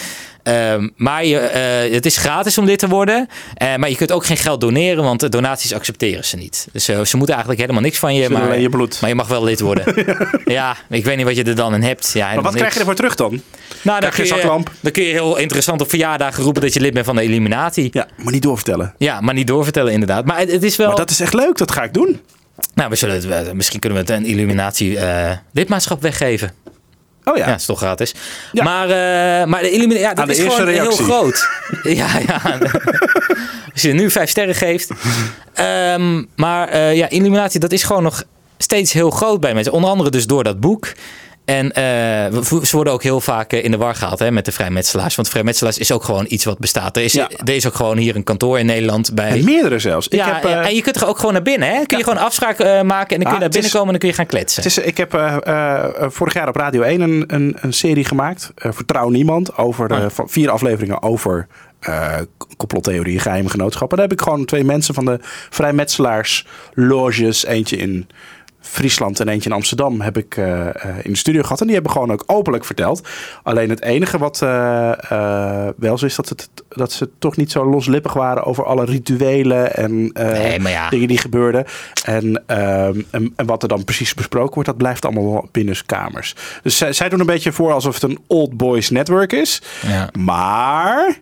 Ehm, 0.43 0.89
maar 0.95 1.25
je, 1.25 1.37
eh, 1.37 1.93
het 1.93 2.05
is 2.05 2.17
gratis 2.17 2.57
om 2.57 2.65
lid 2.65 2.79
te 2.79 2.87
worden. 2.87 3.27
Eh, 3.53 3.75
maar 3.75 3.89
je 3.89 3.95
kunt 3.95 4.11
ook 4.11 4.25
geen 4.25 4.37
geld 4.37 4.61
doneren, 4.61 5.03
want 5.03 5.19
de 5.19 5.29
donaties 5.29 5.73
accepteren 5.73 6.25
ze 6.25 6.37
niet. 6.37 6.67
Dus 6.71 6.87
eh, 6.87 7.01
ze 7.01 7.17
moeten 7.17 7.35
eigenlijk 7.35 7.61
helemaal 7.61 7.83
niks 7.83 7.99
van 7.99 8.15
je. 8.15 8.29
Maar, 8.29 8.59
je 8.59 8.69
bloed. 8.69 9.01
maar 9.01 9.09
je 9.09 9.15
mag 9.15 9.27
wel 9.27 9.43
lid 9.43 9.59
worden. 9.59 10.05
ja, 10.45 10.77
ik 10.89 11.05
weet 11.05 11.17
niet 11.17 11.25
wat 11.25 11.35
je 11.35 11.43
er 11.43 11.55
dan 11.55 11.73
in 11.73 11.81
hebt. 11.83 12.11
Ja, 12.13 12.33
Maar 12.33 12.43
wat 12.43 12.55
krijg 12.55 12.73
je 12.73 12.79
ervoor 12.79 12.95
terug 12.95 13.15
dan? 13.15 13.41
Nou, 13.81 13.99
dan 13.99 14.09
Krijg 14.09 14.29
je 14.29 14.33
kun 14.35 14.57
je, 14.57 14.63
dan 14.79 14.91
kun 14.91 15.03
je 15.03 15.11
heel 15.11 15.37
interessant 15.37 15.81
op 15.81 15.89
verjaardagen 15.89 16.43
roepen 16.43 16.61
dat 16.61 16.73
je 16.73 16.79
lid 16.79 16.93
bent 16.93 17.05
van 17.05 17.15
de 17.15 17.23
Illuminati. 17.23 17.89
Ja, 17.91 18.07
maar 18.23 18.33
niet 18.33 18.41
doorvertellen. 18.41 18.93
Ja, 18.97 19.21
maar 19.21 19.33
niet 19.33 19.47
doorvertellen 19.47 19.93
inderdaad. 19.93 20.25
Maar 20.25 20.39
het, 20.39 20.51
het 20.51 20.63
is 20.63 20.75
wel... 20.75 20.87
Maar 20.87 20.95
dat 20.95 21.09
is 21.09 21.19
echt 21.19 21.33
leuk, 21.33 21.57
dat 21.57 21.71
ga 21.71 21.83
ik 21.83 21.93
doen. 21.93 22.19
Nou, 22.73 22.89
we 22.89 22.95
zullen 22.95 23.15
het, 23.15 23.25
wel- 23.25 23.53
misschien 23.55 23.79
kunnen 23.79 24.05
we 24.05 24.11
het 24.13 24.21
een 24.21 24.25
Illuminatie 24.27 24.99
eh 24.99 25.31
lidmaatschap 25.53 26.01
weggeven. 26.01 26.51
Oh 27.23 27.37
Ja, 27.37 27.47
ja. 27.47 27.55
is 27.55 27.65
toch 27.65 27.77
gratis. 27.77 28.13
Ja. 28.51 28.63
Maar, 28.63 28.83
eh, 28.89 29.47
maar 29.47 29.61
de 29.61 29.69
Illuminatie, 29.71 30.07
ja, 30.07 30.13
dat 30.13 30.29
is 30.29 30.39
gewoon 30.39 30.63
reactie. 30.65 30.81
heel 31.05 31.05
groot. 31.05 31.47
ja, 31.97 32.07
ja. 32.27 32.41
Als 33.73 33.81
je 33.81 33.93
nu 33.93 34.11
vijf 34.11 34.29
sterren 34.29 34.55
geeft. 34.55 34.89
Ehm, 35.53 36.23
maar 36.35 36.67
eh, 36.67 36.95
ja, 36.95 37.09
Illuminatie, 37.09 37.59
dat 37.59 37.71
is 37.71 37.83
gewoon 37.83 38.03
nog 38.03 38.23
steeds 38.57 38.93
heel 38.93 39.09
groot 39.09 39.39
bij 39.39 39.53
mensen. 39.53 39.73
Onder 39.73 39.89
andere 39.89 40.09
dus 40.09 40.25
door 40.27 40.43
dat 40.43 40.59
boek. 40.59 40.87
En 41.51 41.71
eh, 41.71 42.41
ze 42.63 42.75
worden 42.75 42.93
ook 42.93 43.03
heel 43.03 43.21
vaak 43.21 43.53
eh, 43.53 43.63
in 43.63 43.71
de 43.71 43.77
war 43.77 43.95
gehaald 43.95 44.19
hè, 44.19 44.31
met 44.31 44.45
de 44.45 44.51
vrijmetselaars. 44.51 45.15
Want 45.15 45.29
vrijmetselaars 45.29 45.77
is 45.77 45.91
ook 45.91 46.03
gewoon 46.03 46.25
iets 46.27 46.45
wat 46.45 46.57
bestaat. 46.59 46.97
Er 46.97 47.03
is, 47.03 47.13
Ja. 47.13 47.29
er 47.43 47.55
is 47.55 47.67
ook 47.67 47.75
gewoon 47.75 47.97
hier 47.97 48.15
een 48.15 48.23
kantoor 48.23 48.59
in 48.59 48.65
Nederland 48.65 49.13
bij. 49.13 49.29
En 49.29 49.43
meerdere 49.43 49.79
zelfs. 49.79 50.07
Ik 50.07 50.13
ja, 50.19 50.33
heb, 50.33 50.45
eh, 50.45 50.65
en 50.65 50.75
je 50.75 50.81
kunt 50.81 50.95
er 50.95 51.07
ook 51.07 51.17
gewoon 51.17 51.33
naar 51.33 51.41
binnen. 51.41 51.67
Hè? 51.67 51.73
Kun 51.85 51.97
je 51.97 52.03
Ja. 52.05 52.11
gewoon 52.11 52.25
afspraak 52.25 52.57
maken 52.59 52.75
en 52.77 52.83
dan 52.83 53.07
kun 53.07 53.17
je 53.19 53.25
Ah, 53.25 53.39
naar 53.39 53.47
is- 53.47 53.53
binnen 53.53 53.71
komen 53.71 53.85
en 53.85 53.91
dan 53.91 53.99
kun 53.99 54.09
je 54.09 54.15
gaan 54.15 54.25
kletsen. 54.25 54.63
Het 54.63 54.71
is, 54.71 54.77
ik 54.77 54.97
heb 54.97 55.11
vorig 56.13 56.33
jaar 56.33 56.47
op 56.47 56.55
Radio 56.55 56.81
1 56.81 57.01
een, 57.01 57.23
een, 57.27 57.57
een 57.61 57.73
serie 57.73 58.05
gemaakt. 58.05 58.51
Vertrouw 58.55 59.09
niemand. 59.09 59.57
Over 59.57 59.89
Ah. 59.89 60.09
van 60.09 60.29
vier 60.29 60.49
afleveringen 60.49 61.01
over 61.01 61.47
eh 61.79 62.15
complottheorie, 62.57 63.19
geheime 63.19 63.49
genootschappen. 63.49 63.97
Daar 63.97 64.07
heb 64.07 64.17
ik 64.17 64.23
gewoon 64.23 64.45
twee 64.45 64.63
mensen 64.63 64.93
van 64.93 65.05
de 65.05 65.19
vrijmetselaars 65.49 66.45
loges. 66.73 67.45
Eentje 67.45 67.77
in 67.77 68.07
Friesland 68.61 69.19
en 69.19 69.27
eentje 69.27 69.49
in 69.49 69.55
Amsterdam 69.55 70.01
heb 70.01 70.17
ik 70.17 70.37
eh, 70.37 70.67
eh, 70.67 70.73
in 71.01 71.11
de 71.11 71.17
studio 71.17 71.41
gehad. 71.41 71.59
En 71.59 71.65
die 71.65 71.75
hebben 71.75 71.91
gewoon 71.91 72.11
ook 72.11 72.23
openlijk 72.25 72.65
verteld. 72.65 73.07
Alleen 73.43 73.69
het 73.69 73.81
enige 73.81 74.17
wat 74.17 74.41
eh, 74.41 75.67
wel 75.77 75.97
zo 75.97 76.05
is 76.05 76.15
dat, 76.15 76.29
het, 76.29 76.49
dat 76.69 76.91
ze 76.91 77.09
toch 77.19 77.37
niet 77.37 77.51
zo 77.51 77.65
loslippig 77.65 78.13
waren 78.13 78.43
over 78.43 78.65
alle 78.65 78.85
rituelen 78.85 79.75
en 79.75 80.09
Nee, 80.13 80.59
maar 80.59 80.71
ja. 80.71 80.89
dingen 80.89 81.07
die 81.07 81.17
gebeurden. 81.17 81.65
En, 82.05 82.43
ehm, 82.45 83.01
en, 83.11 83.33
en 83.35 83.45
wat 83.45 83.63
er 83.63 83.69
dan 83.69 83.83
precies 83.83 84.13
besproken 84.13 84.53
wordt, 84.53 84.69
dat 84.69 84.77
blijft 84.77 85.05
allemaal 85.05 85.47
binnen 85.51 85.75
kamers. 85.85 86.35
Dus 86.63 86.77
zij, 86.77 86.93
zij 86.93 87.09
doen 87.09 87.19
een 87.19 87.25
beetje 87.25 87.51
voor 87.51 87.71
alsof 87.71 87.93
het 87.93 88.03
een 88.03 88.19
old 88.27 88.57
boys 88.57 88.89
network 88.89 89.33
is. 89.33 89.61
Ja. 89.87 90.09
Maar 90.19 91.19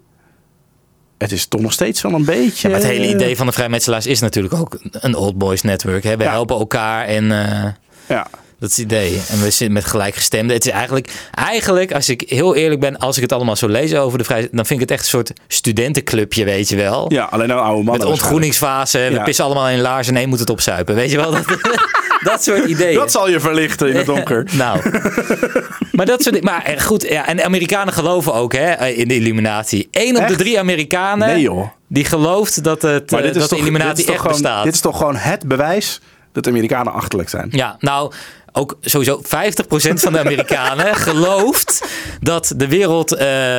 het 1.19 1.31
is 1.31 1.45
toch 1.45 1.61
nog 1.61 1.71
steeds 1.73 2.01
wel 2.01 2.13
een 2.13 2.25
beetje... 2.25 2.69
Maar 2.69 2.77
het 2.79 2.87
hele 2.87 3.07
idee 3.07 3.37
van 3.37 3.45
de 3.45 3.51
vrijmetselaars 3.51 4.05
is 4.07 4.19
natuurlijk 4.19 4.53
ook 4.53 4.79
een 4.91 5.15
old 5.15 5.37
boys 5.37 5.61
network. 5.61 6.03
Hè? 6.03 6.17
We 6.17 6.23
Ja. 6.23 6.31
helpen 6.31 6.57
elkaar 6.59 7.05
en 7.05 7.31
eh, 7.31 7.63
Ja. 8.07 8.27
dat 8.59 8.69
is 8.69 8.75
het 8.77 8.85
idee. 8.85 9.21
En 9.29 9.37
we 9.41 9.49
zitten 9.49 9.71
met 9.71 9.85
gelijkgestemden. 9.85 10.55
Het 10.55 10.65
is 10.65 10.71
eigenlijk, 10.71 11.09
eigenlijk, 11.33 11.91
als 11.93 12.09
ik 12.09 12.23
heel 12.27 12.55
eerlijk 12.55 12.79
ben, 12.81 12.97
als 12.97 13.15
ik 13.15 13.21
het 13.21 13.31
allemaal 13.33 13.55
zo 13.55 13.67
lees 13.67 13.95
over 13.95 14.17
de 14.17 14.23
vrij, 14.23 14.47
dan 14.51 14.65
vind 14.65 14.81
ik 14.81 14.89
het 14.89 14.91
echt 14.91 15.01
een 15.03 15.09
soort 15.09 15.33
studentenclubje, 15.47 16.43
weet 16.45 16.69
je 16.69 16.75
wel. 16.75 17.13
ja, 17.13 17.23
alleen 17.23 17.47
nou 17.47 17.59
oude 17.61 17.83
mannen. 17.83 17.97
Met 18.07 18.07
ontgroeningsfase, 18.19 18.97
we 18.97 19.09
Ja. 19.13 19.23
pissen 19.23 19.45
allemaal 19.45 19.69
in 19.69 19.81
laars 19.81 20.07
en 20.07 20.15
één 20.15 20.29
moet 20.29 20.39
het 20.39 20.49
opzuipen. 20.49 20.95
Weet 20.95 21.11
je 21.11 21.17
wel, 21.17 21.31
dat, 21.31 21.45
dat 22.23 22.43
soort 22.43 22.65
ideeën. 22.73 22.95
Dat 22.95 23.11
zal 23.11 23.29
je 23.29 23.39
verlichten 23.39 23.89
in 23.89 23.95
het 23.95 24.05
donker. 24.05 24.45
Nou, 24.51 24.79
maar 25.99 26.07
dat 26.07 26.23
soort 26.23 26.43
Maar 26.43 26.63
eh, 26.63 26.81
goed, 26.81 27.03
ja, 27.09 27.27
en 27.27 27.37
de 27.37 27.43
Amerikanen 27.43 27.93
geloven 27.93 28.33
ook 28.33 28.53
hè, 28.53 28.71
eh, 28.71 28.97
in 28.97 29.07
de 29.07 29.15
Illuminatie. 29.15 29.87
Eén 29.91 30.17
op 30.17 30.27
de 30.27 30.35
drie 30.35 30.59
Amerikanen 30.59 31.27
Nee 31.27 31.41
joh. 31.41 31.67
die 31.87 32.05
gelooft 32.05 32.63
dat, 32.63 32.81
het, 32.81 33.13
eh, 33.13 33.21
dat 33.21 33.33
de 33.33 33.47
toch, 33.47 33.59
Illuminati 33.59 33.89
dit, 33.89 33.99
is 33.99 34.05
toch 34.05 34.13
echt 34.13 34.23
gewoon, 34.23 34.41
bestaat. 34.41 34.63
dit 34.63 34.73
is 34.73 34.79
toch 34.79 34.97
gewoon 34.97 35.15
het 35.15 35.47
bewijs 35.47 36.01
dat 36.31 36.43
de 36.43 36.49
Amerikanen 36.49 36.93
achterlijk 36.93 37.29
zijn. 37.29 37.47
Ja, 37.51 37.75
nou, 37.79 38.11
ook 38.51 38.77
sowieso 38.81 39.21
50% 39.23 39.99
van 39.99 40.13
de 40.13 40.19
Amerikanen 40.19 40.95
gelooft 41.07 41.87
dat 42.21 42.53
de 42.55 42.67
wereld 42.67 43.11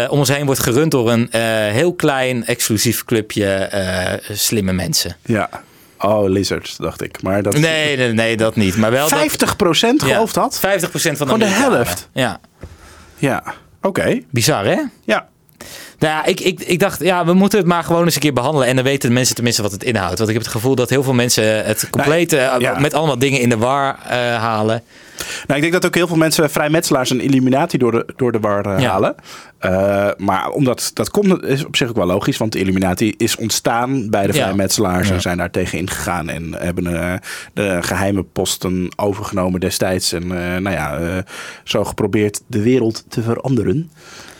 om 0.09 0.19
ons 0.19 0.29
heen 0.29 0.47
wordt 0.47 0.61
gerund 0.61 0.91
door 0.91 1.11
een 1.11 1.29
heel 1.73 1.95
klein 1.95 2.47
exclusief 2.47 3.05
clubje 3.05 4.21
slimme 4.33 4.73
mensen. 4.73 5.17
Ja. 5.25 5.49
Oh, 6.01 6.29
lizards, 6.29 6.77
dacht 6.77 7.03
ik. 7.03 7.23
Maar 7.23 7.43
dat... 7.43 7.59
Nee, 7.59 7.97
nee, 7.97 8.13
nee, 8.13 8.37
dat 8.37 8.57
niet. 8.57 8.77
Maar 8.77 8.91
wel 8.91 9.09
dat, 9.09 9.19
50 9.19 9.55
gelooft 9.97 10.35
ja, 10.35 10.43
dat? 10.43 10.57
50% 10.57 10.61
van 10.61 11.01
de 11.01 11.17
Gewoon 11.17 11.39
de 11.39 11.47
helft? 11.47 12.09
Ja, 12.13 12.41
Ja. 13.19 13.43
Oké. 13.83 14.21
bizar 14.31 14.65
hè? 14.65 14.81
Ja. 15.05 15.29
Nou 15.99 16.15
ja, 16.15 16.25
ik, 16.25 16.41
ik, 16.41 16.61
ik 16.61 16.79
dacht, 16.79 17.01
ja, 17.03 17.25
we 17.25 17.33
moeten 17.33 17.59
het 17.59 17.69
maar 17.69 17.85
gewoon 17.85 18.05
eens 18.05 18.15
een 18.15 18.21
keer 18.21 18.33
behandelen. 18.33 18.69
En 18.69 18.75
dan 18.75 18.85
weten 18.85 19.09
de 19.09 19.15
mensen 19.15 19.35
tenminste 19.35 19.63
wat 19.63 19.73
het 19.73 19.85
inhoudt. 19.85 20.19
Want 20.19 20.29
ik 20.31 20.35
heb 20.35 20.45
het 20.45 20.55
gevoel 20.55 20.75
dat 20.75 20.91
heel 20.91 21.03
veel 21.03 21.13
mensen 21.13 21.65
het 21.65 21.91
compleet 21.91 22.33
eh, 22.33 22.55
ja. 22.59 22.79
met 22.79 22.95
allemaal 22.95 23.19
dingen 23.19 23.41
in 23.41 23.49
de 23.49 23.57
war 23.57 23.99
eh, 24.05 24.17
halen. 24.37 24.83
Nou, 25.47 25.55
ik 25.55 25.61
denk 25.61 25.73
dat 25.73 25.87
ook 25.87 25.95
heel 25.95 26.07
veel 26.07 26.17
mensen 26.17 26.51
vrijmetselaars 26.51 27.11
en 27.11 27.21
Illuminati 27.21 27.79
door 27.79 27.93
de, 27.93 28.07
door 28.17 28.33
de 28.33 28.41
war 28.41 28.67
eh, 28.67 28.83
Ja. 28.83 28.91
halen. 28.91 29.15
Eh, 29.61 30.09
maar 30.17 30.49
omdat 30.49 30.91
dat 30.95 31.11
komt, 31.11 31.43
is 31.45 31.65
op 31.65 31.77
zich 31.77 31.89
ook 31.89 31.97
wel 31.97 32.07
logisch. 32.07 32.37
Want 32.37 32.53
de 32.53 32.59
Illuminati 32.59 33.15
is 33.17 33.37
ontstaan 33.37 34.11
bij 34.11 34.27
de 34.27 34.33
Ja. 34.33 34.43
vrijmetselaars. 34.43 35.09
Ja. 35.09 35.15
En 35.15 35.21
zijn 35.21 35.37
daar 35.37 35.51
tegen 35.51 35.79
ingegaan. 35.79 36.29
En 36.29 36.55
hebben 36.55 36.87
eh, 37.03 37.15
de 37.53 37.79
geheime 37.83 38.23
posten 38.23 38.89
overgenomen 38.97 39.61
destijds. 39.61 40.13
En 40.13 40.23
eh, 40.23 40.57
nou 40.61 40.71
ja, 40.71 40.99
eh, 40.99 41.17
zo 41.65 41.85
geprobeerd 41.85 42.41
de 42.47 42.63
wereld 42.63 43.05
te 43.09 43.23
veranderen. 43.23 43.91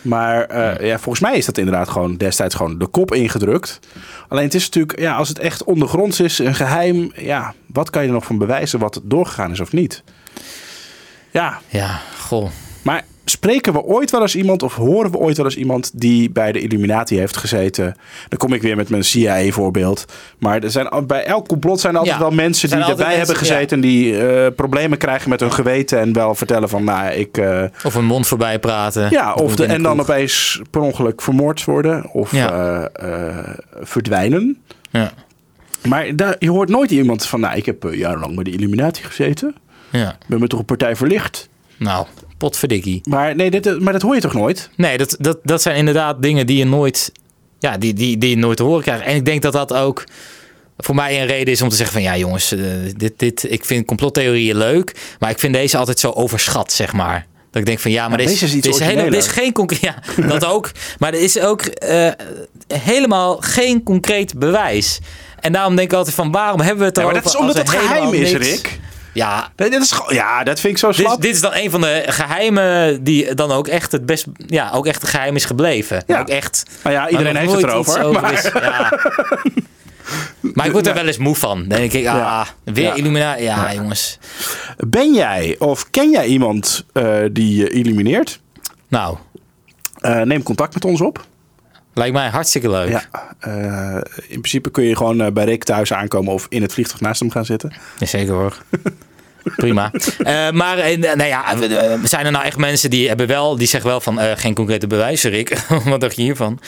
Maar 0.01 0.45
eh, 0.45 0.87
ja. 0.87 0.99
volgens 0.99 1.19
mij 1.23 1.37
is 1.37 1.45
dat 1.45 1.57
inderdaad 1.57 1.89
gewoon 1.89 2.17
destijds 2.17 2.55
gewoon 2.55 2.77
de 2.77 2.87
kop 2.87 3.13
ingedrukt. 3.13 3.79
Alleen 4.27 4.43
het 4.43 4.53
is 4.53 4.65
natuurlijk, 4.65 4.99
ja, 4.99 5.15
als 5.15 5.27
het 5.29 5.39
echt 5.39 5.63
ondergronds 5.63 6.19
is, 6.19 6.39
een 6.39 6.55
geheim. 6.55 7.11
Ja, 7.15 7.53
wat 7.65 7.89
kan 7.89 8.01
je 8.01 8.07
er 8.07 8.13
nog 8.13 8.25
van 8.25 8.37
bewijzen 8.37 8.79
wat 8.79 9.01
doorgegaan 9.03 9.51
is 9.51 9.59
of 9.59 9.71
niet? 9.71 10.03
Ja, 11.31 11.59
Ja, 11.67 11.99
goh. 12.19 12.49
maar 12.81 13.03
spreken 13.25 13.73
we 13.73 13.81
ooit 13.83 14.11
wel 14.11 14.21
eens 14.21 14.35
iemand 14.35 14.63
of 14.63 14.75
horen 14.75 15.11
we 15.11 15.17
ooit 15.17 15.37
wel 15.37 15.45
eens 15.45 15.55
iemand 15.57 15.91
die 15.93 16.29
bij 16.29 16.51
de 16.51 16.59
Illuminati 16.59 17.17
heeft 17.17 17.37
gezeten? 17.37 17.95
Dan 18.29 18.37
kom 18.37 18.53
ik 18.53 18.61
weer 18.61 18.75
met 18.75 18.89
mijn 18.89 19.03
CIA-voorbeeld. 19.03 20.05
Maar 20.37 20.63
er 20.63 20.71
zijn, 20.71 20.89
bij 21.07 21.23
elk 21.25 21.47
complot 21.47 21.79
zijn 21.79 21.93
er 21.93 21.99
altijd 21.99 22.17
Ja, 22.17 22.23
wel 22.23 22.31
mensen 22.35 22.69
die 22.69 22.83
erbij 22.83 23.15
hebben 23.15 23.35
gezeten 23.35 23.75
en 23.77 23.81
die 23.81 24.27
eh, 24.27 24.51
problemen 24.55 24.97
krijgen 24.97 25.29
met 25.29 25.39
hun 25.39 25.51
geweten 25.53 25.99
en 25.99 26.13
wel 26.13 26.35
vertellen 26.35 26.69
van, 26.69 26.83
nou, 26.83 27.11
ik. 27.13 27.37
eh, 27.37 27.63
Of 27.83 27.95
een 27.95 28.05
mond 28.05 28.27
voorbij 28.27 28.59
praten. 28.59 29.09
ja, 29.11 29.33
of 29.33 29.55
de, 29.55 29.65
en 29.65 29.83
dan 29.83 29.99
opeens 29.99 30.61
per 30.69 30.81
ongeluk 30.81 31.21
vermoord 31.21 31.65
worden 31.65 32.09
of 32.11 32.31
Ja. 32.31 32.81
eh, 32.93 33.37
verdwijnen. 33.81 34.57
Ja, 34.89 35.11
Maar 35.87 36.15
daar, 36.15 36.35
je 36.39 36.49
hoort 36.49 36.69
nooit 36.69 36.91
iemand 36.91 37.25
van, 37.25 37.39
nou, 37.39 37.55
ik 37.55 37.65
heb 37.65 37.87
jarenlang 37.93 38.35
bij 38.35 38.43
de 38.43 38.51
Illuminati 38.51 39.03
gezeten. 39.03 39.55
ja. 39.89 40.17
Ben 40.27 40.39
me 40.39 40.47
toch 40.47 40.59
een 40.59 40.65
partij 40.65 40.95
verlicht. 40.95 41.49
Nou, 41.77 42.05
potverdikkie. 42.41 43.01
Maar 43.09 43.35
nee, 43.35 43.51
dit, 43.51 43.79
maar 43.79 43.93
dat 43.93 44.01
hoor 44.01 44.15
je 44.15 44.21
toch 44.21 44.33
nooit? 44.33 44.69
Nee, 44.75 44.97
dat, 44.97 45.15
dat, 45.19 45.37
dat 45.43 45.61
zijn 45.61 45.75
inderdaad 45.75 46.21
dingen 46.21 46.45
die 46.47 46.57
je 46.57 46.65
nooit, 46.65 47.11
ja, 47.59 47.77
die, 47.77 47.93
die, 47.93 48.17
die 48.17 48.29
je 48.29 48.37
nooit 48.37 48.57
te 48.57 48.63
horen 48.63 48.81
krijgt. 48.81 49.03
En 49.05 49.15
ik 49.15 49.25
denk 49.25 49.41
dat 49.41 49.53
dat 49.53 49.73
ook 49.73 50.03
voor 50.77 50.95
mij 50.95 51.21
een 51.21 51.27
reden 51.27 51.53
is 51.53 51.61
om 51.61 51.69
te 51.69 51.75
zeggen 51.75 51.93
van 51.93 52.03
ja 52.03 52.17
jongens, 52.17 52.51
eh, 52.51 52.59
dit, 52.97 53.13
dit, 53.17 53.51
ik 53.51 53.65
vind 53.65 53.85
complottheorieën 53.85 54.57
leuk, 54.57 54.95
maar 55.19 55.29
ik 55.29 55.39
vind 55.39 55.53
deze 55.53 55.77
altijd 55.77 55.99
zo 55.99 56.09
overschat, 56.09 56.71
zeg 56.71 56.93
maar. 56.93 57.25
Dat 57.51 57.61
ik 57.61 57.67
denk 57.67 57.79
van 57.79 57.91
ja, 57.91 58.07
maar 58.07 58.19
Ja, 58.21 58.25
dit, 58.27 58.39
deze 58.39 58.45
is 58.45 58.61
dit, 58.61 58.63
hele, 58.63 58.75
dit 58.75 58.95
is 58.95 59.01
origineler. 59.11 59.23
geen 59.43 59.51
concreet. 59.53 59.81
Ja, 59.81 59.95
dat 60.27 60.45
ook. 60.45 60.71
Maar 60.99 61.13
er 61.13 61.21
is 61.21 61.39
ook 61.39 61.61
eh, 61.61 62.09
helemaal 62.67 63.37
geen 63.39 63.83
concreet 63.83 64.39
bewijs. 64.39 64.99
En 65.39 65.51
daarom 65.51 65.75
denk 65.75 65.91
ik 65.91 65.97
altijd 65.97 66.15
van 66.15 66.31
waarom 66.31 66.59
hebben 66.59 66.79
we 66.79 66.85
het 66.85 66.97
Ja, 66.97 67.03
maar 67.03 67.13
dat 67.13 67.25
is 67.25 67.35
omdat 67.35 67.57
het 67.57 67.67
er 67.67 67.79
geheim 67.79 68.13
is, 68.13 68.31
niks- 68.31 68.47
Rick. 68.49 68.79
Ja, 69.13 69.51
Nee, 69.55 69.69
dit 69.69 69.81
is, 69.81 70.01
ja, 70.07 70.43
dat 70.43 70.59
vind 70.59 70.73
ik 70.73 70.79
zo 70.79 70.87
dit, 70.87 70.95
slap. 70.95 71.21
dit 71.21 71.35
is 71.35 71.41
dan 71.41 71.53
een 71.53 71.69
van 71.71 71.81
de 71.81 72.03
geheimen 72.05 73.03
die 73.03 73.35
dan 73.35 73.51
ook 73.51 73.67
echt 73.67 73.91
het 73.91 74.05
best, 74.05 74.25
ja, 74.47 74.71
ook 74.73 74.85
echt 74.87 75.07
geheim 75.07 75.35
is 75.35 75.45
gebleven. 75.45 76.03
Ja. 76.07 76.19
Ook 76.19 76.29
echt. 76.29 76.63
Nou 76.83 76.95
ja, 76.95 77.09
iedereen 77.09 77.35
heeft 77.35 77.51
het 77.51 77.63
erover. 77.63 78.03
over 78.03 78.21
maar- 78.21 78.33
is. 78.33 78.43
Ja. 78.53 78.91
Maar 80.53 80.65
ik 80.65 80.71
word 80.71 80.87
er 80.87 80.93
wel 80.93 81.05
eens 81.07 81.17
moe 81.17 81.35
van. 81.35 81.57
Dan 81.59 81.77
denk 81.77 81.93
ik, 81.93 82.07
ah, 82.07 82.15
Ja. 82.15 82.47
weer 82.63 82.83
Ja. 82.83 82.95
Ja, 83.37 83.73
jongens. 83.73 84.19
Ben 84.77 85.13
jij 85.13 85.55
of 85.59 85.89
ken 85.89 86.09
jij 86.09 86.25
iemand 86.25 86.85
eh, 86.93 87.15
die 87.31 87.55
je 87.55 87.69
illumineert? 87.69 88.39
Nou, 88.87 89.17
Eh, 90.01 90.21
neem 90.21 90.43
contact 90.43 90.73
met 90.73 90.85
ons 90.85 91.01
op. 91.01 91.25
lijkt 91.93 92.13
mij 92.13 92.27
hartstikke 92.29 92.69
leuk. 92.69 92.89
Ja, 92.89 93.03
eh, 93.39 93.95
in 94.27 94.39
principe 94.39 94.71
kun 94.71 94.83
je 94.83 94.95
gewoon 94.95 95.21
eh, 95.21 95.31
bij 95.31 95.43
Rick 95.45 95.63
thuis 95.63 95.93
aankomen 95.93 96.33
of 96.33 96.45
in 96.49 96.61
het 96.61 96.73
vliegtuig 96.73 97.01
naast 97.01 97.19
hem 97.19 97.31
gaan 97.31 97.45
zitten. 97.45 97.73
Zeker 97.99 98.33
hoor. 98.33 98.57
Prima. 99.55 99.91
Eh, 100.17 100.51
maar 100.51 100.77
nou 100.97 101.23
ja, 101.23 101.57
we- 101.57 101.75
eh, 101.75 101.99
zijn 102.03 102.25
er 102.25 102.31
nou 102.31 102.45
echt 102.45 102.57
mensen 102.57 102.89
die 102.89 103.07
hebben 103.07 103.27
wel, 103.27 103.57
die 103.57 103.67
zeggen 103.67 103.89
wel 103.89 104.01
van 104.01 104.19
geen 104.37 104.53
concrete 104.53 104.87
bewijzen, 104.87 105.31
Rick. 105.31 105.57
Wat 105.85 106.01
dacht 106.01 106.15
je 106.15 106.21
hiervan? 106.21 106.59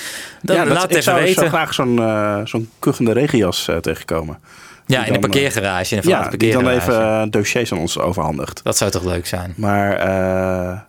Dan, 0.42 0.56
ja, 0.56 0.64
dat- 0.64 0.74
laat 0.74 0.84
ik 0.84 0.90
even 0.90 1.04
zou, 1.04 1.16
zou 1.18 1.28
weten. 1.28 1.48
graag 1.50 1.74
zo'n 1.74 2.02
zo'n 2.48 2.70
kuchende 2.80 3.12
regenjas 3.14 3.70
tegenkomen. 3.82 4.40
ja, 4.86 4.98
in 5.00 5.06
de 5.06 5.12
dan, 5.12 5.20
parkeergarage. 5.20 5.96
In 5.96 6.02
een 6.04 6.10
Ja, 6.10 6.30
die 6.38 6.52
dan 6.52 6.68
even 6.70 7.32
dossiers 7.32 7.72
aan 7.72 7.78
ons 7.80 7.98
overhandigt. 8.00 8.64
Dat 8.64 8.78
zou 8.78 8.92
toch 8.92 9.04
leuk 9.04 9.28
zijn? 9.28 9.54
Maar, 9.58 10.86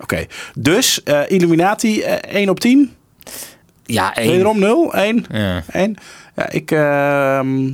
oké. 0.00 0.26
Dus, 0.54 1.00
Illuminati, 1.28 2.00
eh, 2.02 2.34
1 2.40 2.48
op 2.48 2.60
10. 2.60 2.94
Ja, 3.86 4.14
één. 4.14 4.30
Wederom 4.30 4.58
0, 4.58 4.94
1. 4.94 5.26
Ja. 5.30 5.62
1. 5.72 5.96
Ja, 6.36 6.50
ik, 6.50 6.70
ehm, 6.70 7.66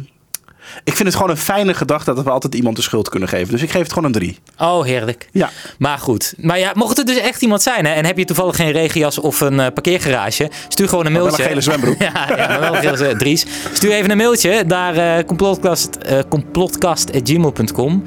ik 0.84 0.96
vind 0.96 1.04
het 1.08 1.14
gewoon 1.14 1.30
een 1.30 1.36
fijne 1.36 1.74
gedachte 1.74 2.14
dat 2.14 2.24
we 2.24 2.30
altijd 2.30 2.54
iemand 2.54 2.76
de 2.76 2.82
schuld 2.82 3.08
kunnen 3.08 3.28
geven. 3.28 3.52
Dus 3.52 3.62
ik 3.62 3.70
geef 3.70 3.82
het 3.82 3.92
gewoon 3.92 4.04
een 4.08 4.12
3. 4.12 4.38
Oh, 4.58 4.84
heerlijk. 4.84 5.28
Ja. 5.32 5.50
Maar 5.78 5.98
goed. 5.98 6.34
Maar 6.36 6.58
ja, 6.58 6.70
mocht 6.74 6.96
het 6.96 7.06
dus 7.06 7.18
echt 7.18 7.42
iemand 7.42 7.62
zijn, 7.62 7.86
hè, 7.86 7.92
en 7.92 8.04
heb 8.04 8.18
je 8.18 8.24
toevallig 8.24 8.56
geen 8.56 8.70
regenjas 8.70 9.18
of 9.18 9.40
een 9.40 9.60
eh, 9.60 9.66
parkeergarage, 9.74 10.50
stuur 10.68 10.88
gewoon 10.88 11.06
een 11.06 11.12
wel 11.12 11.22
mailtje. 11.22 11.42
een 11.42 11.48
gele 11.48 11.60
zwembroek. 11.60 12.00
ja, 12.12 12.58
wel 12.60 12.76
een 12.76 12.96
gele. 12.96 13.16
Dries. 13.16 13.46
Stuur 13.72 13.92
even 13.92 14.10
een 14.10 14.16
mailtje 14.16 14.64
naar 14.66 14.96
eh 14.96 15.24
complotcast, 15.24 15.96
eh, 15.96 16.18
complotcast.gmail.com. 16.28 18.02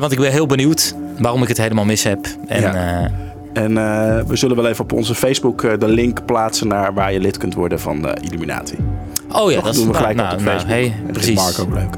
Want 0.00 0.12
ik 0.12 0.18
ben 0.18 0.30
heel 0.30 0.46
benieuwd 0.46 0.94
waarom 1.18 1.42
ik 1.42 1.48
het 1.48 1.58
helemaal 1.58 1.84
mis 1.84 2.02
heb. 2.02 2.26
En 2.46 2.60
Ja. 2.60 3.10
En 3.56 3.78
eh, 3.78 4.20
we 4.26 4.36
zullen 4.36 4.56
wel 4.56 4.66
even 4.66 4.84
op 4.84 4.92
onze 4.92 5.14
Facebook 5.14 5.62
eh, 5.62 5.78
de 5.78 5.88
link 5.88 6.24
plaatsen 6.26 6.68
naar 6.68 6.94
waar 6.94 7.12
je 7.12 7.20
lid 7.20 7.36
kunt 7.36 7.54
worden 7.54 7.80
van 7.80 8.02
de 8.02 8.16
Illuminati. 8.20 8.76
oh 9.32 9.50
ja, 9.50 9.56
Dat 9.56 9.64
dat 9.64 9.74
doen 9.74 9.86
we 9.88 9.94
gelijk 9.94 10.16
nou, 10.16 10.32
op 10.32 10.38
de 10.38 10.44
nou, 10.44 10.56
Facebook. 10.58 10.76
hey, 10.76 10.94
En 11.06 11.12
precies. 11.12 11.34
Mark 11.34 11.58
ook 11.58 11.74
leuk. 11.74 11.94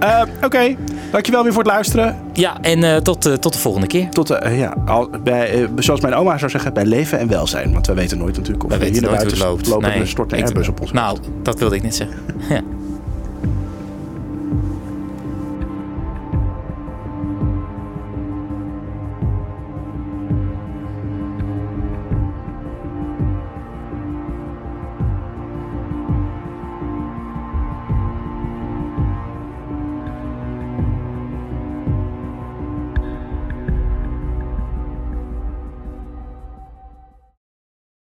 Eh, 0.00 0.22
Oké, 0.44 0.76
dankjewel 1.12 1.42
weer 1.42 1.52
voor 1.52 1.62
het 1.62 1.72
luisteren. 1.72 2.16
Ja, 2.32 2.60
en 2.60 3.02
tot, 3.02 3.20
tot 3.42 3.52
de 3.52 3.58
volgende 3.58 3.86
keer. 3.86 4.08
Tot, 4.10 4.28
ja, 4.50 4.74
al, 4.86 5.10
bij, 5.24 5.68
zoals 5.76 6.00
mijn 6.00 6.14
oma 6.14 6.38
zou 6.38 6.50
zeggen, 6.50 6.72
bij 6.74 6.84
leven 6.84 7.18
en 7.18 7.28
welzijn. 7.28 7.72
Want 7.72 7.86
we 7.86 7.94
weten 7.94 8.18
nooit 8.18 8.36
natuurlijk 8.36 8.64
of 8.64 8.76
We 8.78 8.84
hier 8.84 9.02
naar 9.02 9.10
buiten 9.10 9.38
loopt. 9.38 9.66
lopen 9.66 9.84
en 9.84 9.90
Nee, 9.92 10.00
er 10.00 10.08
stort 10.08 10.32
een 10.32 10.38
ik- 10.38 10.44
Airbus 10.44 10.68
op 10.68 10.80
ons. 10.80 10.92
Nou, 10.92 11.18
dat 11.42 11.58
wilde 11.58 11.74
ik 11.76 11.82
net 11.82 11.94
zeggen. 11.94 12.16
Ja. 12.48 12.60